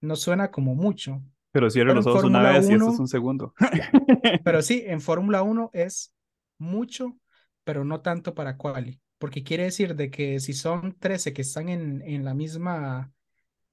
no 0.00 0.16
suena 0.16 0.50
como 0.50 0.74
mucho. 0.74 1.22
Pero 1.52 1.70
cierro 1.70 1.94
los 1.94 2.06
en 2.06 2.06
ojos 2.06 2.24
una 2.24 2.42
Fórmula 2.42 2.52
vez 2.52 2.70
y 2.70 2.74
esto 2.74 2.90
es 2.90 2.98
1 2.98 3.00
un 3.00 3.08
segundo. 3.08 3.54
Pero 4.42 4.62
sí, 4.62 4.84
en 4.86 5.00
Fórmula 5.00 5.42
1 5.42 5.70
es 5.72 6.12
mucho, 6.58 7.18
pero 7.64 7.84
no 7.84 8.00
tanto 8.00 8.34
para 8.34 8.56
quali. 8.56 9.00
Porque 9.18 9.42
quiere 9.42 9.64
decir 9.64 9.94
de 9.96 10.10
que 10.10 10.40
si 10.40 10.52
son 10.54 10.96
13 10.98 11.32
que 11.32 11.42
están 11.42 11.68
en, 11.68 12.02
en 12.02 12.24
la 12.24 12.34
misma, 12.34 13.12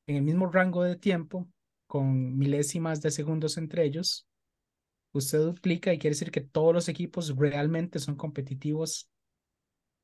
en 0.07 0.17
el 0.17 0.23
mismo 0.23 0.47
rango 0.47 0.83
de 0.83 0.97
tiempo, 0.97 1.47
con 1.87 2.37
milésimas 2.37 3.01
de 3.01 3.11
segundos 3.11 3.57
entre 3.57 3.85
ellos, 3.85 4.27
usted 5.13 5.39
duplica 5.39 5.93
y 5.93 5.99
quiere 5.99 6.13
decir 6.15 6.31
que 6.31 6.41
todos 6.41 6.73
los 6.73 6.89
equipos 6.89 7.35
realmente 7.35 7.99
son 7.99 8.15
competitivos 8.15 9.09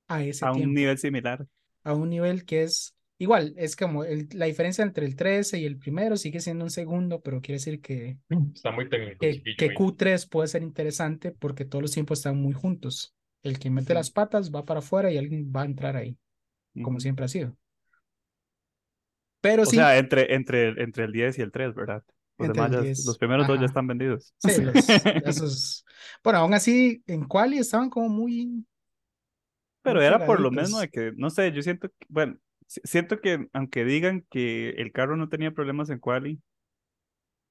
a 0.07 0.23
ese 0.23 0.45
a 0.45 0.51
un 0.51 0.57
tiempo, 0.57 0.73
nivel 0.73 0.97
similar. 0.97 1.47
a 1.83 1.93
un 1.93 2.09
nivel 2.09 2.45
que 2.45 2.63
es 2.63 2.95
igual, 3.23 3.53
es 3.57 3.75
como 3.75 4.03
el- 4.03 4.27
la 4.33 4.45
diferencia 4.45 4.83
entre 4.83 5.05
el 5.05 5.15
13 5.15 5.59
y 5.59 5.65
el 5.65 5.77
primero 5.77 6.15
sigue 6.17 6.39
siendo 6.39 6.63
un 6.65 6.69
segundo, 6.71 7.21
pero 7.21 7.41
quiere 7.41 7.55
decir 7.55 7.81
que, 7.81 8.17
Está 8.53 8.71
muy 8.71 8.87
técnico. 8.89 9.17
que, 9.19 9.41
que 9.57 9.65
ahí. 9.69 9.75
Q3 9.75 10.27
puede 10.29 10.47
ser 10.47 10.61
interesante 10.63 11.31
porque 11.31 11.65
todos 11.65 11.81
los 11.81 11.91
tiempos 11.91 12.19
están 12.19 12.37
muy 12.37 12.53
juntos. 12.53 13.15
El 13.41 13.59
que 13.59 13.69
mete 13.69 13.87
Sí. 13.89 13.93
las 13.93 14.11
patas 14.11 14.51
va 14.53 14.63
para 14.65 14.79
afuera 14.79 15.11
y 15.11 15.17
alguien 15.17 15.51
va 15.55 15.63
a 15.63 15.65
entrar 15.65 15.97
ahí, 15.97 16.17
como 16.81 16.99
siempre 16.99 17.25
ha 17.25 17.27
sido. 17.27 17.57
Pero 19.41 19.63
O 19.63 19.65
sí, 19.65 19.75
sea, 19.75 19.97
entre, 19.97 20.33
entre, 20.35 20.69
entre 20.81 21.03
el 21.05 21.11
10 21.11 21.37
y 21.37 21.41
el 21.41 21.51
3, 21.51 21.73
¿verdad? 21.75 22.03
Los 22.37 22.47
demás 22.53 22.71
ya- 22.71 22.81
10, 22.81 23.05
los 23.05 23.17
primeros 23.17 23.45
dos 23.47 23.57
ya 23.57 23.65
ajá. 23.65 23.65
están 23.67 23.87
vendidos. 23.87 24.33
sí, 24.39 24.61
los- 24.63 24.89
esos. 25.25 25.85
Bueno, 26.23 26.39
aún 26.39 26.53
así, 26.53 27.03
en 27.07 27.25
quali 27.25 27.57
estaban 27.57 27.89
como 27.89 28.09
muy. 28.09 28.65
Pero 29.81 29.97
muy 29.99 30.05
era 30.05 30.25
por 30.25 30.39
lo 30.39 30.49
mismo 30.49 30.77
pegaditos. 30.79 30.81
de 30.81 30.89
que, 30.89 31.11
no 31.17 31.29
sé, 31.29 31.51
yo 31.51 31.61
siento, 31.61 31.89
que- 31.89 32.05
bueno, 32.07 32.37
siento 32.83 33.19
que 33.21 33.47
aunque 33.53 33.85
digan 33.85 34.25
que 34.29 34.69
el 34.71 34.91
carro 34.91 35.15
no 35.17 35.29
tenía 35.29 35.51
problemas 35.51 35.89
en 35.89 35.99
quali, 35.99 36.41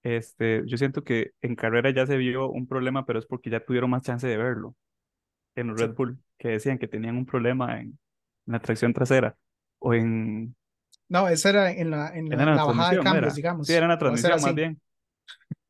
este, 0.03 0.63
yo 0.67 0.77
siento 0.77 1.05
que 1.05 1.33
en 1.43 1.55
carrera 1.55 1.91
ya 1.91 2.07
se 2.07 2.17
vio 2.17 2.49
un 2.49 2.67
problema, 2.67 3.07
pero 3.07 3.19
es 3.19 3.27
porque 3.27 3.51
ya 3.51 3.65
tuvieron 3.65 3.91
más 3.91 4.03
chance 4.03 4.27
de 4.27 4.37
verlo 4.37 4.75
en. 5.55 5.77
Red 5.77 5.95
Bull, 5.95 6.19
que 6.39 6.49
decían 6.49 6.79
que 6.79 6.89
tenían 6.89 7.17
un 7.17 7.27
problema 7.27 7.81
en, 7.81 7.99
en 8.47 8.53
la 8.53 8.61
tracción 8.61 8.93
trasera 8.93 9.37
o 9.79 9.95
en, 9.95 10.55
No, 11.09 11.29
esa 11.29 11.51
era 11.51 11.71
en 11.71 11.91
la, 11.91 12.09
en 12.17 12.29
la, 12.29 12.35
era 12.35 12.43
en 12.43 12.49
la 12.51 12.57
la 12.57 12.65
bajada 12.65 12.91
de 12.91 12.97
cambios, 12.99 13.25
era. 13.25 13.35
digamos. 13.35 13.67
Sí, 13.67 13.73
era 13.75 13.85
en 13.85 13.91
la 13.91 13.99
transmisión 13.99 14.41
más 14.41 14.55
bien. 14.55 14.81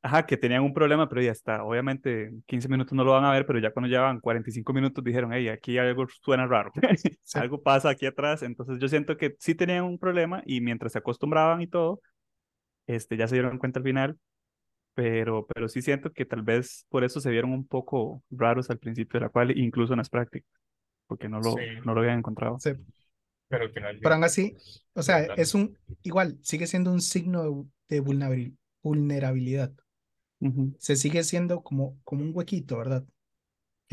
Ajá, 0.05 0.27
que 0.27 0.37
tenían 0.37 0.65
un 0.65 0.75
problema, 0.75 1.09
pero 1.09 1.23
ya 1.23 1.31
está. 1.31 1.63
Obviamente, 1.63 2.25
en 2.25 2.43
15 2.43 2.69
minutos 2.69 2.93
no 2.93 3.05
lo 3.05 3.13
van 3.13 3.25
a 3.25 3.31
ver, 3.33 3.47
pero 3.47 3.61
ya 3.61 3.71
cuando 3.73 3.89
llevan 3.89 4.19
45 4.21 4.73
minutos 4.73 5.05
dijeron, 5.05 5.33
hey, 5.33 5.49
aquí 5.49 5.79
algo 5.79 6.07
suena 6.23 6.47
raro. 6.47 6.73
Sí. 7.25 7.39
Algo 7.39 7.63
pasa 7.63 7.91
aquí 7.91 8.07
atrás. 8.07 8.43
Entonces, 8.43 8.79
yo 8.81 8.89
siento 8.89 9.17
que 9.17 9.37
sí 9.39 9.55
tenían 9.55 9.85
un 9.85 9.99
problema 9.99 10.43
y 10.45 10.61
mientras 10.61 10.93
se 10.93 10.99
acostumbraban 10.99 11.63
y 11.63 11.69
todo, 11.69 12.01
este, 12.87 13.17
ya 13.17 13.29
se 13.29 13.37
dieron 13.37 13.59
cuenta 13.59 13.79
al 13.79 13.85
final. 13.85 14.19
Pero, 14.95 15.47
pero 15.47 15.69
sí 15.69 15.81
siento 15.81 16.13
que 16.13 16.25
tal 16.27 16.43
vez 16.43 16.85
por 16.91 17.05
eso 17.05 17.21
se 17.21 17.31
vieron 17.31 17.53
un 17.53 17.67
poco 17.67 18.23
raros 18.31 18.69
al 18.71 18.79
principio 18.79 19.21
de 19.21 19.27
la 19.27 19.31
cual, 19.31 19.57
incluso 19.57 19.95
en 19.95 19.99
las 19.99 20.11
prácticas, 20.11 20.51
porque 21.07 21.29
no 21.29 21.41
lo, 21.41 21.53
Sí. 21.53 21.63
no 21.85 21.95
lo 21.95 22.01
habían 22.01 22.19
encontrado. 22.19 22.59
Sí. 22.59 22.73
Pero 23.49 23.65
al 23.65 23.73
final. 23.73 23.99
Pero 24.03 24.15
aún 24.15 24.25
así, 24.25 24.55
O 24.95 25.03
sea, 25.03 25.21
es 25.37 25.55
un, 25.55 25.79
igual, 26.03 26.39
sigue 26.43 26.67
siendo 26.67 26.93
un 26.93 27.01
signo 27.01 27.69
de, 27.89 27.97
de 27.97 28.01
Se 30.79 30.97
sigue 30.97 31.23
siendo 31.23 31.63
como, 31.63 31.99
como 32.05 32.25
un 32.25 32.33
huequito, 32.35 32.79
¿verdad? 32.79 33.05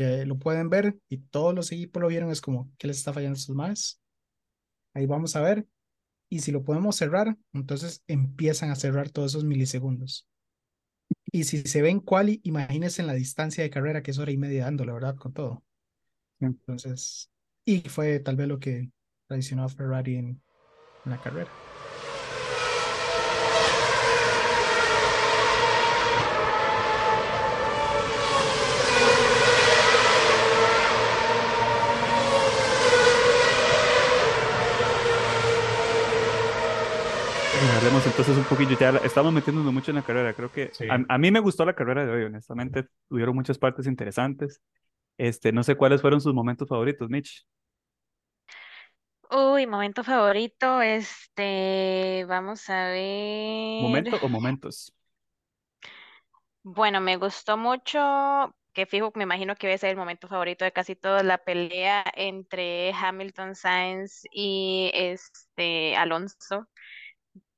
que 0.00 0.24
lo 0.24 0.38
pueden 0.38 0.70
ver 0.70 0.98
y 1.10 1.18
todos 1.18 1.54
los 1.54 1.70
equipos 1.72 2.00
lo 2.00 2.08
vieron, 2.08 2.30
es 2.30 2.40
como, 2.40 2.72
¿qué 2.78 2.86
les 2.86 2.96
está 2.96 3.12
fallando 3.12 3.36
a 3.36 3.38
estos 3.38 3.54
más? 3.54 4.00
Ahí 4.94 5.04
vamos 5.04 5.36
a 5.36 5.42
ver. 5.42 5.66
Y 6.30 6.38
si 6.40 6.52
lo 6.52 6.64
podemos 6.64 6.96
cerrar, 6.96 7.36
entonces 7.52 8.02
empiezan 8.06 8.70
a 8.70 8.76
cerrar 8.76 9.10
todos 9.10 9.32
esos 9.32 9.44
milisegundos. 9.44 10.26
Y 11.30 11.44
si 11.44 11.58
se 11.62 11.82
ven 11.82 12.00
quali, 12.00 12.40
imagínense 12.44 13.02
en 13.02 13.08
la 13.08 13.14
distancia 13.14 13.62
de 13.62 13.68
carrera, 13.68 14.02
que 14.02 14.10
es 14.10 14.18
hora 14.18 14.32
y 14.32 14.38
media 14.38 14.64
dando, 14.64 14.86
la 14.86 14.94
verdad, 14.94 15.16
con 15.16 15.34
todo. 15.34 15.64
Entonces, 16.40 17.30
y 17.66 17.80
fue 17.80 18.20
tal 18.20 18.36
vez 18.36 18.48
lo 18.48 18.58
que 18.58 18.90
traicionó 19.26 19.64
a 19.64 19.68
Ferrari 19.68 20.16
en, 20.16 20.42
en 21.04 21.10
la 21.10 21.20
carrera. 21.20 21.60
Bueno, 37.52 37.69
Hablemos 37.80 38.06
entonces 38.06 38.36
un 38.36 38.44
poquillo, 38.46 38.76
ya 38.78 38.90
estamos 39.04 39.32
metiéndonos 39.32 39.72
mucho 39.72 39.90
en 39.90 39.96
la 39.96 40.02
carrera, 40.02 40.34
creo 40.34 40.50
que 40.52 40.70
Sí. 40.72 40.86
a, 40.86 41.02
a 41.08 41.18
mí 41.18 41.30
me 41.30 41.40
gustó 41.40 41.64
la 41.64 41.74
carrera 41.74 42.04
de 42.04 42.12
hoy, 42.12 42.24
honestamente, 42.24 42.86
tuvieron 43.08 43.34
muchas 43.34 43.58
partes 43.58 43.86
interesantes, 43.86 44.60
este, 45.18 45.52
no 45.52 45.62
sé 45.64 45.76
cuáles 45.76 46.00
fueron 46.02 46.20
sus 46.20 46.34
momentos 46.34 46.68
favoritos, 46.68 47.10
Mitch. 47.10 47.46
Uy, 49.30 49.66
momento 49.66 50.02
favorito, 50.04 50.82
este, 50.82 52.24
vamos 52.28 52.68
a 52.68 52.88
ver. 52.88 53.00
¿Momento 53.82 54.16
o 54.20 54.28
momentos? 54.28 54.76
Bueno, 56.62 57.00
me 57.00 57.16
gustó 57.16 57.56
mucho, 57.56 58.54
que 58.74 58.86
fijo, 58.86 59.12
me 59.14 59.24
imagino 59.24 59.56
que 59.56 59.68
va 59.68 59.74
a 59.74 59.78
ser 59.78 59.90
el 59.90 59.96
momento 59.96 60.28
favorito 60.28 60.64
de 60.64 60.72
casi 60.72 60.94
todos, 60.96 61.22
la 61.24 61.38
pelea 61.38 62.04
entre 62.14 62.92
Hamilton 62.92 63.54
Sainz 63.54 64.22
y 64.30 64.90
este 64.94 65.96
Alonso. 65.96 66.68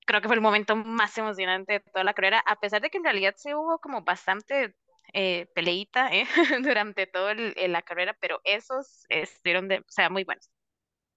Creo 0.06 0.20
que 0.20 0.28
fue 0.28 0.36
el 0.36 0.42
momento 0.42 0.76
más 0.76 1.16
emocionante 1.18 1.74
de 1.74 1.80
toda 1.80 2.04
la 2.04 2.14
carrera, 2.14 2.42
a 2.46 2.56
pesar 2.56 2.82
de 2.82 2.90
que 2.90 2.98
en 2.98 3.04
realidad 3.04 3.34
sí 3.36 3.54
hubo 3.54 3.78
como 3.78 4.02
bastante 4.02 4.74
eh, 5.12 5.46
peleita 5.54 6.12
eh, 6.12 6.26
durante 6.62 7.06
toda 7.06 7.34
la 7.34 7.82
carrera, 7.82 8.16
pero 8.20 8.40
esos 8.44 9.04
estuvieron 9.08 9.68
de, 9.68 9.78
o 9.78 9.84
sea, 9.88 10.10
muy 10.10 10.24
buenos. 10.24 10.50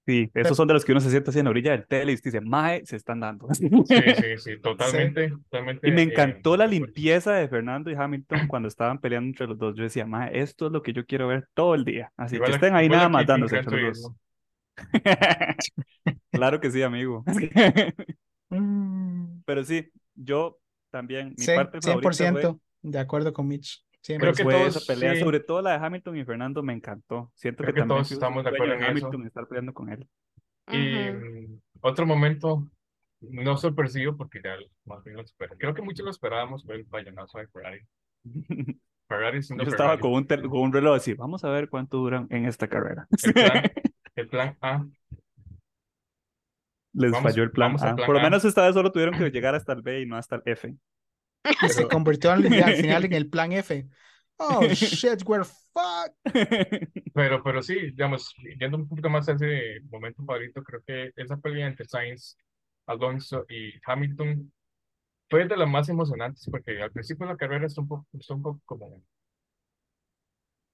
Sí, 0.06 0.30
esos 0.34 0.56
son 0.56 0.68
de 0.68 0.74
los 0.74 0.84
que 0.84 0.92
uno 0.92 1.00
se 1.00 1.10
sienta 1.10 1.30
así 1.30 1.40
en 1.40 1.46
la 1.46 1.50
orilla 1.50 1.72
del 1.72 1.84
tele 1.84 2.12
y 2.12 2.16
dice, 2.16 2.40
mae, 2.40 2.86
se 2.86 2.94
están 2.94 3.18
dando. 3.18 3.48
Sí, 3.52 3.68
sí, 3.88 4.38
sí, 4.38 4.58
totalmente, 4.62 5.30
totalmente. 5.30 5.88
Y 5.88 5.90
me 5.90 6.02
eh, 6.02 6.04
encantó 6.04 6.56
la 6.56 6.68
de 6.68 6.76
acuerdo. 6.76 6.86
limpieza 6.86 7.32
de 7.32 7.48
Fernando 7.48 7.90
y 7.90 7.94
Hamilton 7.94 8.38
cuando 8.48 8.68
estaban 8.68 9.00
peleando 9.00 9.26
entre 9.26 9.48
los 9.48 9.58
dos. 9.58 9.74
Yo 9.74 9.82
decía, 9.82 10.06
mae, 10.06 10.38
esto 10.38 10.66
es 10.66 10.72
lo 10.72 10.82
que 10.82 10.92
yo 10.92 11.04
quiero 11.06 11.26
ver 11.26 11.48
todo 11.54 11.74
el 11.74 11.84
día. 11.84 12.12
Así 12.16 12.38
que 12.38 12.52
estén 12.52 12.76
ahí 12.76 12.88
nada 12.88 13.08
más 13.08 13.26
dándose 13.26 13.56
entre 13.56 13.82
los 13.82 14.00
dos. 14.00 14.12
Claro 16.30 16.60
que 16.60 16.70
sí, 16.70 16.82
amigo. 16.82 17.24
Mm, 18.50 19.40
Pero 19.44 19.64
sí, 19.64 19.90
yo 20.14 20.58
también, 20.90 21.34
mi 21.36 21.44
sí, 21.44 21.52
parte 21.54 21.80
favorita 21.80 22.32
fue, 22.32 22.42
100% 22.42 22.60
de 22.82 22.98
acuerdo 22.98 23.32
con 23.32 23.48
Mitch. 23.48 23.84
Creo 24.02 24.32
que 24.32 24.44
fue 24.44 24.54
todos, 24.54 24.76
esa 24.76 24.92
pelea, 24.92 25.14
sí. 25.14 25.20
sobre 25.20 25.40
todo 25.40 25.60
la 25.62 25.78
de 25.78 25.84
Hamilton 25.84 26.16
y 26.16 26.24
Fernando 26.24 26.62
me 26.62 26.72
encantó. 26.72 27.32
Siento 27.34 27.64
Creo 27.64 27.74
que 27.74 27.80
que 27.80 27.80
también 27.80 27.96
todos 27.98 28.12
estamos 28.12 28.44
de 28.44 28.50
acuerdo 28.50 28.74
en 28.74 28.82
eso. 28.82 28.90
Hamilton 28.90 29.26
estar 29.26 29.48
peleando 29.48 29.74
con 29.74 29.90
él. 29.90 30.08
Y 30.70 31.10
mm, 31.10 31.60
otro 31.80 32.06
momento 32.06 32.68
no 33.20 33.56
sorpresivo 33.56 34.16
porque 34.16 34.40
ya 34.42 34.56
más 34.84 35.02
bien 35.02 35.16
lo 35.16 35.22
esperé. 35.22 35.56
Creo 35.58 35.74
que 35.74 35.82
muchos 35.82 36.04
lo 36.04 36.10
esperábamos 36.10 36.64
fue 36.64 36.76
el 36.76 36.84
vallenazo 36.84 37.38
de 37.38 37.48
Ferrari. 37.48 37.80
Ferrari 39.08 39.42
siendo 39.42 39.64
Yo 39.64 39.70
estaba 39.70 39.96
Ferrari. 39.96 40.02
con 40.02 40.12
un, 40.12 40.48
con 40.50 40.60
un 40.60 40.72
reloj 40.72 40.96
así, 40.96 41.14
vamos 41.14 41.44
a 41.44 41.50
ver 41.50 41.68
cuánto 41.68 41.98
duran 41.98 42.26
en 42.30 42.46
esta 42.46 42.68
carrera. 42.68 43.08
El 43.22 43.34
plan, 43.34 43.62
el 44.14 44.28
plan 44.28 44.56
A. 44.60 44.86
Les 46.98 47.10
Vamos- 47.12 47.30
falló 47.30 47.42
el 47.42 47.50
plan 47.50 47.68
vamos 47.70 47.82
al 47.82 47.90
A. 47.90 47.94
plan 47.96 48.06
Por 48.06 48.14
lo 48.16 48.22
menos 48.22 48.44
esta 48.44 48.64
vez 48.64 48.74
solo 48.74 48.90
tuvieron 48.90 49.18
que 49.18 49.30
llegar 49.30 49.54
hasta 49.54 49.72
el 49.74 49.82
B 49.82 50.00
y 50.00 50.06
no 50.06 50.16
hasta 50.16 50.36
el 50.36 50.42
F. 50.46 50.74
Se 51.68 51.86
convirtió 51.88 52.32
al, 52.32 52.44
al 52.46 52.74
final 52.76 53.04
en 53.04 53.12
el 53.12 53.28
plan 53.28 53.52
F. 53.52 53.86
Oh, 54.38 54.62
shit, 54.68 55.22
we're 55.26 55.44
fucked. 55.44 56.14
Pero, 57.14 57.42
pero 57.42 57.62
sí, 57.62 57.74
digamos, 57.92 58.34
yendo 58.58 58.76
un 58.76 58.86
poquito 58.88 59.08
más 59.08 59.26
a 59.28 59.32
ese 59.32 59.80
momento 59.90 60.22
favorito, 60.24 60.62
creo 60.62 60.82
que 60.86 61.10
esa 61.16 61.38
pelea 61.38 61.66
entre 61.66 61.86
Sainz, 61.86 62.36
Alonso 62.86 63.46
y 63.48 63.72
Hamilton 63.86 64.52
fue 65.30 65.46
de 65.48 65.56
las 65.56 65.68
más 65.68 65.88
emocionantes 65.88 66.46
porque 66.50 66.82
al 66.82 66.92
principio 66.92 67.26
de 67.26 67.32
la 67.32 67.38
carrera 67.38 67.66
está 67.66 67.80
un 67.80 67.88
poco, 67.88 68.06
está 68.18 68.34
un 68.34 68.42
poco 68.42 68.60
como 68.66 69.02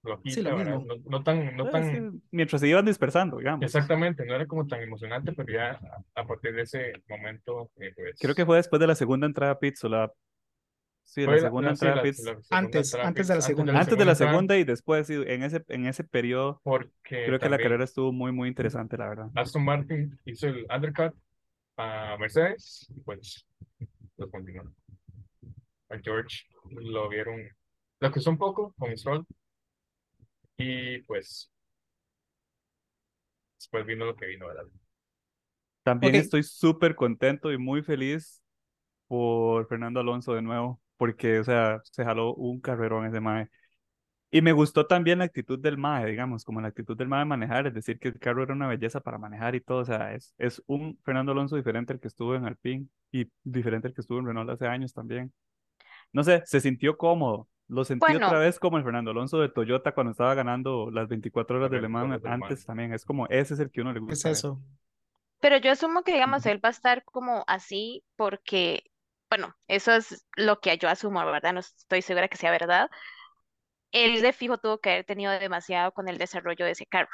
flojita, 0.03 0.35
Sí, 0.35 0.41
lo 0.41 0.55
¿verdad? 0.57 0.77
mismo. 0.77 0.95
No, 0.95 1.09
no 1.09 1.23
tan, 1.23 1.55
no 1.55 1.69
tan, 1.69 2.11
sí, 2.11 2.21
Mientras 2.31 2.61
se 2.61 2.67
iban 2.67 2.85
dispersando, 2.85 3.37
digamos. 3.37 3.63
exactamente, 3.63 4.25
no 4.25 4.35
era 4.35 4.45
como 4.45 4.67
tan 4.67 4.81
emocionante, 4.81 5.31
pero 5.31 5.51
ya 5.51 5.79
a, 6.13 6.27
partir 6.27 6.53
de 6.53 6.63
ese 6.63 6.93
momento, 7.07 7.71
eh, 7.77 7.93
pues... 7.95 8.19
Creo 8.19 8.35
que 8.35 8.45
fue 8.45 8.57
después 8.57 8.79
de 8.79 8.87
la 8.87 8.95
segunda 8.95 9.25
entrada 9.25 9.53
a 9.53 9.57
o 9.57 9.89
la... 9.89 10.11
Sí, 11.05 11.25
fue 11.25 11.35
la 11.35 11.41
segunda 11.41 11.69
sí, 11.69 11.73
entrada 11.73 11.93
a 11.93 11.95
la- 11.97 12.03
pits. 12.03 12.19
la 12.19 12.25
segunda 12.25 12.57
Antes, 12.57 12.87
entrada 12.87 13.07
antes 13.07 13.27
de 13.27 13.35
la 13.35 13.41
segunda. 13.41 13.79
Antes 13.79 13.97
de 13.97 14.05
la 14.05 14.15
segunda 14.15 14.57
y 14.57 14.63
después, 14.63 15.07
sí, 15.07 15.13
en 15.25 15.43
ese, 15.43 15.63
en 15.69 15.85
ese 15.85 16.03
periodo, 16.03 16.61
Porque 16.63 17.25
creo 17.25 17.39
que 17.39 17.49
la 17.49 17.57
carrera 17.57 17.83
estuvo 17.83 18.11
muy, 18.11 18.31
muy 18.31 18.49
interesante, 18.49 18.97
la 18.97 19.07
verdad. 19.09 19.29
Aston 19.35 19.63
Martin 19.63 20.19
hizo 20.25 20.47
el 20.47 20.65
undercut 20.73 21.13
a 21.77 22.17
Mercedes 22.19 22.87
y 22.95 22.99
pues 23.01 23.45
lo 24.17 24.29
continuó. 24.29 24.63
A 25.89 25.97
George 25.99 26.45
lo 26.71 27.07
vieron, 27.09 27.41
lo 27.99 28.07
acusó 28.07 28.29
un 28.29 28.37
poco 28.37 28.73
con 28.77 28.95
Stroll 28.97 29.25
y 30.57 30.99
pues 31.03 31.51
después 33.57 33.83
vino 33.87 34.05
lo 34.05 34.15
que 34.15 34.27
vino, 34.27 34.45
¿verdad? 34.47 34.65
También 35.83 36.15
Ok. 36.15 36.17
estoy 36.17 36.43
súper 36.43 36.95
contento 36.95 37.51
y 37.51 37.57
muy 37.57 37.81
feliz 37.83 38.41
por 39.07 39.67
Fernando 39.67 39.99
Alonso 40.01 40.33
de 40.33 40.41
nuevo, 40.43 40.81
porque, 40.97 41.39
o 41.39 41.43
sea, 41.45 41.81
se 41.85 42.03
jaló 42.05 42.35
un 42.35 42.61
carrerón 42.61 43.05
ese 43.07 43.21
mae. 43.21 43.49
Y 44.31 44.41
me 44.41 44.53
gustó 44.53 44.87
también 44.87 45.19
la 45.19 45.25
actitud 45.25 45.59
del 45.59 45.77
mae, 45.77 46.07
digamos, 46.07 46.45
como 46.45 46.61
la 46.61 46.69
actitud 46.69 46.97
del 46.97 47.07
mae 47.09 47.21
de 47.21 47.25
manejar, 47.25 47.67
es 47.67 47.73
decir, 47.75 47.99
que 47.99 48.09
el 48.09 48.19
carro 48.19 48.43
era 48.43 48.53
una 48.53 48.67
belleza 48.67 49.01
para 49.01 49.17
manejar 49.19 49.55
y 49.55 49.61
todo, 49.61 49.79
o 49.79 49.85
sea, 49.85 50.13
es, 50.15 50.33
es 50.39 50.63
un 50.67 50.99
Fernando 51.03 51.31
Alonso 51.33 51.55
diferente 51.57 51.93
al 51.93 51.99
que 52.01 52.09
estuvo 52.09 52.35
en 52.35 52.45
Alpine 52.45 52.87
y 53.11 53.27
diferente 53.43 53.87
al 53.89 53.93
que 53.95 54.01
estuvo 54.01 54.19
en 54.19 54.27
Renault 54.27 54.49
hace 54.51 54.67
años 54.67 54.93
también. 54.93 55.33
No 56.13 56.23
sé, 56.23 56.43
se 56.45 56.61
sintió 56.61 56.97
cómodo. 56.97 57.49
Lo 57.73 57.83
sentí 57.85 58.05
Bueno. 58.05 58.27
otra 58.27 58.39
vez 58.39 58.59
como 58.59 58.77
el 58.77 58.83
Fernando 58.83 59.11
Alonso 59.11 59.39
de 59.39 59.49
Toyota 59.49 59.93
cuando 59.93 60.11
estaba 60.11 60.33
ganando 60.35 60.91
las 60.91 61.07
24 61.09 61.57
horas 61.57 61.71
de 61.71 61.79
Le 61.81 61.87
Mans 61.89 62.07
24 62.07 62.09
horas 62.09 62.21
de 62.21 62.29
Le 62.29 62.35
Mans. 62.37 62.53
antes 62.53 62.65
también. 62.65 62.93
Es 62.93 63.05
como, 63.05 63.27
ese 63.27 63.53
es 63.55 63.59
el 63.59 63.71
que 63.71 63.81
uno 63.81 63.93
le 63.93 63.99
¿Qué 64.05 64.13
es 64.13 64.23
gusta 64.23 64.29
ver. 64.29 64.37
eso? 64.39 64.61
Pero 65.39 65.57
yo 65.57 65.71
asumo 65.71 66.03
que, 66.03 66.13
digamos, 66.13 66.45
él 66.45 66.63
va 66.63 66.69
a 66.69 66.71
estar 66.71 67.03
como 67.05 67.43
así 67.47 68.03
porque, 68.15 68.83
bueno, 69.29 69.55
eso 69.67 69.93
es 69.93 70.25
lo 70.37 70.59
que 70.61 70.77
yo 70.77 70.89
asumo, 70.89 71.25
¿verdad? 71.25 71.53
No 71.53 71.59
estoy 71.59 72.01
segura 72.01 72.27
que 72.29 72.37
sea 72.37 72.51
verdad. 72.51 72.89
Él 73.93 74.21
de 74.21 74.33
fijo 74.33 74.57
tuvo 74.57 74.79
que 74.79 74.89
haber 74.91 75.05
tenido 75.05 75.31
demasiado 75.31 75.93
con 75.93 76.09
el 76.09 76.17
desarrollo 76.17 76.65
de 76.65 76.71
ese 76.71 76.85
carro, 76.85 77.11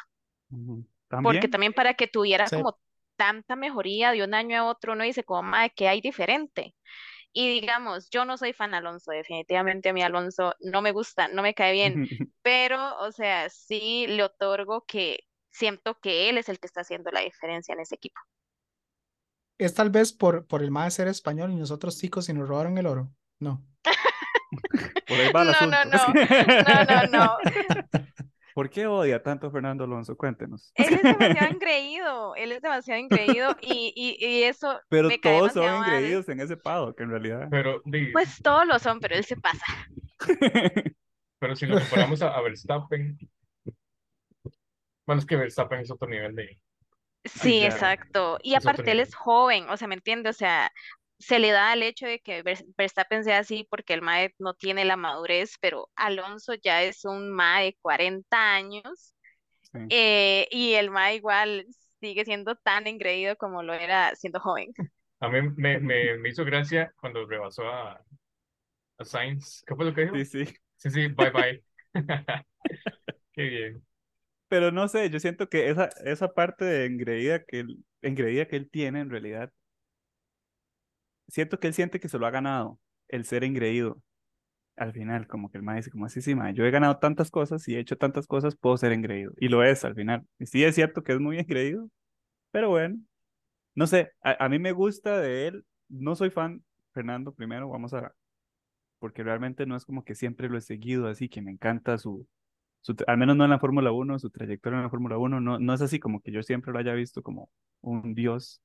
Ujú. 0.51 0.85
porque 1.21 1.47
También. 1.47 1.49
también 1.49 1.73
para 1.73 1.93
que 1.95 2.07
tuviera 2.07 2.49
Sí. 2.49 2.55
como 2.55 2.79
tanta 3.15 3.55
mejoría 3.55 4.11
de 4.11 4.23
un 4.23 4.33
año 4.33 4.59
a 4.59 4.65
otro, 4.65 4.93
uno 4.93 5.03
dice 5.03 5.23
como, 5.23 5.43
madre, 5.43 5.73
¿qué 5.75 5.87
hay 5.87 6.01
diferente? 6.01 6.75
Y 7.33 7.47
digamos, 7.61 8.09
yo 8.09 8.25
no 8.25 8.37
soy 8.37 8.53
fan 8.53 8.73
Alonso, 8.73 9.11
definitivamente 9.11 9.89
a 9.89 9.93
mí 9.93 10.01
Alonso 10.01 10.55
no 10.61 10.81
me 10.81 10.91
gusta, 10.91 11.27
no 11.27 11.41
me 11.43 11.53
cae 11.53 11.73
bien, 11.73 11.95
pero, 12.41 12.97
o 12.99 13.11
sea, 13.11 13.49
sí 13.49 14.07
le 14.07 14.23
otorgo 14.23 14.85
que 14.85 15.19
siento 15.51 15.99
que 16.01 16.29
él 16.29 16.37
es 16.37 16.49
el 16.49 16.59
que 16.59 16.67
está 16.67 16.81
haciendo 16.81 17.11
la 17.11 17.21
diferencia 17.21 17.73
en 17.73 17.81
ese 17.81 17.95
equipo. 17.95 18.19
Es 19.59 19.73
tal 19.73 19.89
vez 19.89 20.13
por, 20.13 20.47
por 20.47 20.63
el 20.63 20.71
más 20.71 20.93
ser 20.95 21.07
español 21.07 21.51
y 21.51 21.55
nosotros 21.55 21.97
chicos 21.99 22.29
y 22.29 22.33
nos 22.33 22.47
robaron 22.47 22.77
el 22.77 22.87
oro. 22.87 23.11
No. 23.39 23.63
Por 25.07 25.19
ahí 25.19 25.31
va 25.31 25.41
el 25.43 25.49
No, 25.61 25.67
no, 25.67 25.77
asunto. 25.77 26.19
no, 26.67 26.83
no, 26.85 27.07
no. 27.11 27.37
¿Por 28.59 28.69
qué 28.69 28.87
odia 28.87 29.23
tanto 29.23 29.47
a 29.47 29.51
Fernando 29.51 29.85
Alonso? 29.85 30.17
Cuéntenos. 30.17 30.73
Él 30.75 30.95
es 30.95 31.01
demasiado 31.01 31.47
engreído, 31.55 32.35
él 32.35 32.51
es 32.51 32.61
demasiado 32.61 32.99
engreído 32.99 33.55
y, 33.61 33.93
y, 33.95 34.17
y 34.19 34.43
eso 34.43 34.81
Pero 34.89 35.07
me 35.07 35.17
cae 35.17 35.37
todos 35.37 35.53
son 35.53 35.63
engreídos 35.63 36.27
en 36.27 36.41
ese 36.41 36.57
paddock, 36.57 36.99
en 36.99 37.09
realidad. 37.09 37.47
Pero, 37.49 37.81
Pues 38.11 38.41
todos 38.43 38.67
lo 38.67 38.77
son, 38.77 38.99
pero 38.99 39.15
él 39.15 39.23
se 39.23 39.37
pasa. 39.37 39.63
pero 41.39 41.55
si 41.55 41.67
lo 41.67 41.79
comparamos 41.79 42.21
a, 42.21 42.35
a 42.35 42.41
Verstappen, 42.41 43.17
bueno, 45.07 45.21
es 45.21 45.25
que 45.25 45.37
Verstappen 45.37 45.79
es 45.79 45.89
otro 45.89 46.09
nivel 46.09 46.35
de... 46.35 46.59
Sí, 47.23 47.63
exacto. 47.63 48.39
Y 48.43 48.55
aparte 48.55 48.91
él 48.91 48.99
es 48.99 49.15
joven, 49.15 49.69
o 49.69 49.77
sea, 49.77 49.87
¿me 49.87 49.95
entiende? 49.95 50.31
O 50.31 50.33
sea, 50.33 50.69
se 51.19 51.39
le 51.39 51.51
da 51.51 51.73
el 51.73 51.83
hecho 51.83 52.07
de 52.07 52.19
que 52.19 52.43
Vers- 52.43 52.65
Verstappen 52.77 53.23
sea 53.23 53.39
así 53.39 53.67
porque 53.69 53.93
el 53.93 54.01
MAE 54.01 54.35
no 54.39 54.53
tiene 54.55 54.85
la 54.85 54.97
madurez, 54.97 55.55
pero 55.61 55.89
Alonso 55.95 56.53
ya 56.55 56.83
es 56.83 57.05
un 57.05 57.29
MAE 57.29 57.65
de 57.67 57.77
40 57.81 58.55
años 58.55 59.13
Sí. 59.61 59.79
eh, 59.89 60.47
y 60.51 60.73
el 60.75 60.87
MAE 60.87 61.15
igual 61.17 61.65
sigue 62.01 62.25
siendo 62.25 62.55
tan 62.57 62.87
engreído 62.87 63.35
como 63.37 63.63
lo 63.63 63.73
era 63.73 64.15
siendo 64.15 64.39
joven. 64.39 64.73
A 65.21 65.27
mí 65.29 65.41
me, 65.57 65.79
me, 65.79 66.17
me 66.17 66.29
hizo 66.29 66.45
gracia 66.45 66.93
cuando 66.99 67.25
rebasó 67.25 67.67
a, 67.69 68.03
a 68.99 69.05
Sainz. 69.05 69.63
¿Qué 69.67 69.75
fue 69.75 69.85
lo 69.85 69.93
que 69.95 70.03
dijo? 70.03 70.23
Sí, 70.23 70.25
sí. 70.25 70.45
Sí, 70.77 70.89
sí, 70.91 71.07
bye 71.07 71.29
bye. 71.31 71.63
Qué 73.33 73.43
bien. 73.43 73.85
Pero 74.49 74.71
no 74.71 74.87
sé, 74.87 75.09
yo 75.11 75.19
siento 75.19 75.49
que 75.49 75.69
esa, 75.69 75.89
esa 76.05 76.33
parte 76.33 76.65
de 76.65 76.85
engreída 76.85 77.43
que 77.45 77.61
él, 77.61 77.85
engreída 78.01 78.47
que 78.47 78.55
él 78.57 78.69
tiene 78.71 79.01
en 79.01 79.09
realidad, 79.09 79.51
siento 81.29 81.59
que 81.59 81.67
él 81.67 81.73
siente 81.73 81.99
que 81.99 82.09
se 82.09 82.19
lo 82.19 82.25
ha 82.27 82.31
ganado, 82.31 82.79
el 83.07 83.25
ser 83.25 83.43
engreído. 83.43 84.01
Al 84.77 84.93
final, 84.93 85.27
como 85.27 85.51
que 85.51 85.57
el 85.57 85.63
maestro 85.63 85.89
dice, 85.89 85.91
como 85.91 86.05
así, 86.05 86.21
sí, 86.21 86.35
mae, 86.35 86.53
yo 86.53 86.65
he 86.65 86.71
ganado 86.71 86.97
tantas 86.99 87.31
cosas 87.31 87.67
y 87.67 87.75
he 87.75 87.79
hecho 87.79 87.97
tantas 87.97 88.27
cosas, 88.27 88.55
puedo 88.55 88.77
ser 88.77 88.93
engreído. 88.93 89.33
Y 89.37 89.49
lo 89.49 89.63
es 89.63 89.85
al 89.85 89.95
final. 89.95 90.25
Y 90.39 90.45
sí 90.47 90.63
es 90.63 90.75
cierto 90.75 91.03
que 91.03 91.13
es 91.13 91.19
muy 91.19 91.39
engreído, 91.39 91.89
pero 92.51 92.69
bueno, 92.69 92.97
no 93.75 93.87
sé, 93.87 94.11
a, 94.21 94.45
a 94.45 94.49
mí 94.49 94.59
me 94.59 94.71
gusta 94.73 95.19
de 95.19 95.47
él, 95.47 95.65
no 95.89 96.15
soy 96.15 96.29
fan, 96.31 96.63
Fernando, 96.93 97.33
primero, 97.33 97.69
vamos 97.69 97.93
a, 97.93 98.13
porque 98.99 99.23
realmente 99.23 99.65
no 99.65 99.75
es 99.75 99.85
como 99.85 100.03
que 100.03 100.15
siempre 100.15 100.49
lo 100.49 100.57
he 100.57 100.61
seguido 100.61 101.07
así, 101.07 101.29
que 101.29 101.41
me 101.41 101.51
encanta 101.51 101.97
su, 101.97 102.27
su 102.81 102.95
al 103.07 103.17
menos 103.17 103.35
no 103.37 103.45
en 103.45 103.49
la 103.51 103.59
Fórmula 103.59 103.91
1, 103.91 104.19
su 104.19 104.29
trayectoria 104.29 104.77
en 104.77 104.83
la 104.83 104.89
Fórmula 104.89 105.17
1, 105.17 105.41
no, 105.41 105.59
no 105.59 105.73
es 105.73 105.81
así 105.81 105.99
como 105.99 106.21
que 106.21 106.31
yo 106.31 106.43
siempre 106.43 106.73
lo 106.73 106.79
haya 106.79 106.93
visto 106.93 107.23
como 107.23 107.49
un 107.81 108.13
dios, 108.13 108.61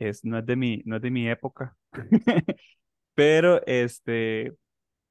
es, 0.00 0.24
no, 0.24 0.38
es 0.38 0.46
de 0.46 0.56
mi, 0.56 0.82
no 0.86 0.96
es 0.96 1.02
de 1.02 1.10
mi 1.10 1.28
época, 1.28 1.76
pero 3.14 3.64
este, 3.66 4.54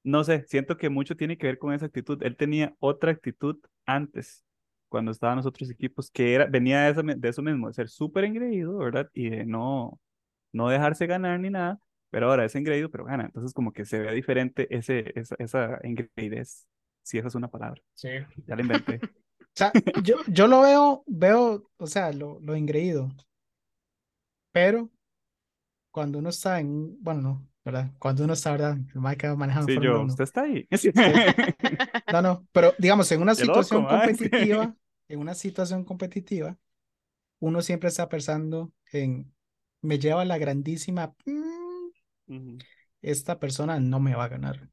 no 0.03 0.23
sé, 0.23 0.45
siento 0.47 0.77
que 0.77 0.89
mucho 0.89 1.15
tiene 1.15 1.37
que 1.37 1.47
ver 1.47 1.59
con 1.59 1.73
esa 1.73 1.85
actitud, 1.87 2.21
él 2.23 2.35
tenía 2.37 2.75
otra 2.79 3.11
actitud 3.11 3.57
antes, 3.85 4.45
cuando 4.89 5.11
estaba 5.11 5.33
en 5.33 5.37
los 5.37 5.45
otros 5.45 5.69
equipos, 5.69 6.09
que 6.11 6.33
era, 6.33 6.45
venía 6.45 6.81
de 6.81 6.91
eso, 6.91 7.03
de 7.03 7.29
eso 7.29 7.41
mismo, 7.41 7.67
de 7.67 7.73
ser 7.73 7.89
súper 7.89 8.25
engreído, 8.25 8.77
¿verdad? 8.77 9.09
Y 9.13 9.29
de 9.29 9.45
no, 9.45 9.99
no 10.51 10.69
dejarse 10.69 11.07
ganar 11.07 11.39
ni 11.39 11.49
nada, 11.49 11.79
pero 12.09 12.29
ahora 12.29 12.45
es 12.45 12.55
engreído, 12.55 12.89
pero 12.89 13.05
gana. 13.05 13.25
Entonces 13.25 13.53
como 13.53 13.71
que 13.71 13.85
se 13.85 13.99
ve 13.99 14.13
diferente 14.13 14.67
ese, 14.75 15.11
esa, 15.15 15.35
esa 15.39 15.79
engreidez, 15.83 16.67
si 17.03 17.19
esa 17.19 17.27
es 17.27 17.35
una 17.35 17.49
palabra. 17.49 17.81
Sí. 17.93 18.09
Ya 18.45 18.55
la 18.55 18.61
inventé. 18.61 18.99
O 19.51 19.59
sea, 19.59 19.73
yo, 20.03 20.17
yo 20.27 20.47
lo 20.47 20.61
veo, 20.61 21.03
veo, 21.07 21.69
o 21.77 21.87
sea, 21.87 22.13
lo, 22.13 22.39
lo 22.39 22.55
engreído. 22.55 23.09
Pero 24.60 24.89
cuando 25.91 26.20
uno 26.20 26.30
está 26.30 26.60
en, 26.60 27.01
bueno, 27.03 27.22
no, 27.22 27.47
¿verdad? 27.66 27.91
Cuando 27.99 28.24
uno 28.24 28.34
está, 28.34 28.51
¿verdad? 28.51 28.78
El 28.93 29.01
Mike 29.01 29.28
ha 29.28 29.36
manejado 29.36 29.66
Sí, 29.68 29.80
yo, 29.82 30.01
1. 30.01 30.05
usted 30.05 30.24
está 30.24 30.41
ahí. 30.43 30.68
No, 32.12 32.22
no, 32.22 32.47
pero 32.51 32.74
digamos, 32.78 33.12
en 33.12 33.22
una 33.22 33.36
Qué 33.36 33.45
loco, 33.45 33.64
situación 33.64 33.82
sí. 33.84 33.88
competitiva, 33.89 34.76
en 35.07 35.20
una 35.20 35.34
situación 35.36 35.84
competitiva, 35.86 36.57
uno 37.39 37.62
siempre 37.62 37.89
está 37.89 38.10
pensando 38.10 38.74
en, 38.91 39.34
me 39.82 39.99
lleva 39.99 40.26
la 40.26 40.38
grandísima, 40.38 41.16
"Mm, 42.28 42.57
esta 43.01 43.39
persona 43.39 43.80
no 43.80 43.99
me 43.99 44.16
va 44.16 44.26
a 44.26 44.28
ganar. 44.30 44.70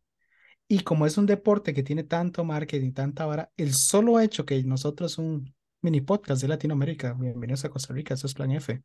Y 0.68 0.80
como 0.80 1.06
es 1.06 1.18
un 1.18 1.26
deporte 1.26 1.74
que 1.74 1.82
tiene 1.82 2.04
tanto 2.04 2.44
marketing, 2.44 2.92
tanta 2.92 3.26
vara, 3.26 3.52
el 3.56 3.72
solo 3.74 4.20
hecho 4.20 4.44
que 4.46 4.62
nosotros, 4.64 5.18
un 5.18 5.54
mini 5.82 6.00
podcast 6.00 6.42
de 6.42 6.48
Latinoamérica, 6.48 7.14
bienvenidos 7.14 7.64
a 7.64 7.70
Costa 7.70 7.94
Rica, 7.94 8.14
eso 8.14 8.26
es 8.26 8.34
Plan 8.34 8.52
F, 8.52 8.82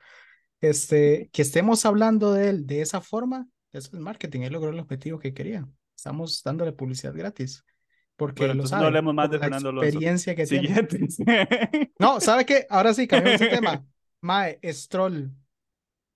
este, 0.62 1.30
que 1.34 1.42
estemos 1.42 1.86
hablando 1.86 2.34
de 2.34 2.50
él 2.50 2.68
de 2.68 2.82
esa 2.82 3.02
forma, 3.02 3.48
eso 3.72 3.90
es 3.94 4.00
marketing, 4.00 4.42
él 4.42 4.54
logró 4.54 4.70
el 4.70 4.80
objetivo 4.80 5.20
que 5.20 5.34
quería. 5.34 5.68
Estamos 5.96 6.42
dándole 6.44 6.72
publicidad 6.72 7.14
gratis, 7.16 7.64
porque 8.16 8.46
Bueno, 8.46 8.64
lo 8.64 8.70
no 8.70 8.86
hablemos 8.86 9.14
más 9.14 9.30
de 9.30 9.38
la 9.38 9.44
Fernando 9.46 9.84
experiencia 9.84 10.36
que 10.36 10.46
tiene. 10.46 10.68
Siguiente. 10.68 11.90
No, 12.00 12.20
¿sabe 12.20 12.46
qué? 12.46 12.66
Ahora 12.70 12.94
sí, 12.94 13.08
cambiamos 13.08 13.40
de 13.40 13.48
tema. 13.48 13.86
Mae, 14.22 14.60
Stroll, 14.64 15.32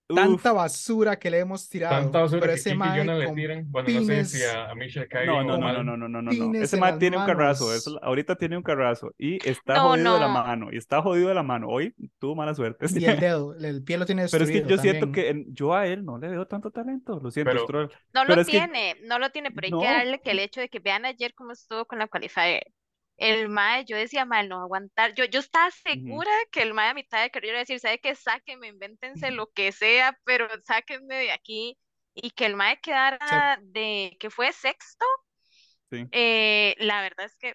Uf, 0.08 0.14
tanta 0.16 0.52
basura 0.52 1.16
que 1.18 1.30
le 1.30 1.40
hemos 1.40 1.68
tirado, 1.68 1.96
Tanta 2.00 2.20
basura 2.20 2.40
pero 2.42 2.52
que 2.52 2.58
ese 2.60 2.70
Kiki 2.70 2.76
y 2.76 2.78
mae 2.78 2.98
Jonah 3.00 3.14
le 3.18 3.32
tiran. 3.32 3.64
Bueno, 3.72 3.88
no 3.88 4.04
sé 4.04 4.24
si 4.24 4.38
pines- 4.38 4.54
a, 4.54 4.70
a 4.70 4.74
Misha 4.76 5.06
cae 5.08 5.26
no, 5.26 5.42
no, 5.42 5.58
no, 5.58 5.72
no, 5.72 5.82
no, 5.82 5.96
no, 5.96 6.08
no, 6.08 6.22
no. 6.22 6.30
pines 6.30 6.62
Ese 6.62 6.76
las 6.78 6.98
tiene 7.00 7.16
un 7.16 7.26
carrazo. 7.26 7.64
manos. 7.66 7.78
eso- 7.78 7.98
ahorita 8.04 8.36
tiene 8.36 8.56
un 8.56 8.62
carrazo. 8.62 9.12
Y 9.18 9.36
está 9.48 9.74
No, 9.74 9.88
jodido 9.88 10.14
de 10.14 10.20
la 10.20 10.26
no. 10.28 10.32
mano. 10.34 10.68
Y 10.72 10.76
está 10.76 11.02
jodido 11.02 11.28
de 11.28 11.34
la 11.34 11.42
mano. 11.42 11.66
Hoy 11.68 11.92
tuvo 12.20 12.36
mala 12.36 12.54
suerte. 12.54 12.86
Y 12.94 13.04
el 13.04 13.18
dedo, 13.20 13.54
el 13.56 13.82
pie 13.82 13.98
lo 13.98 14.06
tiene 14.06 14.26
Pero 14.30 14.44
es 14.44 14.50
que 14.50 14.58
destruido 14.60 14.76
yo 14.76 14.82
siento 14.82 15.06
también. 15.06 15.24
que 15.24 15.30
en- 15.30 15.54
yo 15.54 15.74
a 15.74 15.86
él 15.88 16.04
no 16.04 16.18
le 16.18 16.28
veo 16.28 16.46
tanto 16.46 16.70
talento. 16.70 17.18
Lo 17.20 17.30
siento, 17.32 17.50
Pero- 17.50 17.64
Stroll. 17.64 17.90
No 18.14 18.22
Pero 18.22 18.34
lo 18.36 18.40
es 18.42 18.46
que- 18.46 18.52
tiene, 18.52 18.96
no 19.06 19.18
lo 19.18 19.30
tiene, 19.30 19.50
pero 19.50 19.64
hay 19.66 19.70
No. 19.72 19.80
que 19.80 19.86
darle 19.86 20.20
que 20.20 20.30
el 20.30 20.38
hecho 20.38 20.60
de 20.60 20.68
que 20.68 20.78
vean 20.78 21.04
ayer 21.04 21.34
cómo 21.34 21.50
estuvo 21.50 21.84
con 21.84 21.98
la 21.98 22.06
qualifier. 22.06 22.62
El 23.16 23.48
mae, 23.48 23.84
yo 23.86 23.96
decía, 23.96 24.24
mal, 24.24 24.48
no 24.48 24.60
aguantar. 24.60 25.14
Yo, 25.14 25.24
yo 25.24 25.40
estaba 25.40 25.70
segura 25.70 26.30
que 26.52 26.62
el 26.62 26.74
mae 26.74 26.90
a 26.90 26.94
mitad 26.94 27.22
de 27.22 27.30
carrera 27.30 27.52
iba 27.52 27.58
a 27.58 27.62
decir, 27.62 27.80
¿sabe 27.80 27.98
qué? 27.98 28.14
Sáquenme, 28.14 28.68
invéntense 28.68 29.30
lo 29.30 29.50
que 29.52 29.72
sea, 29.72 30.18
pero 30.24 30.48
sáquenme 30.64 31.16
de 31.16 31.32
aquí. 31.32 31.78
Y 32.14 32.30
que 32.30 32.46
el 32.46 32.56
mae 32.56 32.80
quedara 32.80 33.58
de, 33.62 34.16
que 34.20 34.30
fue 34.30 34.52
sexto, 34.52 35.04
Sí. 35.90 36.04
eh, 36.12 36.74
la 36.78 37.00
verdad 37.02 37.26
es 37.26 37.36
que, 37.36 37.52
o 37.52 37.54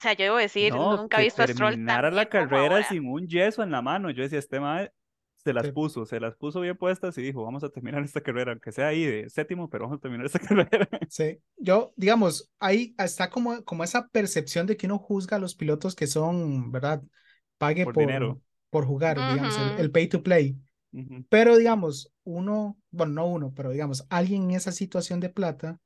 sea, 0.00 0.14
yo 0.14 0.24
debo 0.24 0.36
decir, 0.36 0.72
No, 0.72 0.96
nunca 0.96 1.20
he 1.20 1.24
visto 1.24 1.42
a 1.42 1.46
Stroll 1.46 1.72
terminara 1.72 2.10
la 2.10 2.28
carrera 2.28 2.82
sin 2.82 3.08
un 3.08 3.28
yeso 3.28 3.62
en 3.62 3.70
la 3.70 3.82
mano. 3.82 4.10
Yo 4.10 4.22
decía, 4.22 4.38
este 4.38 4.58
mae 4.58 4.90
se 5.44 5.52
las 5.52 5.68
Sí. 5.68 5.72
puso, 5.72 6.06
se 6.06 6.20
las 6.20 6.36
puso 6.36 6.60
bien 6.60 6.76
puestas 6.76 7.16
y 7.18 7.22
dijo, 7.22 7.42
vamos 7.44 7.64
a 7.64 7.70
terminar 7.70 8.02
esta 8.04 8.20
carrera, 8.22 8.52
aunque 8.52 8.72
sea 8.72 8.88
ahí 8.88 9.04
de 9.04 9.28
séptimo, 9.30 9.68
pero 9.70 9.84
vamos 9.84 9.98
a 9.98 10.00
terminar 10.00 10.26
esta 10.26 10.38
carrera. 10.68 10.88
Sí, 11.08 11.38
yo, 11.56 11.92
digamos, 11.96 12.50
ahí 12.58 12.94
está 12.98 13.28
como, 13.28 13.62
como 13.64 13.84
esa 13.84 14.08
percepción 14.08 14.66
de 14.66 14.76
que 14.76 14.86
uno 14.86 14.98
juzga 14.98 15.36
a 15.36 15.40
los 15.40 15.54
pilotos 15.54 15.94
que 15.94 16.06
son, 16.06 16.72
¿verdad? 16.72 17.02
Pague 17.58 17.86
Por 17.86 17.92
por, 17.94 18.00
dinero. 18.00 18.40
por 18.70 18.86
jugar, 18.86 19.22
digamos, 19.22 19.58
el, 19.58 19.90
pay 19.90 20.08
to 20.08 20.22
play. 20.22 20.58
Pero 21.28 21.56
digamos, 21.56 22.12
uno, 22.24 22.78
bueno, 22.90 23.12
no 23.14 23.26
uno, 23.26 23.52
pero 23.54 23.70
digamos, 23.70 24.06
alguien 24.10 24.44
en 24.44 24.50
esa 24.52 24.72
situación 24.72 25.20
de 25.20 25.28
plata, 25.30 25.80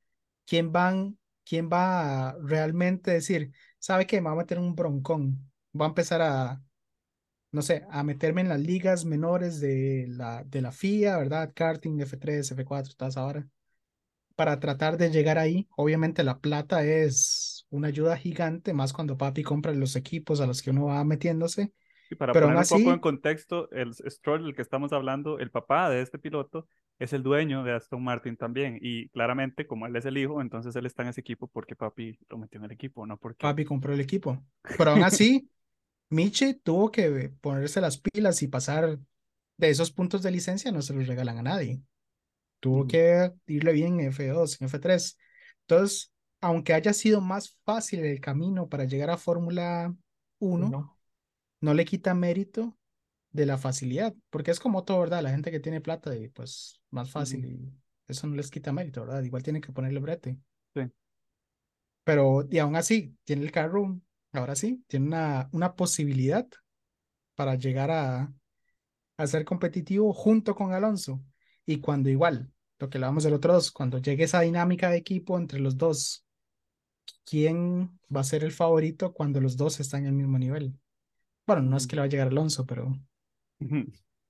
¿quién 0.47 0.73
van, 0.73 1.19
quién 1.45 1.69
va 1.73 2.31
a 2.31 2.37
realmente 2.43 3.11
decir, 3.13 3.53
¿sabe 3.79 4.07
qué? 4.07 4.21
Me 4.21 4.27
va 4.29 4.33
a 4.33 4.37
meter 4.37 4.59
un 4.59 4.75
broncón. 4.77 5.51
Va 5.79 5.87
a 5.87 5.89
empezar 5.89 6.23
a, 6.23 6.63
no 7.57 7.63
sé, 7.63 7.85
a 7.91 8.05
meterme 8.05 8.43
en 8.43 8.51
las 8.51 8.61
ligas 8.61 9.05
menores 9.07 9.61
de 9.61 10.07
la, 10.11 10.45
de 10.45 10.63
la 10.63 10.71
FIA, 10.71 11.19
¿verdad? 11.19 11.53
Karting, 11.55 12.01
F3, 12.03 12.53
F4, 12.53 12.95
todas 12.97 13.19
ahora. 13.19 13.49
Para 14.37 14.61
tratar 14.61 14.99
de 14.99 15.11
llegar 15.11 15.39
ahí, 15.39 15.67
obviamente 15.77 16.25
la 16.25 16.41
plata 16.41 16.85
es 16.85 17.67
una 17.71 17.89
ayuda 17.89 18.17
gigante, 18.19 18.75
más 18.75 18.93
cuando 18.93 19.17
papi 19.19 19.43
compra 19.43 19.73
los 19.75 19.97
equipos 19.97 20.41
a 20.41 20.47
los 20.47 20.63
que 20.63 20.71
uno 20.71 20.87
va 20.87 21.05
metiéndose. 21.05 21.73
Y 22.09 22.15
para 22.15 22.35
Pero 22.35 22.39
poner 22.39 22.57
un 22.57 22.67
poco 22.69 22.93
así- 22.93 22.93
en 22.93 23.01
contexto, 23.01 23.71
el 23.73 23.93
Stroll 23.95 24.45
del 24.45 24.55
que 24.55 24.63
estamos 24.63 24.93
hablando, 24.93 25.39
el 25.41 25.51
papá 25.51 25.91
de 25.91 26.03
este 26.03 26.19
piloto, 26.19 26.69
es 26.99 27.13
el 27.13 27.23
dueño 27.23 27.65
de 27.65 27.73
Aston 27.75 28.03
Martin 28.03 28.37
también. 28.37 28.79
Y 28.81 29.09
claramente, 29.11 29.67
como 29.67 29.87
él 29.87 29.97
es 29.97 30.07
el 30.07 30.17
hijo, 30.19 30.41
entonces 30.41 30.75
él 30.77 30.87
está 30.87 31.03
en 31.03 31.09
ese 31.09 31.21
equipo 31.21 31.49
porque 31.49 31.75
papi 31.77 32.19
lo 32.29 32.39
metió 32.39 32.59
en 32.59 32.65
el 32.67 32.73
equipo, 32.73 33.07
no 33.07 33.17
porque... 33.19 33.55
Papi 33.55 33.65
compró 33.65 33.93
el 33.95 34.01
equipo. 34.01 34.43
Pero 34.77 34.91
aún 34.93 35.03
así, 35.03 35.49
Michi 36.11 36.55
tuvo 36.55 36.91
que 36.91 37.31
ponerse 37.41 37.81
las 37.81 37.99
pilas 37.99 38.43
y 38.43 38.49
pasar 38.49 38.99
de 39.57 39.71
esos 39.71 39.91
puntos 39.93 40.23
de 40.23 40.31
licencia, 40.31 40.71
no 40.73 40.83
se 40.83 40.95
los 40.95 41.07
regalan 41.07 41.39
a 41.39 41.43
nadie. 41.43 41.83
Tuvo 42.61 42.81
Ujú. 42.81 42.89
que 42.89 43.33
irle 43.47 43.73
bien 43.73 44.01
en 44.01 44.09
F2, 44.13 44.61
en 44.61 44.67
F3. 44.69 45.19
Entonces, 45.63 46.13
aunque 46.41 46.75
haya 46.75 46.93
sido 46.93 47.21
más 47.21 47.57
fácil 47.65 48.01
el 48.05 48.21
camino 48.21 48.69
para 48.69 48.85
llegar 48.85 49.11
a 49.11 49.19
Fórmula 49.19 49.95
1, 50.39 50.71
No. 50.71 50.97
no 51.61 51.75
le 51.75 51.85
quita 51.85 52.15
mérito 52.15 52.79
de 53.33 53.47
la 53.47 53.59
facilidad, 53.59 54.15
porque 54.31 54.51
es 54.53 54.61
como 54.61 54.85
todo, 54.85 55.01
¿verdad? 55.01 55.23
La 55.23 55.31
gente 55.31 55.51
que 55.51 55.61
tiene 55.61 55.81
plata 55.81 56.17
y 56.17 56.29
pues 56.29 56.81
más 56.91 57.11
fácil 57.11 57.45
y 57.47 57.73
eso 58.09 58.27
no 58.29 58.37
les 58.37 58.51
quita 58.51 58.73
mérito, 58.73 59.03
¿verdad? 59.03 59.23
Igual 59.25 59.43
tienen 59.43 59.63
que 59.63 59.73
ponerle 59.73 60.01
brete. 60.01 60.39
Sí. 60.75 60.91
Pero 62.05 62.47
y 62.51 62.59
aún 62.59 62.77
así, 62.77 63.17
tiene 63.25 63.43
el 63.45 63.53
carro, 63.53 64.01
ahora 64.33 64.57
sí, 64.57 64.85
tiene 64.89 65.07
una, 65.07 65.49
una 65.53 65.75
posibilidad 65.77 66.47
para 67.35 67.57
llegar 67.57 67.91
a, 67.91 68.33
a 69.19 69.27
ser 69.27 69.45
competitivo 69.45 70.13
junto 70.13 70.55
con 70.55 70.73
Alonso. 70.73 71.23
Y 71.67 71.81
cuando 71.81 72.11
igual, 72.11 72.51
lo 72.79 72.91
que 72.91 72.99
hablábamos 72.99 73.25
del 73.25 73.35
otro 73.35 73.55
dos, 73.55 73.73
cuando 73.73 73.99
llegue 73.99 74.25
esa 74.25 74.41
dinámica 74.43 74.91
de 74.91 74.99
equipo 74.99 75.39
entre 75.39 75.61
los 75.61 75.77
dos, 75.79 76.27
¿quién 77.25 77.99
va 78.15 78.21
a 78.21 78.25
ser 78.25 78.45
el 78.45 78.53
favorito 78.53 79.13
cuando 79.13 79.41
los 79.41 79.57
dos 79.57 79.81
están 79.81 80.03
en 80.03 80.09
el 80.09 80.13
mismo 80.15 80.39
nivel? 80.39 80.75
Bueno, 81.47 81.63
no 81.63 81.77
es 81.77 81.87
que 81.87 81.97
le 81.97 82.01
va 82.01 82.07
a 82.07 82.09
llegar 82.09 82.29
Alonso, 82.29 82.67
pero 82.67 82.93
Ujú. 83.61 83.87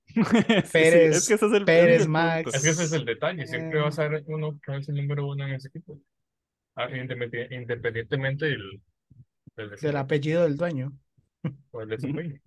Sí, 0.65 0.87
sí, 0.87 1.05
Pérez- 1.05 1.11
es 1.17 1.29
que 1.29 1.35
ese 1.35 1.47
es 1.47 1.53
el, 1.53 1.69
ese 1.69 1.95
es 1.95 2.01
Pérez, 2.01 2.03
el 2.03 2.09
Max. 2.09 2.43
punto. 2.45 2.57
Es 2.57 2.63
que 2.63 2.71
ese 2.71 2.85
es 2.85 2.93
el 2.93 3.05
detalle. 3.05 3.47
Siempre 3.47 3.79
Eh. 3.79 3.83
va 3.83 3.89
a 3.89 3.93
ser 3.93 4.25
uno 4.27 4.61
que 4.65 4.77
es 4.77 4.89
el 4.89 4.97
número 4.97 5.27
uno 5.29 5.47
en 5.47 5.55
ese 5.55 5.69
equipo. 5.69 6.01
Ah, 6.77 6.89
independi- 6.91 7.49
Independientemente 7.53 8.47
del, 8.47 8.83
del 9.57 9.97
apellido 9.97 10.43
del 10.43 10.57
dueño. 10.57 10.93
o 11.71 11.81
del 11.81 11.89
desempeño. 11.91 12.41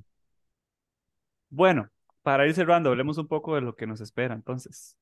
Bueno, 1.49 1.89
para 2.21 2.45
ir 2.47 2.53
cerrando, 2.53 2.89
hablemos 2.89 3.17
un 3.17 3.27
poco 3.27 3.55
de 3.55 3.61
lo 3.61 3.75
que 3.75 3.87
nos 3.87 4.01
espera 4.01 4.35
entonces. 4.35 4.95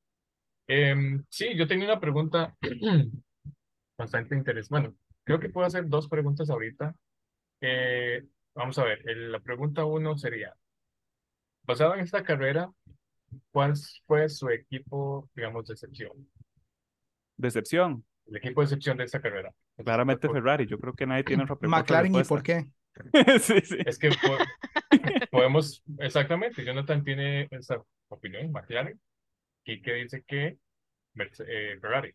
Em, 0.66 1.24
sí, 1.28 1.56
yo 1.56 1.66
tenía 1.66 1.86
una 1.86 2.00
pregunta 2.00 2.56
bastante 3.98 4.34
interesante. 4.34 4.70
Bueno, 4.70 4.96
creo 5.24 5.40
que 5.40 5.48
puedo 5.50 5.66
hacer 5.66 5.88
dos 5.88 6.08
preguntas 6.08 6.50
ahorita. 6.50 6.94
Eh, 7.60 8.24
vamos 8.54 8.78
a 8.78 8.84
ver, 8.84 9.02
el- 9.08 9.32
la 9.32 9.40
pregunta 9.40 9.84
uno 9.84 10.16
sería, 10.16 10.54
basado 11.62 11.94
en 11.94 12.00
esta 12.00 12.22
carrera, 12.22 12.70
¿cuál 13.50 13.74
fue 14.06 14.28
su 14.28 14.48
equipo, 14.50 15.28
digamos, 15.34 15.66
de 15.66 15.74
excepción? 15.74 16.12
Decepción, 17.36 18.04
El 18.26 18.36
equipo 18.36 18.60
de 18.60 18.64
excepción 18.66 18.96
de 18.96 19.04
esta 19.04 19.20
carrera. 19.20 19.52
Claramente 19.84 20.26
Por- 20.28 20.36
Ferrari. 20.36 20.66
Yo 20.66 20.78
creo 20.78 20.92
que 20.94 21.06
nadie 21.06 21.24
tiene 21.24 21.42
otra, 21.44 21.54
otra 21.54 21.68
McLaren, 21.68 22.14
¿y 22.14 22.24
por 22.24 22.42
qué? 22.42 22.66
Sí, 23.40 23.60
sí. 23.62 23.76
Es 23.86 23.96
que 23.98 24.10
po- 24.10 24.36
podemos, 25.30 25.82
exactamente, 25.98 26.64
Jonathan 26.64 27.04
tiene 27.04 27.46
esa 27.52 27.80
opinión, 28.08 28.50
McLaren, 28.50 29.00
y 29.64 29.80
que 29.82 29.92
dice 29.94 30.24
que 30.26 30.58
Merce- 31.14 31.44
eh, 31.46 31.78
Ferrari. 31.80 32.14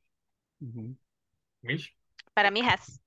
Mish, 1.61 1.95
Para 2.33 2.51
mí, 2.51 2.61
Haas. 2.61 3.01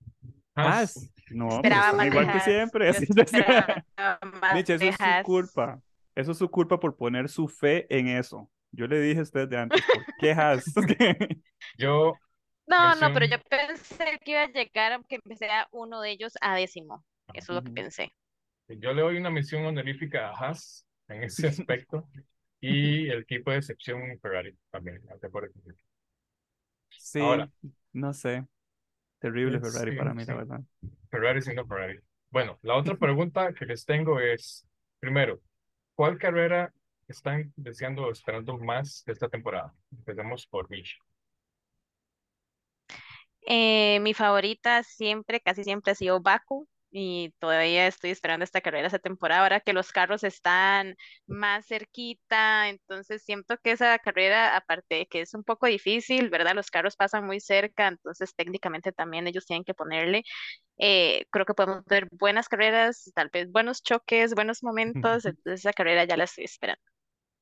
Haas. 0.55 0.97
es- 0.97 1.11
no, 1.31 1.49
pues, 1.61 1.71
más 1.95 2.07
igual 2.07 2.27
que 2.27 2.33
Haas. 2.33 2.45
siempre. 2.45 2.89
Así 2.89 3.07
Mitch, 4.55 4.71
eso 4.71 4.79
de 4.85 4.89
es 4.89 4.97
su 4.97 5.03
Haas. 5.03 5.25
culpa. 5.25 5.81
Eso 6.15 6.33
es 6.33 6.39
su 6.39 6.49
culpa 6.51 6.81
por 6.81 6.97
poner 6.97 7.29
su 7.29 7.47
fe 7.49 7.87
en 7.95 8.09
eso. 8.09 8.51
Yo 8.73 8.87
le 8.87 9.01
dije 9.01 9.21
a 9.21 9.23
usted 9.23 9.49
de 9.49 9.59
antes, 9.59 9.83
¿por 9.93 10.05
qué 10.19 10.33
Haas? 10.33 10.65
Yo, 11.77 12.15
No, 12.67 12.95
no, 12.97 13.13
pero 13.13 13.27
yo 13.27 13.37
pensé 13.49 14.19
que 14.25 14.33
iba 14.33 14.43
a 14.43 14.49
llegar, 14.49 14.93
aunque 14.93 15.21
sea 15.37 15.69
uno 15.73 16.01
de 16.01 16.11
ellos 16.11 16.35
a 16.41 16.57
décimo. 16.57 17.05
Eso 17.33 17.53
es 17.53 17.57
lo 17.57 17.63
que 17.63 17.71
pensé. 17.73 18.13
yo 18.69 18.93
le 18.93 19.03
doy 19.03 19.17
una 19.19 19.31
mención 19.31 19.65
honorífica 19.65 20.29
a 20.29 20.33
Haas 20.33 20.87
en 21.09 21.23
ese 21.25 21.47
aspecto 21.49 22.09
y 22.61 23.09
el 23.09 23.21
equipo 23.23 23.51
de 23.51 23.59
excepción 23.59 24.01
Ferrari 24.21 24.57
también. 24.71 25.03
por 25.31 25.45
ejemplo. 25.45 25.75
Sí, 26.91 27.21
Ahora. 27.21 27.51
no 27.93 28.13
sé. 28.13 28.47
Terrible 29.21 29.61
Sí, 29.61 29.71
Ferrari 29.73 29.97
para 29.97 30.15
mí, 30.15 30.25
la 30.25 30.35
verdad. 30.35 30.61
Ferrari 31.11 31.43
siendo 31.43 31.67
Ferrari. 31.67 32.01
Bueno, 32.31 32.59
la 32.63 32.77
otra 32.77 32.97
pregunta 32.99 33.53
que 33.55 33.67
les 33.67 33.85
tengo 33.85 34.21
es, 34.21 34.67
primero, 35.01 35.41
¿cuál 35.95 36.19
carrera 36.19 36.73
están 37.09 37.53
deseando 37.57 38.05
o 38.07 38.13
esperando 38.13 38.59
más 38.59 39.05
de 39.07 39.13
esta 39.13 39.29
temporada? 39.29 39.75
Empecemos 39.93 40.47
por 40.47 40.69
Mish. 40.71 40.99
Eh, 43.47 44.01
mi 44.01 44.13
favorita 44.13 44.83
siempre, 44.83 45.41
casi 45.41 45.63
siempre 45.65 45.93
ha 45.93 45.95
sido 45.95 46.21
Baku 46.21 46.69
y 46.91 47.33
todavía 47.39 47.87
estoy 47.87 48.11
esperando 48.11 48.43
esta 48.43 48.61
carrera 48.61 48.87
esta 48.87 48.99
temporada, 48.99 49.43
ahora 49.43 49.61
que 49.61 49.73
los 49.73 49.93
carros 49.93 50.25
están 50.25 50.97
más 51.27 51.67
cerquita, 51.67 52.69
entonces 52.69 53.23
siento 53.23 53.57
que 53.63 53.73
esa 53.73 53.99
carrera, 53.99 54.57
aparte 54.57 54.97
de 54.97 55.07
que 55.07 55.21
es 55.21 55.35
un 55.35 55.45
poco 55.45 55.67
difícil, 55.67 56.31
¿verdad? 56.31 56.55
Los 56.55 56.71
carros 56.71 56.97
pasan 56.97 57.25
muy 57.27 57.39
cerca, 57.39 57.87
entonces 57.89 58.35
técnicamente 58.35 58.93
también 58.93 59.27
ellos 59.27 59.47
tienen 59.47 59.63
que 59.65 59.75
ponerle, 59.75 60.25
eh, 60.79 61.27
creo 61.31 61.47
que 61.47 61.55
podemos 61.55 61.85
ver 61.85 62.09
buenas 62.13 62.49
carreras, 62.49 63.13
tal 63.15 63.31
vez 63.33 63.51
buenos 63.51 63.83
choques, 63.83 64.35
buenos 64.35 64.63
momentos, 64.63 65.25
entonces 65.25 65.61
esa 65.61 65.73
carrera 65.73 66.05
ya 66.05 66.17
la 66.17 66.25
estoy 66.25 66.45
esperando. 66.45 66.83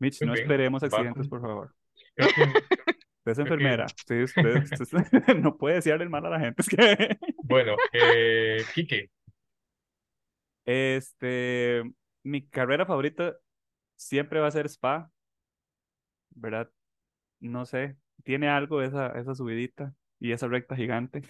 Mitch, 0.00 0.20
Muy 0.20 0.28
no 0.28 0.34
esperemos 0.34 0.82
Baku. 0.82 0.96
accidentes, 0.96 1.28
por 1.28 1.40
favor. 1.40 1.74
Creo 2.16 2.28
que, 2.34 2.46
Usted 3.24 3.32
es 3.32 3.38
enfermera. 3.38 3.86
Sí, 4.06 4.22
usted, 4.22 4.62
usted- 4.80 5.36
no 5.40 5.56
puede 5.56 5.76
desearle 5.76 6.04
el 6.04 6.10
mal 6.10 6.26
a 6.26 6.30
la 6.30 6.40
gente. 6.40 6.60
Es 6.60 6.68
que, 6.68 7.16
bueno, 7.44 7.74
eh, 7.92 8.62
Quique, 8.74 9.10
este, 10.66 11.82
mi 12.22 12.46
carrera 12.46 12.84
favorita 12.84 13.34
siempre 13.96 14.40
va 14.40 14.48
a 14.48 14.50
ser 14.50 14.66
Spa, 14.66 15.10
¿verdad? 16.34 16.70
No 17.40 17.64
sé, 17.64 17.96
tiene 18.24 18.48
algo 18.48 18.82
esa, 18.82 19.08
esa 19.18 19.34
subidita 19.34 19.94
y 20.20 20.32
esa 20.32 20.46
recta 20.48 20.76
gigante 20.76 21.22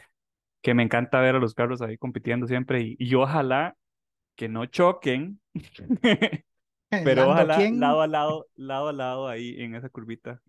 que 0.63 0.75
me 0.75 0.83
encanta 0.83 1.21
ver 1.21 1.37
a 1.37 1.39
los 1.39 1.55
carros 1.55 1.81
ahí 1.81 1.97
compitiendo 1.97 2.47
siempre 2.49 2.81
y, 2.81 2.97
y 2.99 3.15
ojalá 3.15 3.77
que 4.35 4.49
no 4.49 4.67
choquen, 4.67 5.41
pero 7.05 7.31
ojalá 7.31 7.57
¿quién? 7.57 7.79
lado 7.79 8.03
a 8.03 8.07
lado, 8.09 8.47
lado 8.57 8.89
a 8.89 8.93
lado 8.93 9.29
ahí 9.29 9.61
en 9.61 9.77
esa 9.77 9.89
curvita 9.89 10.41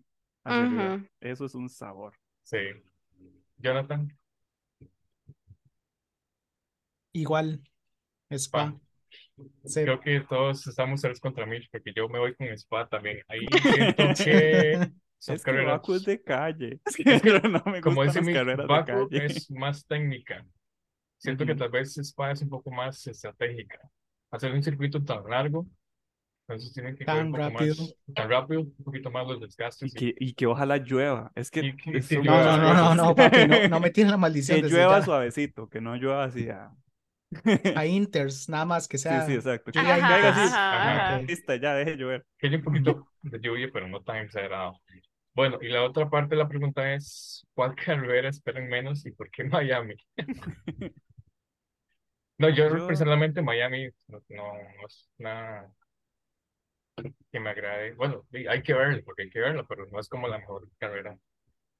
hacia 0.46 0.64
arriba. 0.64 0.96
Ujú. 0.96 1.06
Eso 1.20 1.44
es 1.46 1.54
un 1.54 1.68
sabor. 1.68 2.14
sí. 2.42 2.58
Jonathan, 3.58 4.08
Igual, 7.12 7.62
Spa. 8.30 8.78
Creo 9.74 10.00
que 10.00 10.20
todos 10.20 10.66
estamos 10.66 11.00
ceros 11.00 11.20
contra 11.20 11.46
Mish 11.46 11.68
porque 11.70 11.92
yo 11.94 12.08
me 12.08 12.18
voy 12.18 12.34
con 12.34 12.46
Spa 12.48 12.88
también. 12.88 13.20
Ahí 13.28 13.46
siento 13.62 14.04
que 14.24 14.92
son 15.18 15.36
Es 15.36 15.42
que 15.42 15.50
carreras, 15.50 15.80
Baku 15.80 15.94
es 15.94 16.04
de 16.04 16.22
calle. 16.22 16.80
Es 16.86 16.98
Es 17.06 17.22
que, 17.22 17.40
que 17.40 17.48
no 17.48 17.62
me 17.66 17.80
como 17.80 18.02
dice 18.04 18.20
de 18.20 18.56
Baku 18.56 19.08
calle. 19.08 19.26
es 19.26 19.50
más 19.50 19.86
técnica. 19.86 20.46
Siento 21.18 21.46
que 21.46 21.54
tal 21.54 21.70
vez 21.70 21.96
Spa 21.98 22.32
es 22.32 22.42
un 22.42 22.50
poco 22.50 22.70
más 22.70 23.06
estratégica. 23.06 23.80
Hacer 24.30 24.52
un 24.52 24.62
circuito 24.62 25.02
tan 25.02 25.24
largo, 25.28 25.66
entonces 26.48 26.72
tienen 26.72 26.96
que 26.96 27.04
Tan 27.04 27.26
un 27.26 27.32
poco 27.32 27.38
rápido. 27.38 27.74
más, 27.76 27.94
tan 28.14 28.30
rápido, 28.30 28.60
un 28.62 28.74
poquito 28.84 29.10
más 29.10 29.26
los 29.26 29.38
Y 29.38 29.40
desgastes. 29.40 29.92
y- 29.94 29.98
que, 29.98 30.14
y 30.18 30.34
que 30.34 30.46
ojalá 30.46 30.76
llueva. 30.78 31.32
Es 31.34 31.50
que 31.50 31.60
Y 31.60 31.76
que- 31.76 31.98
es- 31.98 32.10
No, 32.12 32.22
no, 32.22 32.56
no, 32.56 32.74
no, 32.74 32.94
no, 32.94 33.14
papi, 33.14 33.46
no, 33.48 33.68
no 33.68 33.80
me 33.80 33.90
tienes 33.90 34.10
la 34.12 34.16
maldición 34.18 34.60
Que 34.62 34.68
llueva 34.68 34.98
ya. 35.00 35.04
suavecito, 35.04 35.68
que 35.68 35.80
no 35.80 35.96
llueva 35.96 36.24
así 36.24 36.48
a... 36.48 36.70
A 37.74 37.86
Inters, 37.86 38.48
nada 38.48 38.64
más 38.64 38.86
que 38.86 38.98
Sí, 38.98 39.02
sea. 39.04 39.26
sí, 39.26 39.34
exacto. 39.34 39.72
Que 39.72 39.78
Ajá, 39.80 39.98
caiga 39.98 40.28
así. 40.30 40.40
ajá, 40.40 40.82
Ajá. 40.82 41.06
ajá. 41.16 41.22
Lista, 41.22 41.56
ya, 41.56 41.74
deje 41.74 41.96
llover. 41.96 42.24
que 42.38 42.46
haya 42.46 42.56
un 42.58 42.62
poquito 42.64 43.08
de 43.22 43.40
lluvia, 43.40 43.68
pero 43.72 43.88
no 43.88 44.00
tan 44.02 44.18
exagerado. 44.18 44.80
Bueno, 45.34 45.58
y 45.60 45.68
la 45.68 45.82
otra 45.84 46.08
parte 46.08 46.30
de 46.34 46.36
la 46.42 46.48
pregunta 46.48 46.94
es, 46.94 47.46
¿cuál 47.54 47.74
carrera 47.74 48.28
esperan 48.30 48.68
menos 48.68 49.04
y 49.04 49.10
por 49.10 49.30
qué 49.30 49.44
Miami? 49.44 49.94
No, 52.38 52.48
yo, 52.50 52.68
Yo- 52.76 52.86
personalmente 52.86 53.42
Miami 53.42 53.88
no, 54.08 54.20
no, 54.28 54.52
no 54.54 54.86
es 54.86 55.08
nada 55.18 55.72
que 57.30 57.40
me 57.40 57.50
agrade. 57.50 57.94
Bueno, 57.94 58.24
sí, 58.30 58.46
hay 58.46 58.62
que 58.62 58.74
verlo, 58.74 59.02
porque 59.04 59.22
hay 59.22 59.30
que 59.30 59.40
verlo, 59.40 59.66
pero 59.66 59.86
no 59.86 60.00
es 60.00 60.08
como 60.08 60.28
la 60.28 60.38
mejor 60.38 60.68
carrera. 60.78 61.16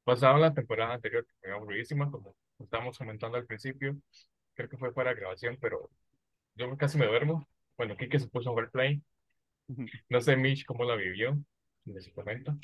Pasado 0.05 0.39
la 0.39 0.55
temporada 0.55 0.95
anterior, 0.95 1.25
que 1.25 1.33
fue 1.41 1.53
aburridísima, 1.53 2.11
como 2.11 2.35
estábamos 2.59 2.97
comentando 2.97 3.37
al 3.37 3.47
principio, 3.47 3.97
creo 4.55 4.69
que 4.69 4.77
fue 4.77 4.93
para 4.95 5.15
grabación, 5.15 5.59
pero 5.61 5.91
yo 6.55 6.77
casi 6.77 6.99
me 6.99 7.07
duermo. 7.07 7.49
Bueno, 7.77 7.97
Kike 7.97 8.19
se 8.19 8.29
puso 8.29 8.51
a 8.51 8.55
ver 8.55 8.71
play. 8.71 9.03
No 10.09 10.21
sé, 10.21 10.37
Mitch, 10.37 10.65
cómo 10.65 10.85
la 10.85 10.95
vivió 10.95 11.37
en 11.87 11.97
ese 11.97 12.13
momento. 12.15 12.57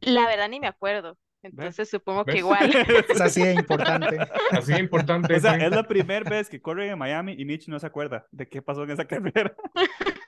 La 0.00 0.26
verdad 0.26 0.48
ni 0.48 0.58
me 0.58 0.66
acuerdo, 0.66 1.18
entonces 1.44 1.90
supongo 1.90 2.24
que 2.24 2.32
¿Ves? 2.32 2.40
igual. 2.40 2.70
Es 3.08 3.20
así 3.20 3.42
de 3.42 3.52
importante. 3.52 4.18
Así 4.50 4.72
de 4.72 4.80
importante 4.80 5.34
O 5.34 5.40
sea, 5.40 5.56
es 5.56 5.70
la 5.70 5.86
primera 5.86 6.28
vez 6.28 6.48
que 6.48 6.60
corren 6.60 6.90
en 6.90 6.98
Miami 6.98 7.34
y 7.38 7.44
Mitch 7.44 7.68
no 7.68 7.78
se 7.78 7.86
acuerda 7.86 8.26
de 8.32 8.48
qué 8.48 8.62
pasó 8.62 8.84
en 8.84 8.90
esa 8.90 9.04
carrera. 9.06 9.54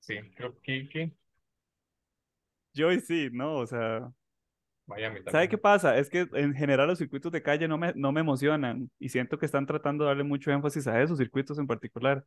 Sí, 0.00 0.18
creo 0.36 0.58
que, 0.62 0.88
que 0.88 1.12
Yo 2.74 2.90
y 2.92 3.00
sí, 3.00 3.28
no, 3.32 3.56
o 3.56 3.66
sea, 3.66 4.10
Miami 4.86 5.16
también. 5.16 5.32
¿sabe 5.32 5.48
qué 5.48 5.58
pasa? 5.58 5.96
Es 5.98 6.10
que 6.10 6.26
en 6.32 6.54
general 6.54 6.88
los 6.88 6.98
circuitos 6.98 7.30
de 7.30 7.42
calle 7.42 7.68
no 7.68 7.78
me, 7.78 7.92
no 7.94 8.10
me 8.12 8.20
emocionan 8.20 8.90
y 8.98 9.08
siento 9.08 9.38
que 9.38 9.46
están 9.46 9.66
tratando 9.66 10.04
de 10.04 10.08
darle 10.08 10.24
mucho 10.24 10.50
énfasis 10.50 10.86
a 10.86 11.00
esos 11.00 11.18
circuitos 11.18 11.58
en 11.58 11.66
particular. 11.66 12.24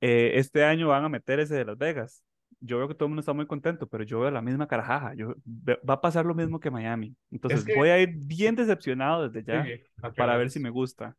Eh, 0.00 0.32
este 0.36 0.64
año 0.64 0.88
van 0.88 1.04
a 1.04 1.08
meter 1.08 1.40
ese 1.40 1.56
de 1.56 1.64
Las 1.64 1.76
Vegas. 1.76 2.24
Yo 2.60 2.78
veo 2.78 2.88
que 2.88 2.94
todo 2.94 3.06
el 3.06 3.10
mundo 3.10 3.20
está 3.20 3.32
muy 3.32 3.46
contento, 3.46 3.86
pero 3.86 4.04
yo 4.04 4.20
veo 4.20 4.30
la 4.30 4.42
misma 4.42 4.66
carajaja. 4.66 5.14
Yo, 5.14 5.34
va 5.48 5.94
a 5.94 6.00
pasar 6.00 6.26
lo 6.26 6.34
mismo 6.34 6.60
que 6.60 6.70
Miami. 6.70 7.14
Entonces 7.30 7.64
que- 7.64 7.74
voy 7.74 7.88
a 7.88 7.98
ir 7.98 8.10
bien 8.14 8.54
decepcionado 8.54 9.28
desde 9.28 9.46
ya 9.46 9.64
Sí, 9.64 9.82
para 10.16 10.36
ver 10.36 10.50
si 10.50 10.60
me 10.60 10.70
gusta. 10.70 11.16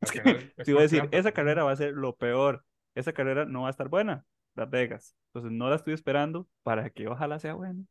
Si 0.63 0.71
voy 0.71 0.79
a 0.79 0.83
decir, 0.83 1.07
esa 1.11 1.31
carrera 1.31 1.63
va 1.63 1.71
a 1.71 1.75
ser 1.75 1.93
lo 1.93 2.15
peor. 2.15 2.63
Esa 2.95 3.13
carrera 3.13 3.45
no 3.45 3.61
va 3.63 3.67
a 3.67 3.71
estar 3.71 3.89
buena. 3.89 4.25
Las 4.55 4.69
Vegas. 4.69 5.15
Entonces 5.27 5.51
no 5.51 5.69
la 5.69 5.75
estoy 5.77 5.93
esperando 5.93 6.47
para 6.63 6.89
que 6.89 7.07
ojalá 7.07 7.39
sea 7.39 7.53
buena. 7.53 7.83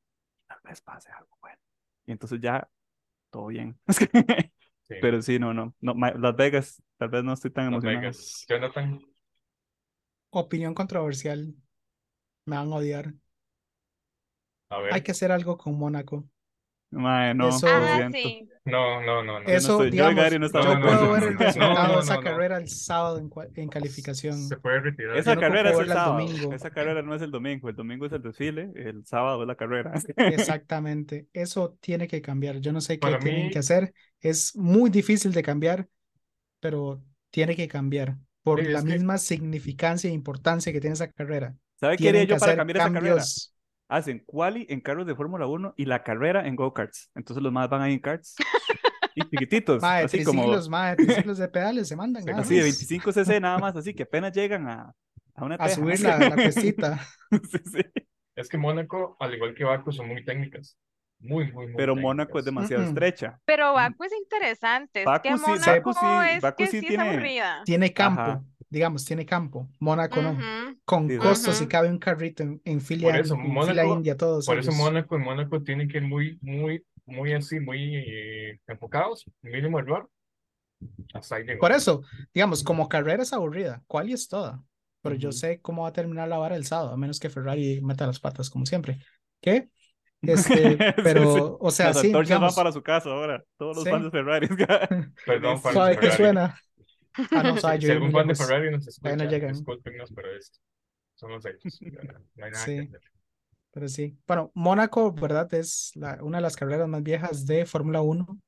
Tal 0.47 0.59
vez 0.65 0.81
pase 0.81 1.11
algo 1.13 1.37
bueno. 1.41 1.59
Y 2.07 2.13
entonces 2.13 2.41
ya, 2.41 2.69
todo 3.31 3.47
bien. 3.49 3.79
Sí, 4.91 4.97
Pero 5.01 5.23
sí, 5.23 5.39
no, 5.39 5.55
no. 5.55 5.73
no 5.81 5.95
Las 6.19 6.35
Vegas, 6.35 6.83
tal 6.97 7.11
vez 7.11 7.23
no 7.23 7.33
estoy 7.33 7.53
tan 7.53 7.67
Las 7.67 7.75
emocionado. 7.75 8.01
Vegas. 8.01 8.45
Jonathan, 8.49 9.01
Opinión 10.31 10.75
controversial. 10.75 11.55
Me 12.45 12.57
van 12.57 12.73
a 12.73 12.77
odiar. 12.77 13.15
a 14.69 14.81
ver. 14.81 14.95
Hay 14.95 15.03
que 15.03 15.13
hacer 15.13 15.31
algo 15.31 15.57
con 15.57 15.79
Mónaco. 15.79 16.29
Mae, 16.93 17.35
no, 17.35 17.49
Eso- 17.51 17.67
Ah, 17.69 18.09
sí. 18.13 18.49
No, 18.65 19.01
no, 19.01 19.23
no, 19.23 19.41
no. 19.41 19.41
Yo 19.41 19.45
no 19.45 19.51
Eso, 19.57 19.73
estoy- 19.73 19.87
yo 19.87 19.89
y 19.89 19.91
digamos, 19.93 20.15
Gary 20.17 20.39
no 20.39 20.47
yo 20.53 20.71
de 20.71 20.77
puedo 20.81 21.13
ver 21.13 21.23
el 21.23 21.35
No, 21.35 21.39
resultado 21.39 21.89
no, 21.89 21.95
de 21.97 22.01
esa 22.03 22.15
no, 22.15 22.21
no. 22.21 22.25
carrera 22.25 22.57
el 22.59 22.69
sábado 22.69 23.19
en, 23.19 23.31
en 23.55 23.69
calificación. 23.69 24.39
Se 24.49 24.57
puede 24.57 24.81
retirar. 24.81 25.17
Esa 25.17 25.31
Yo 25.31 25.35
no 25.37 25.41
carrera 25.41 25.71
es 25.71 25.79
el 25.79 25.89
sábado. 25.89 26.13
domingo. 26.19 26.53
Esa 26.53 26.71
carrera 26.71 27.03
no 27.03 27.15
es 27.15 27.23
el 27.23 27.31
domingo. 27.31 27.69
El 27.69 27.77
domingo 27.77 28.07
es 28.07 28.13
el 28.13 28.23
desfile. 28.23 28.71
El 28.75 29.07
sábado 29.07 29.43
es 29.43 29.49
la 29.49 29.55
carrera. 29.55 29.93
Exactamente. 30.17 31.29
Eso 31.33 31.77
tiene 31.81 32.09
que 32.09 32.21
cambiar. 32.21 32.59
Yo 32.61 32.73
no 32.73 32.81
sé 32.81 32.95
qué 32.95 33.01
Para 33.01 33.19
tienen 33.19 33.47
mí- 33.47 33.51
que 33.53 33.59
hacer. 33.61 33.95
Es 34.21 34.57
muy 34.57 34.91
difícil 34.91 35.33
de 35.33 35.43
cambiar, 35.43 35.89
pero 36.61 37.03
tiene 37.31 37.57
que 37.57 37.69
cambiar 37.69 38.17
por 38.43 38.61
Sí, 38.61 38.67
la 38.69 38.81
es 38.81 38.85
que- 38.85 38.93
misma 38.93 39.19
significancia 39.19 40.11
e 40.11 40.13
importancia 40.13 40.73
que 40.73 40.81
tiene 40.81 40.95
esa 40.95 41.11
carrera. 41.11 41.55
¿Sabe 41.77 41.97
qué 41.97 42.09
haría 42.11 42.25
yo 42.25 42.37
para 42.37 42.57
cambiar 42.57 42.77
esa 42.79 42.93
carrera? 42.93 43.23
Hacen 43.91 44.23
quali 44.27 44.67
en 44.71 44.81
carros 44.81 45.07
de 45.07 45.15
Fórmula 45.15 45.47
1 45.47 45.75
y 45.77 45.85
la 45.85 46.03
carrera 46.03 46.47
en 46.47 46.57
go-karts. 46.57 47.11
Entonces 47.15 47.43
los 47.43 47.53
más 47.53 47.69
van 47.69 47.83
ahí 47.83 47.93
en 47.95 48.01
karts. 48.01 48.37
Y 49.17 49.23
chiquititos. 49.23 49.83
Mae, 49.83 50.05
así 50.05 50.23
como 50.23 50.47
mae, 50.71 50.95
triciclos 50.95 51.37
de 51.39 51.49
pedales 51.49 51.89
se 51.89 51.97
mandan. 51.97 52.23
Sí, 52.23 52.31
nada 52.31 52.43
así 52.43 52.55
de 52.55 52.61
más 52.61 52.65
25 52.79 53.13
cc 53.13 53.41
nada 53.41 53.59
más. 53.59 53.75
Así 53.75 53.93
que 53.93 54.05
apenas 54.05 54.33
llegan 54.33 54.69
a, 54.69 54.95
a 55.35 55.45
una 55.45 55.57
A 55.57 55.67
teja. 55.67 55.71
subir 55.75 56.01
la, 56.01 56.17
la 56.17 56.35
cuestita. 56.37 57.01
Sí, 57.51 57.59
sí. 57.65 57.81
Es 58.37 58.49
que 58.49 58.57
Mónaco, 58.57 59.17
al 59.19 59.35
igual 59.35 59.53
que 59.55 59.65
Baku, 59.65 59.91
son 59.91 60.07
muy 60.07 60.25
técnicas. 60.25 60.79
muy, 61.19 61.51
muy, 61.53 61.67
muy 61.67 61.75
pero 61.77 61.97
Mónaco 61.97 62.39
es 62.39 62.45
demasiado 62.45 62.83
Mm, 62.85 62.87
mm. 62.87 62.89
estrecha. 62.91 63.41
Pero 63.45 63.73
Baku 63.75 64.05
es 64.05 64.13
interesante. 64.13 65.01
Es 65.01 65.05
que 65.05 65.31
Baku 65.31 65.39
sí, 65.39 65.51
Mónaco 65.51 65.93
Baku 65.93 65.93
sí, 65.93 66.37
es 66.47 66.55
que 66.55 66.67
sí 66.69 66.77
es 66.79 66.87
tiene- 66.87 67.11
aburrida. 67.11 67.63
Tiene 67.65 67.93
campo, 67.93 68.21
Ajá. 68.23 68.43
Digamos, 68.71 69.05
tiene 69.05 69.27
campo. 69.27 69.69
Mónaco 69.81 70.23
no. 70.23 70.31
Ujú. 70.33 70.79
Con 70.85 71.09
Sí, 71.09 71.19
costos 71.19 71.61
y 71.61 71.65
Ujú. 71.65 71.69
cabe 71.69 71.89
un 71.91 71.99
carrito 71.99 72.43
en, 72.43 72.61
en 72.65 72.81
fila, 72.81 73.09
Por 73.11 73.17
eso, 73.21 73.35
en 73.35 73.43
fila 73.43 73.53
Mónaco- 73.85 73.95
india, 73.97 74.17
todos 74.17 74.47
Por 74.47 74.59
eso. 74.59 74.73
Mónaco, 74.73 75.17
en 75.17 75.23
Mónaco 75.23 75.63
tienen 75.63 75.89
que 75.89 75.99
ir 75.99 76.05
muy, 76.05 76.39
muy, 76.41 76.85
muy 77.07 77.33
así, 77.35 77.61
muy 77.61 77.97
eh, 77.97 78.61
enfocados, 78.67 79.25
mínimo 79.43 79.79
error. 79.79 80.09
Hasta 81.15 81.37
ahí 81.37 81.45
llegó. 81.45 81.61
Por 81.61 81.73
eso, 81.73 82.03
digamos, 82.33 82.63
como 82.63 82.89
carrera 82.89 83.23
es 83.23 83.33
aburrida, 83.33 83.83
quali 83.87 84.13
es 84.13 84.29
toda. 84.29 84.63
Pero 85.03 85.15
yo 85.15 85.29
Ujú. 85.31 85.39
sé 85.39 85.61
cómo 85.61 85.83
va 85.83 85.89
a 85.89 85.93
terminar 85.93 86.29
la 86.29 86.39
vara 86.39 86.57
el 86.57 86.65
sábado, 86.65 86.91
a 86.93 86.97
menos 86.97 87.19
que 87.21 87.31
Ferrari 87.31 87.81
meta 87.83 88.07
las 88.07 88.21
patas, 88.21 88.51
como 88.51 88.67
siempre. 88.67 88.99
¿Qué? 89.41 89.69
Este, 90.23 90.73
Sí, 90.73 90.77
pero, 91.03 91.35
sí. 91.35 91.41
o 91.61 91.71
sea, 91.71 91.87
Las 91.89 92.01
sí, 92.03 92.09
digamos, 92.09 92.39
van 92.39 92.55
para 92.55 92.73
su 92.73 92.83
casa 92.83 93.09
ahora. 93.09 93.43
Todos 93.57 93.77
los 93.77 93.85
Sí. 93.85 93.91
fans 93.91 94.05
de 94.05 94.11
Ferrari. 94.11 94.49
Perdón, 95.27 95.63
de 95.63 95.73
suave 95.73 95.95
que 95.95 96.01
Ferrari. 96.11 96.17
suena. 96.17 96.61
Ah, 97.33 97.43
no, 97.43 97.57
Si, 97.57 97.61
suave, 97.61 97.79
si 97.81 97.87
yo 97.87 97.93
algún 97.93 98.13
fan 98.13 98.27
de. 98.29 98.35
Ferrari 98.35 98.71
nos 98.71 98.87
escucha, 98.89 99.17
no 99.17 99.25
llegan. 99.25 99.53
discúlpenos, 99.53 100.13
pero 100.15 100.35
es, 100.37 100.61
son 101.15 101.33
los 101.33 101.45
hechos. 101.47 101.85
No 102.37 102.45
hay 102.47 102.51
nada 102.53 102.65
Sí. 102.65 102.75
que 102.75 102.81
hacer. 102.81 103.01
Pero 103.73 103.89
sí. 103.89 104.19
Bueno, 104.27 104.51
Mónaco, 104.55 105.13
¿verdad? 105.13 105.53
Es 105.55 105.93
la, 105.95 106.19
una 106.23 106.39
de 106.39 106.43
las 106.43 106.57
carreras 106.57 106.89
más 106.89 107.03
viejas 107.03 107.47
de 107.47 107.67
Fórmula 107.67 108.01
1. 108.03 108.41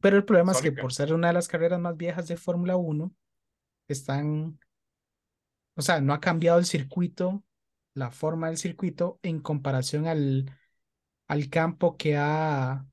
Pero 0.00 0.16
el 0.16 0.24
problema 0.24 0.52
es 0.52 0.62
que 0.62 0.72
por 0.72 0.92
ser 0.92 1.14
una 1.14 1.28
de 1.28 1.34
las 1.34 1.48
carreras 1.48 1.80
más 1.80 1.96
viejas 1.96 2.28
de 2.28 2.36
Fórmula 2.36 2.76
1, 2.76 3.12
están, 3.88 4.58
o 5.76 5.82
sea, 5.82 6.00
no 6.00 6.12
ha 6.12 6.20
cambiado 6.20 6.58
el 6.58 6.66
circuito, 6.66 7.44
la 7.94 8.10
forma 8.10 8.48
del 8.48 8.58
circuito 8.58 9.18
en 9.22 9.40
comparación 9.40 10.06
al, 10.06 10.50
al 11.28 11.50
campo 11.50 11.96
que 11.96 12.16
ha, 12.18 12.86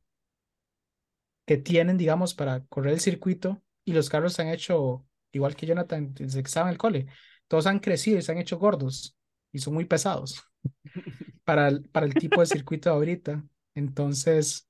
que 1.45 1.57
tienen, 1.57 1.97
digamos, 1.97 2.33
para 2.33 2.65
correr 2.67 2.93
el 2.93 2.99
circuito. 2.99 3.61
Y 3.87 3.93
los 3.93 4.09
carros 4.11 4.33
se 4.35 4.43
han 4.43 4.49
hecho, 4.49 5.07
igual 5.33 5.55
que 5.55 5.65
Jonathan, 5.65 6.13
desde 6.13 6.43
que 6.43 6.47
estaba 6.47 6.67
en 6.69 6.73
el 6.73 6.79
cole, 6.79 7.07
todos 7.47 7.67
han 7.67 7.79
crecido 7.79 8.19
y 8.19 8.23
se 8.23 8.33
han 8.33 8.39
hecho 8.39 8.59
gordos 8.59 9.17
y 9.53 9.59
son 9.59 9.75
muy 9.75 9.85
pesados 9.85 10.43
para 11.45 11.69
el, 11.69 11.83
para 11.89 12.05
el 12.07 12.17
tipo 12.17 12.41
de 12.41 12.47
circuito 12.47 12.89
de 12.89 12.95
ahorita. 12.97 13.45
Entonces, 13.75 14.67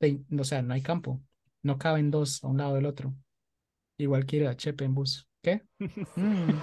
de- 0.00 0.22
o 0.38 0.44
sea, 0.44 0.62
no 0.62 0.74
hay 0.74 0.82
campo. 0.82 1.22
No 1.62 1.78
caben 1.78 2.10
dos 2.10 2.44
a 2.44 2.48
un 2.48 2.58
lado 2.58 2.74
del 2.76 2.86
otro. 2.86 3.14
Igual 3.98 4.26
que 4.26 4.36
ir 4.38 4.46
a 4.48 4.56
Chepe 4.56 4.84
en 4.86 4.94
bus. 4.94 5.28
¿Qué? 5.42 5.62
Mm, 6.16 6.62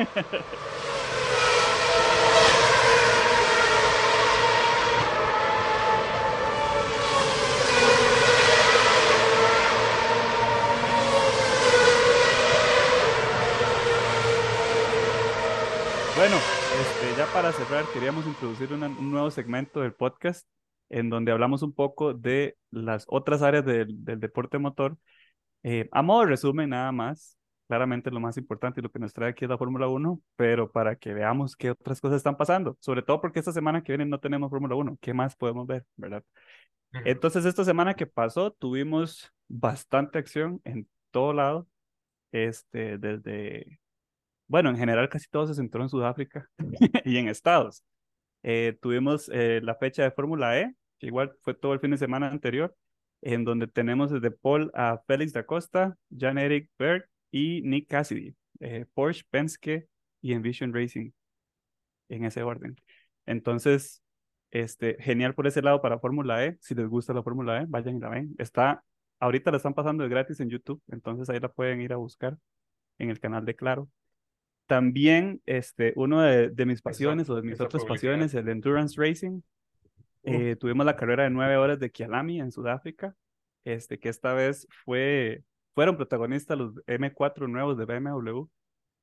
Bueno, 16.27 16.39
este, 16.81 17.19
ya 17.19 17.31
para 17.31 17.51
cerrar, 17.51 17.85
queríamos 17.93 18.25
introducir 18.25 18.73
una- 18.73 18.87
un 18.87 19.11
nuevo 19.11 19.29
segmento 19.29 19.81
del 19.81 19.93
podcast 19.93 20.47
en 20.89 21.11
donde 21.11 21.31
hablamos 21.31 21.61
un 21.61 21.71
poco 21.71 22.15
de 22.15 22.57
las 22.71 23.05
otras 23.09 23.43
áreas 23.43 23.63
del, 23.63 24.03
del 24.03 24.19
deporte 24.19 24.57
motor. 24.57 24.97
Eh, 25.61 25.87
a 25.91 26.01
modo 26.01 26.21
de 26.21 26.25
resumen, 26.29 26.71
nada 26.71 26.91
más. 26.91 27.37
Claramente 27.67 28.09
lo 28.09 28.19
más 28.19 28.37
importante 28.37 28.79
y 28.79 28.83
lo 28.83 28.89
que 28.89 28.97
nos 28.97 29.13
trae 29.13 29.29
aquí 29.29 29.45
es 29.45 29.49
la 29.51 29.59
Fórmula 29.59 29.87
1, 29.87 30.19
pero 30.35 30.71
para 30.71 30.95
que 30.95 31.13
veamos 31.13 31.55
qué 31.55 31.69
otras 31.69 32.01
cosas 32.01 32.17
están 32.17 32.37
pasando, 32.37 32.75
sobre 32.79 33.03
todo 33.03 33.21
porque 33.21 33.37
esta 33.37 33.51
semana 33.51 33.83
que 33.83 33.91
viene 33.91 34.07
no 34.09 34.19
tenemos 34.19 34.49
Fórmula 34.49 34.73
1, 34.73 34.97
¿qué 34.99 35.13
más 35.13 35.35
podemos 35.35 35.67
ver, 35.67 35.85
verdad? 35.95 36.23
Entonces, 37.05 37.45
esta 37.45 37.63
semana 37.63 37.93
que 37.93 38.07
pasó, 38.07 38.49
tuvimos 38.49 39.31
bastante 39.47 40.17
acción 40.17 40.59
en 40.63 40.89
todo 41.11 41.33
lado, 41.33 41.67
este, 42.31 42.97
desde, 42.97 43.79
bueno, 44.47 44.69
en 44.69 44.77
general 44.77 45.09
casi 45.09 45.27
todo 45.29 45.47
se 45.47 45.55
centró 45.55 45.81
en 45.81 45.89
Sudáfrica 45.89 46.49
y 47.05 47.17
en 47.17 47.27
Estados. 47.27 47.83
Eh, 48.43 48.77
tuvimos 48.81 49.29
eh, 49.33 49.59
la 49.63 49.75
fecha 49.75 50.03
de 50.03 50.11
Fórmula 50.11 50.59
E, 50.59 50.75
que 50.99 51.07
igual 51.07 51.33
fue 51.41 51.53
todo 51.55 51.73
el 51.73 51.79
fin 51.79 51.91
de 51.91 51.97
semana 51.97 52.29
anterior, 52.29 52.75
en 53.21 53.43
donde 53.43 53.67
tenemos 53.67 54.11
desde 54.11 54.31
Paul 54.31 54.71
a 54.75 55.01
Félix 55.07 55.33
da 55.33 55.45
Costa, 55.45 55.97
Jan-Eric 56.15 56.69
Berg 56.77 57.09
y 57.31 57.61
Nick 57.63 57.87
Cassidy, 57.89 58.35
eh, 58.59 58.85
Porsche, 58.93 59.23
Penske 59.31 59.87
y 60.21 60.33
Envision 60.33 60.73
Racing, 60.73 61.11
en 62.09 62.25
ese 62.25 62.43
orden. 62.43 62.75
Entonces, 63.25 64.03
este, 64.51 64.95
genial 65.01 65.33
por 65.33 65.47
ese 65.47 65.61
lado 65.61 65.81
para 65.81 65.99
Fórmula 65.99 66.45
E. 66.45 66.57
Si 66.61 66.75
les 66.75 66.87
gusta 66.87 67.13
la 67.13 67.23
Fórmula 67.23 67.61
E, 67.61 67.65
vayan 67.67 67.97
y 67.97 67.99
la 67.99 68.09
ven. 68.09 68.35
Está, 68.37 68.83
ahorita 69.19 69.51
la 69.51 69.57
están 69.57 69.73
pasando 69.73 70.07
gratis 70.07 70.39
en 70.39 70.49
YouTube, 70.49 70.81
entonces 70.87 71.29
ahí 71.29 71.39
la 71.39 71.51
pueden 71.51 71.81
ir 71.81 71.93
a 71.93 71.97
buscar 71.97 72.37
en 72.99 73.09
el 73.09 73.19
canal 73.19 73.43
de 73.45 73.55
Claro. 73.55 73.89
También, 74.67 75.41
este, 75.45 75.93
uno 75.95 76.21
de, 76.21 76.49
de 76.49 76.65
mis 76.65 76.81
pasiones 76.81 77.29
o 77.29 77.35
de 77.35 77.43
mis 77.43 77.53
esa 77.53 77.65
otras 77.65 77.85
pasiones, 77.85 78.33
el 78.33 78.49
Endurance 78.49 78.99
Racing. 78.99 79.41
Eh, 80.23 80.55
tuvimos 80.55 80.85
la 80.85 80.95
carrera 80.95 81.23
de 81.23 81.29
nueve 81.29 81.55
horas 81.55 81.79
de 81.79 81.91
Kialami 81.91 82.39
en 82.39 82.51
Sudáfrica, 82.51 83.15
este, 83.63 83.99
que 83.99 84.09
esta 84.09 84.33
vez 84.33 84.67
fue, 84.83 85.43
fueron 85.75 85.97
protagonistas 85.97 86.57
los 86.57 86.75
M4 86.87 87.47
nuevos 87.47 87.77
de 87.77 87.85
BMW, 87.85 88.45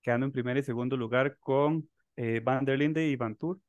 quedando 0.03 0.27
en 0.27 0.33
primer 0.33 0.57
y 0.57 0.65
segundo 0.65 0.97
lugar 0.97 1.37
con 1.39 1.89
eh, 2.17 2.41
Van 2.43 2.65
der 2.65 2.79
Linde 2.79 3.07
y 3.07 3.15
Van 3.15 3.37
Tour. 3.37 3.61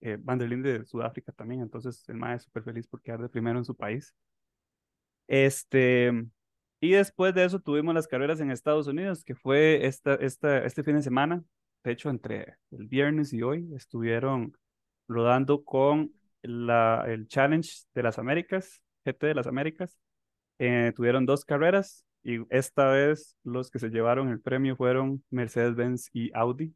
Eh, 0.00 0.18
Van 0.20 0.38
der 0.38 0.48
Linde 0.48 0.80
de 0.80 0.84
Sudáfrica 0.84 1.30
también, 1.30 1.60
entonces 1.60 2.08
el 2.08 2.16
mae 2.16 2.34
es 2.34 2.42
súper 2.42 2.64
feliz 2.64 2.88
por 2.88 3.00
quedar 3.00 3.22
de 3.22 3.28
primero 3.28 3.58
en 3.58 3.64
su 3.64 3.76
país. 3.76 4.12
Este, 5.28 6.26
y 6.82 6.90
después 6.90 7.32
de 7.32 7.44
eso 7.44 7.60
tuvimos 7.60 7.94
las 7.94 8.08
carreras 8.08 8.40
en 8.40 8.50
Estados 8.50 8.88
Unidos, 8.88 9.22
que 9.22 9.36
fue 9.36 9.86
esta, 9.86 10.16
esta, 10.16 10.64
este 10.64 10.82
fin 10.82 10.96
de 10.96 11.02
semana. 11.02 11.44
De 11.84 11.92
hecho, 11.92 12.10
entre 12.10 12.56
el 12.72 12.88
viernes 12.88 13.32
y 13.32 13.40
hoy 13.40 13.70
estuvieron 13.76 14.56
rodando 15.06 15.62
con 15.62 16.12
la, 16.42 17.04
el 17.06 17.28
Challenge 17.28 17.70
de 17.94 18.02
las 18.02 18.18
Américas, 18.18 18.82
GT 19.04 19.28
de 19.28 19.34
las 19.34 19.46
Américas. 19.46 19.96
Eh, 20.58 20.92
tuvieron 20.96 21.24
dos 21.24 21.44
carreras 21.44 22.04
y 22.24 22.38
esta 22.50 22.88
vez 22.88 23.36
los 23.44 23.70
que 23.70 23.78
se 23.78 23.90
llevaron 23.90 24.28
el 24.30 24.40
premio 24.40 24.74
fueron 24.74 25.22
Mercedes-Benz 25.30 26.10
y 26.12 26.32
Audi 26.34 26.74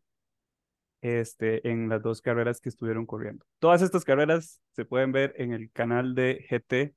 este, 1.00 1.68
en 1.68 1.88
las 1.88 2.00
dos 2.00 2.22
carreras 2.22 2.60
que 2.60 2.68
estuvieron 2.68 3.06
corriendo. 3.06 3.44
Todas 3.58 3.82
estas 3.82 4.04
carreras 4.04 4.60
se 4.70 4.84
pueden 4.84 5.10
ver 5.10 5.34
en 5.36 5.52
el 5.52 5.72
canal 5.72 6.14
de 6.14 6.46
GT 6.48 6.94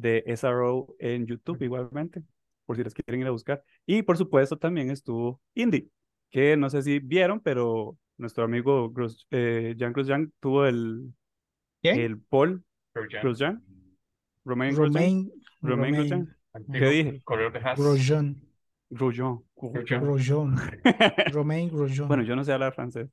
de 0.00 0.22
SRO 0.26 0.94
en 0.98 1.26
YouTube 1.26 1.62
igualmente, 1.62 2.22
por 2.66 2.76
si 2.76 2.84
las 2.84 2.94
quieren 2.94 3.20
ir 3.20 3.26
a 3.26 3.30
buscar. 3.30 3.62
Y 3.86 4.02
por 4.02 4.16
supuesto 4.16 4.56
también 4.58 4.90
estuvo 4.90 5.40
Indy, 5.54 5.90
que 6.30 6.56
no 6.56 6.70
sé 6.70 6.82
si 6.82 6.98
vieron, 6.98 7.40
pero 7.40 7.96
nuestro 8.18 8.44
amigo 8.44 8.90
Gros- 8.92 9.26
eh, 9.30 9.74
Jean 9.76 9.92
Grosjean 9.92 10.32
tuvo 10.40 10.66
el, 10.66 11.12
¿Quién? 11.82 12.00
el 12.00 12.20
pole, 12.20 12.60
Grosjean. 12.94 13.22
Grosjean, 13.22 13.64
Romain 14.44 14.74
Grosjean, 14.74 15.30
Romain, 15.62 15.94
¿Qué 16.72 16.86
dije? 16.88 17.22
Grosjean, 17.76 18.36
Grosjean. 18.90 20.00
Grosjean. 20.00 20.56
Romain 21.32 21.68
Grosjean. 21.68 22.08
Bueno, 22.08 22.22
yo 22.22 22.36
no 22.36 22.44
sé 22.44 22.52
hablar 22.52 22.74
francés. 22.74 23.08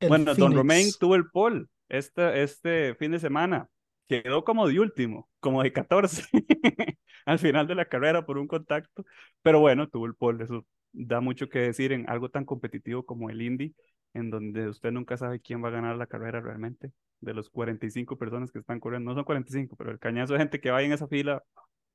El 0.00 0.08
Bueno, 0.08 0.26
Don 0.26 0.36
Phoenix. 0.36 0.56
Romain 0.56 0.86
tuvo 0.98 1.14
el 1.14 1.30
pole 1.30 1.66
este, 1.88 2.42
este 2.42 2.94
fin 2.96 3.12
de 3.12 3.18
semana. 3.18 3.68
Quedó 4.08 4.44
como 4.44 4.66
de 4.66 4.80
último, 4.80 5.28
como 5.40 5.62
de 5.62 5.72
14 5.72 6.22
al 7.26 7.38
final 7.38 7.66
de 7.66 7.74
la 7.74 7.86
carrera 7.86 8.24
por 8.24 8.38
un 8.38 8.46
contacto. 8.46 9.04
Pero 9.42 9.60
bueno, 9.60 9.88
tuvo 9.88 10.06
el 10.06 10.14
pole. 10.14 10.44
Eso 10.44 10.66
da 10.92 11.20
mucho 11.20 11.48
que 11.48 11.60
decir 11.60 11.92
en 11.92 12.08
algo 12.08 12.28
tan 12.28 12.44
competitivo 12.44 13.04
como 13.04 13.30
el 13.30 13.42
Indy, 13.42 13.74
en 14.14 14.30
donde 14.30 14.68
usted 14.68 14.92
nunca 14.92 15.16
sabe 15.16 15.40
quién 15.40 15.62
va 15.62 15.68
a 15.68 15.72
ganar 15.72 15.96
la 15.96 16.06
carrera 16.06 16.40
realmente. 16.40 16.92
De 17.20 17.34
los 17.34 17.50
45 17.50 18.16
personas 18.16 18.50
que 18.50 18.58
están 18.58 18.80
corriendo, 18.80 19.10
no 19.10 19.14
son 19.14 19.24
45, 19.24 19.76
pero 19.76 19.90
el 19.90 19.98
cañazo 19.98 20.32
de 20.32 20.38
gente 20.38 20.60
que 20.60 20.70
va 20.70 20.82
en 20.82 20.92
esa 20.92 21.06
fila 21.06 21.42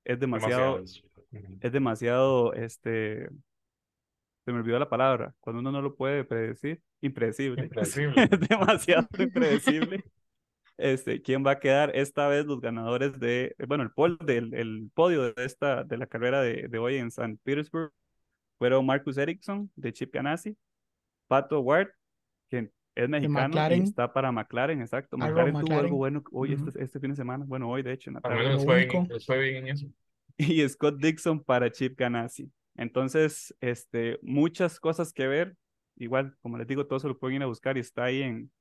es 0.03 0.19
demasiado, 0.19 0.75
Demasiados. 0.75 1.03
Es 1.61 1.71
demasiado, 1.71 2.53
este, 2.53 3.27
se 4.45 4.51
me 4.51 4.59
olvidó 4.59 4.77
la 4.77 4.89
palabra, 4.89 5.33
cuando 5.39 5.59
uno 5.59 5.71
no 5.71 5.81
lo 5.81 5.95
puede 5.95 6.23
predecir, 6.23 6.79
impredecible. 7.01 7.63
Impredecible. 7.65 8.29
es 8.31 8.39
demasiado 8.47 9.07
impredecible. 9.17 10.03
Este, 10.77 11.21
¿quién 11.21 11.45
va 11.45 11.51
a 11.51 11.59
quedar 11.59 11.91
esta 11.95 12.27
vez 12.27 12.45
los 12.45 12.59
ganadores 12.59 13.17
de, 13.19 13.55
bueno, 13.67 13.83
el, 13.83 13.91
pol, 13.91 14.17
del, 14.25 14.53
el 14.53 14.89
podio 14.93 15.33
de 15.33 15.45
esta, 15.45 15.83
de 15.83 15.97
la 15.97 16.05
carrera 16.07 16.41
de, 16.41 16.67
de 16.67 16.77
hoy 16.77 16.97
en 16.97 17.11
San 17.11 17.37
Petersburg? 17.37 17.91
Fueron 18.57 18.85
Marcus 18.85 19.17
Ericsson 19.17 19.69
de 19.75 19.91
Chip 19.93 20.13
Ganassi, 20.13 20.57
Pato 21.27 21.59
Ward, 21.61 21.89
que 22.49 22.71
es 22.95 23.09
mexicano 23.09 23.57
y 23.57 23.59
McLaren. 23.59 23.83
está 23.83 24.11
para 24.13 24.31
McLaren, 24.31 24.81
exacto. 24.81 25.17
Arroba 25.19 25.45
McLaren 25.45 25.59
tuvo 25.59 25.61
McLaren. 25.61 25.85
algo 25.85 25.97
bueno 25.97 26.23
hoy, 26.31 26.53
Ujú. 26.55 26.67
este, 26.69 26.83
este 26.83 26.99
fin 26.99 27.09
de 27.11 27.15
semana, 27.17 27.43
bueno, 27.45 27.69
hoy 27.69 27.83
de 27.83 27.91
hecho, 27.93 28.09
en 28.09 28.15
la 28.15 28.21
tarde 28.21 28.43
Lo 28.43 28.59
fue 28.59 28.85
bien, 28.85 29.07
les 29.09 29.25
fue 29.25 29.39
bien 29.39 29.55
en 29.57 29.67
eso. 29.69 29.87
y 30.37 30.67
Scott 30.67 30.97
Dixon 30.97 31.43
para 31.43 31.71
Chip 31.71 31.97
Ganassi. 31.97 32.51
Entonces, 32.75 33.55
este, 33.61 34.19
muchas 34.21 34.79
cosas 34.79 35.13
que 35.13 35.27
ver. 35.27 35.55
Igual, 35.97 36.35
como 36.41 36.57
les 36.57 36.67
digo, 36.67 36.85
todo 36.87 36.99
se 36.99 37.07
lo 37.07 37.17
pueden 37.17 37.37
ir 37.37 37.43
a 37.43 37.45
buscar 37.45 37.77
y 37.77 37.79
está 37.79 38.05
ahí 38.05 38.21
en, 38.21 38.51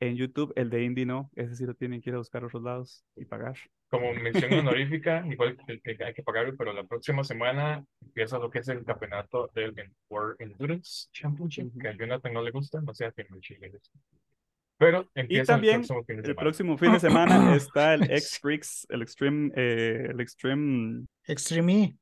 en 0.00 0.16
YouTube, 0.16 0.52
el 0.56 0.70
de 0.70 0.84
Indy 0.84 1.04
no, 1.04 1.30
ese 1.34 1.56
sí 1.56 1.64
lo 1.64 1.74
tienen 1.74 2.00
que 2.00 2.10
ir 2.10 2.14
a 2.14 2.18
buscar 2.18 2.42
a 2.42 2.46
otros 2.46 2.62
lados 2.62 3.04
y 3.16 3.24
pagar. 3.24 3.56
Como 3.88 4.12
mención 4.14 4.52
honorífica, 4.52 5.24
igual 5.26 5.56
que, 5.66 5.80
que 5.80 6.04
hay 6.04 6.14
que 6.14 6.22
pagarlo, 6.22 6.54
pero 6.56 6.72
la 6.72 6.84
próxima 6.84 7.24
semana 7.24 7.84
empieza 8.00 8.38
lo 8.38 8.50
que 8.50 8.60
es 8.60 8.68
el 8.68 8.84
campeonato 8.84 9.50
del 9.54 9.74
World 10.08 10.36
Endurance 10.40 11.08
Championship, 11.12 11.72
que 11.80 11.88
a 11.88 11.96
Jonathan 11.96 12.32
no 12.32 12.42
le 12.42 12.50
gusta, 12.50 12.80
no 12.80 12.94
sé 12.94 13.06
a 13.06 13.12
quién 13.12 13.28
le 13.30 13.70
gusta. 13.70 13.98
Pero 14.78 15.10
Y 15.14 15.20
empieza 15.20 15.40
el 15.40 15.46
también 15.46 15.76
próximo 15.80 16.04
fin 16.04 16.22
de 16.22 16.28
el 16.28 16.36
próximo 16.36 16.78
fin 16.78 16.92
de 16.92 17.00
semana 17.00 17.54
está 17.56 17.94
el 17.94 18.04
X-Freaks, 18.04 18.86
el 18.90 19.02
Extreme, 19.02 19.50
eh, 19.56 20.06
el 20.10 20.20
Extreme 20.20 21.06
Extreme 21.26 21.82
E. 21.82 21.96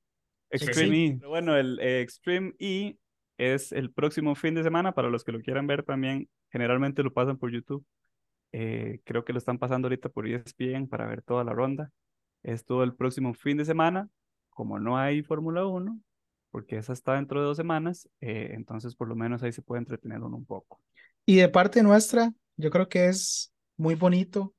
Extreme 0.51 1.07
E. 1.07 1.17
Pero 1.19 1.31
bueno, 1.31 1.57
el 1.57 1.79
eh, 1.81 2.03
Extreme 2.03 2.53
E 2.59 2.97
es 3.39 3.72
el 3.72 3.93
próximo 3.93 4.34
fin 4.34 4.55
de 4.55 4.62
semana. 4.62 4.93
Para 4.93 5.11
los 5.11 5.24
que 5.24 5.32
lo 5.32 5.41
quieran 5.41 5.66
ver 5.66 5.82
también, 5.82 6.28
generalmente 6.51 7.03
lo 7.03 7.12
pasan 7.12 7.39
por 7.39 7.51
YouTube. 7.53 7.84
Eh, 8.53 9.01
creo 9.05 9.24
que 9.24 9.32
lo 9.32 9.39
están 9.39 9.59
pasando 9.59 9.87
ahorita 9.87 10.09
por 10.09 10.26
ESPN 10.26 10.89
para 10.89 11.07
ver 11.07 11.22
toda 11.22 11.45
la 11.45 11.53
ronda. 11.53 11.91
Es 12.43 12.64
todo 12.64 12.82
el 12.84 12.95
próximo 12.95 13.34
fin 13.34 13.57
de 13.57 13.64
semana. 13.64 14.09
Como 14.51 14.78
no 14.78 14.97
hay 14.97 15.22
Fórmula 15.22 15.66
1, 15.66 16.01
porque 16.51 16.78
esa 16.78 16.95
está 16.95 17.14
dentro 17.14 17.41
de 17.41 17.47
dos 17.47 17.57
semanas, 17.59 18.09
eh, 18.22 18.53
entonces 18.55 18.95
por 18.95 19.09
lo 19.09 19.14
menos 19.14 19.43
ahí 19.43 19.53
se 19.53 19.61
puede 19.61 19.80
entretener 19.80 20.22
uno 20.22 20.39
un 20.39 20.47
poco. 20.47 20.80
Y 21.26 21.37
de 21.37 21.51
parte 21.51 21.82
nuestra, 21.82 22.32
yo 22.57 22.70
creo 22.70 22.89
que 22.89 23.09
es 23.09 23.53
muy 23.76 23.95
bonito 23.95 24.55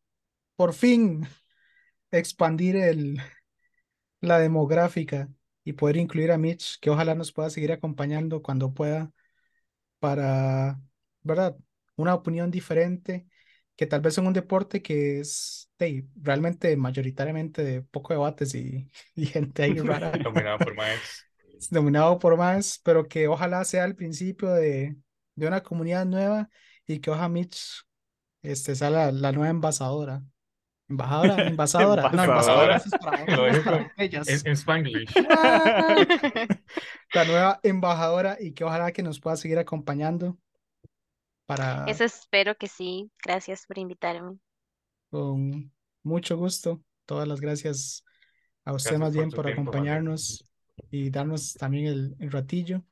por 0.56 0.74
fin 0.74 1.26
expandir 2.12 2.76
el, 2.76 3.20
la 4.22 4.38
demográfica 4.38 5.28
y 5.68 5.74
poder 5.74 5.98
incluir 5.98 6.32
a 6.32 6.38
Mitch, 6.38 6.80
que 6.80 6.90
ojalá 6.90 7.14
nos 7.14 7.34
pueda 7.34 7.50
seguir 7.50 7.74
acompañando 7.74 8.42
cuando 8.42 8.74
pueda 8.74 9.12
para, 10.00 10.80
¿verdad? 11.24 11.58
Una 11.98 12.16
opinión 12.16 12.50
diferente, 12.50 13.28
que 13.76 13.86
tal 13.86 14.00
vez 14.00 14.18
en 14.18 14.28
un 14.28 14.34
deporte 14.34 14.82
que 14.82 15.20
es 15.20 15.70
hey, 15.78 16.08
realmente 16.16 16.78
mayoritariamente 16.78 17.66
de 17.66 17.82
poco 17.82 18.14
debates 18.14 18.56
y, 18.56 18.90
y 19.16 19.26
gente 19.26 19.64
ahí 19.64 19.74
rara 19.74 20.12
Dominado 20.24 20.58
por 20.60 20.74
Maes. 20.74 21.26
dominado 21.70 22.18
por 22.18 22.38
más, 22.38 22.80
pero 22.82 23.10
que 23.10 23.28
ojalá 23.28 23.66
sea 23.66 23.84
el 23.84 23.98
principio 23.98 24.52
de, 24.52 24.96
de 25.36 25.48
una 25.48 25.64
comunidad 25.64 26.06
nueva 26.06 26.50
y 26.86 27.00
que 27.00 27.12
ojalá 27.12 27.28
Mitch 27.28 27.84
este, 28.42 28.74
sea 28.74 28.90
la, 28.90 29.12
la 29.12 29.34
nueva 29.34 29.50
embajadora. 29.50 30.24
Embajadora, 30.90 31.48
embajadora, 31.48 32.10
no, 32.12 32.24
embajadora 32.24 32.78
Embajadora. 32.78 32.78
eso 32.78 32.90
es 32.90 32.96
para 32.98 33.92
ellas. 33.98 34.28
En, 34.28 34.42
en 34.46 34.54
Spanglish. 34.54 35.14
La 37.14 37.26
nueva 37.26 37.60
embajadora 37.64 38.38
y 38.40 38.54
que 38.54 38.64
ojalá 38.64 38.92
que 38.92 39.04
nos 39.04 39.20
pueda 39.20 39.36
seguir 39.38 39.60
acompañando 39.60 40.38
para 41.46 41.86
Eso 41.86 42.04
espero 42.04 42.56
que 42.58 42.68
sí. 42.68 43.12
Gracias 43.24 43.66
por 43.66 43.78
invitarme. 43.78 44.38
con 45.10 45.72
mucho 46.04 46.38
gusto. 46.38 46.82
Todas 47.06 47.28
las 47.28 47.40
gracias 47.42 48.04
a 48.66 48.74
usted 48.74 48.98
Gracias 48.98 49.00
más 49.00 49.14
bien 49.14 49.32
por 49.32 49.46
tiempo, 49.46 49.72
Vale. 49.72 49.86
acompañarnos 49.86 50.46
y 50.92 51.10
darnos 51.10 51.54
también 51.54 51.86
el, 51.88 52.16
el 52.20 52.32
ratillo. 52.32 52.84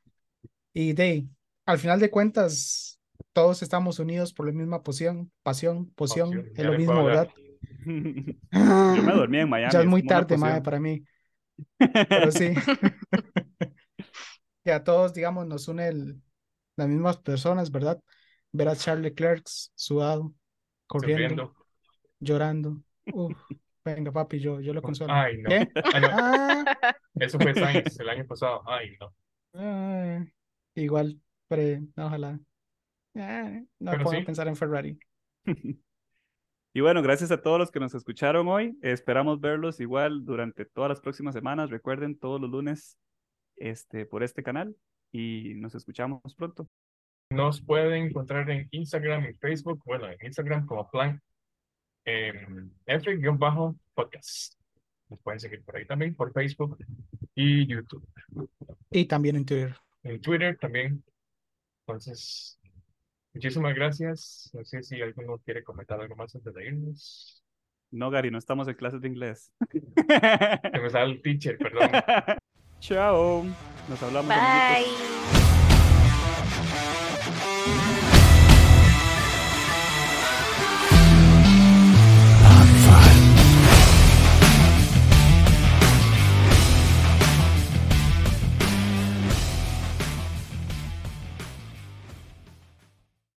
Y 0.73 0.93
de, 0.93 1.27
al 1.65 1.79
final 1.79 1.99
de 1.99 2.09
cuentas, 2.09 2.99
todos 3.33 3.61
estamos 3.61 3.99
unidos 3.99 4.33
por 4.33 4.45
la 4.47 4.53
misma 4.53 4.83
pasión, 4.83 5.31
pasión, 5.43 5.91
poción, 5.95 6.29
Poción, 6.29 6.51
es 6.55 6.63
ya 6.63 6.63
lo 6.63 6.77
mismo, 6.77 7.03
¿verdad? 7.03 7.29
Hablar. 7.69 8.35
Yo 8.95 9.03
me 9.03 9.13
dormí 9.13 9.39
en 9.39 9.49
Miami. 9.49 9.71
Ya 9.71 9.79
es 9.81 9.85
muy 9.85 10.01
una 10.01 10.07
tarde, 10.07 10.27
poción. 10.27 10.61
para 10.63 10.79
mí. 10.79 11.03
Pero 12.11 12.31
sí. 12.31 12.53
Que 14.63 14.71
a 14.71 14.83
todos, 14.83 15.13
digamos, 15.13 15.45
nos 15.47 15.67
une 15.67 15.87
el- 15.87 16.21
las 16.77 16.87
mismas 16.87 17.17
personas, 17.17 17.71
¿verdad? 17.71 18.01
Ver 18.51 18.69
a 18.69 18.75
Charles 18.75 19.03
Leclerc 19.03 19.43
sudado, 19.75 20.33
corriendo, 20.87 21.45
Sufriendo. 21.45 21.55
llorando. 22.19 22.81
Uf, 23.11 23.33
venga, 23.85 24.11
papi, 24.11 24.39
yo, 24.39 24.59
yo 24.61 24.73
lo 24.73 24.81
consuelo. 24.81 25.13
Ay, 25.13 25.37
no. 25.41 25.49
¿Qué? 25.49 25.71
Ah, 25.91 25.99
no. 25.99 26.07
Ah, 26.11 26.67
Eso 27.19 27.39
fue 27.39 27.55
Sainz 27.55 27.99
el 27.99 28.09
año 28.09 28.25
pasado. 28.27 28.63
Ay, 28.67 28.97
no. 28.99 29.13
ah, 29.53 30.23
igual, 30.75 31.19
pero 31.47 31.81
no, 31.95 32.07
ojalá. 32.07 32.39
Ah, 33.15 33.61
no 33.79 33.91
Pero 33.91 34.03
puedo 34.03 34.19
sí. 34.19 34.25
pensar 34.25 34.47
en 34.47 34.55
Ferrari. 34.55 34.99
Y 36.75 36.81
bueno, 36.81 37.01
gracias 37.01 37.31
a 37.31 37.41
todos 37.41 37.57
los 37.57 37.71
que 37.71 37.79
nos 37.79 37.95
escucharon 37.95 38.49
hoy. 38.49 38.77
Esperamos 38.81 39.39
verlos 39.39 39.79
igual 39.79 40.25
durante 40.25 40.65
todas 40.65 40.89
las 40.89 40.99
próximas 40.99 41.33
semanas. 41.33 41.69
Recuerden, 41.69 42.19
todos 42.19 42.41
los 42.41 42.49
lunes 42.49 42.99
este, 43.55 44.05
por 44.05 44.23
este 44.23 44.43
canal 44.43 44.75
y 45.09 45.53
nos 45.55 45.73
escuchamos 45.73 46.35
pronto. 46.35 46.67
Nos 47.29 47.61
pueden 47.61 48.07
encontrar 48.07 48.49
en 48.49 48.67
Instagram 48.71 49.23
y 49.23 49.33
Facebook. 49.35 49.81
Bueno, 49.85 50.11
en 50.11 50.17
Instagram 50.21 50.65
como 50.65 50.91
plan 50.91 51.21
em, 52.03 52.69
F-podcast. 52.85 54.59
Nos 55.07 55.21
pueden 55.21 55.39
seguir 55.39 55.63
por 55.63 55.77
ahí 55.77 55.85
también, 55.85 56.13
por 56.13 56.33
Facebook 56.33 56.77
y 57.35 57.67
YouTube. 57.67 58.05
Y 58.91 59.05
también 59.05 59.37
en 59.37 59.45
Twitter. 59.45 59.77
En 60.03 60.19
Twitter 60.19 60.57
también. 60.59 61.01
Entonces, 61.87 62.59
muchísimas 63.35 63.75
gracias. 63.75 64.49
No 64.53 64.63
sé 64.63 64.81
si 64.81 65.01
alguno 65.01 65.37
quiere 65.39 65.63
comentar 65.63 65.99
algo 65.99 66.15
más 66.15 66.33
antes 66.35 66.53
de 66.53 66.65
irnos. 66.65 67.43
No, 67.91 68.09
Gary, 68.09 68.31
no 68.31 68.37
estamos 68.37 68.67
en 68.67 68.73
clases 68.75 69.01
de 69.01 69.07
inglés. 69.07 69.51
Se 69.71 70.79
me 70.79 70.89
sale 70.89 71.13
el 71.13 71.21
teacher, 71.21 71.57
perdón. 71.57 71.91
Chao. 72.79 73.45
Nos 73.87 74.03
hablamos. 74.03 74.29
Bye. 74.29 75.44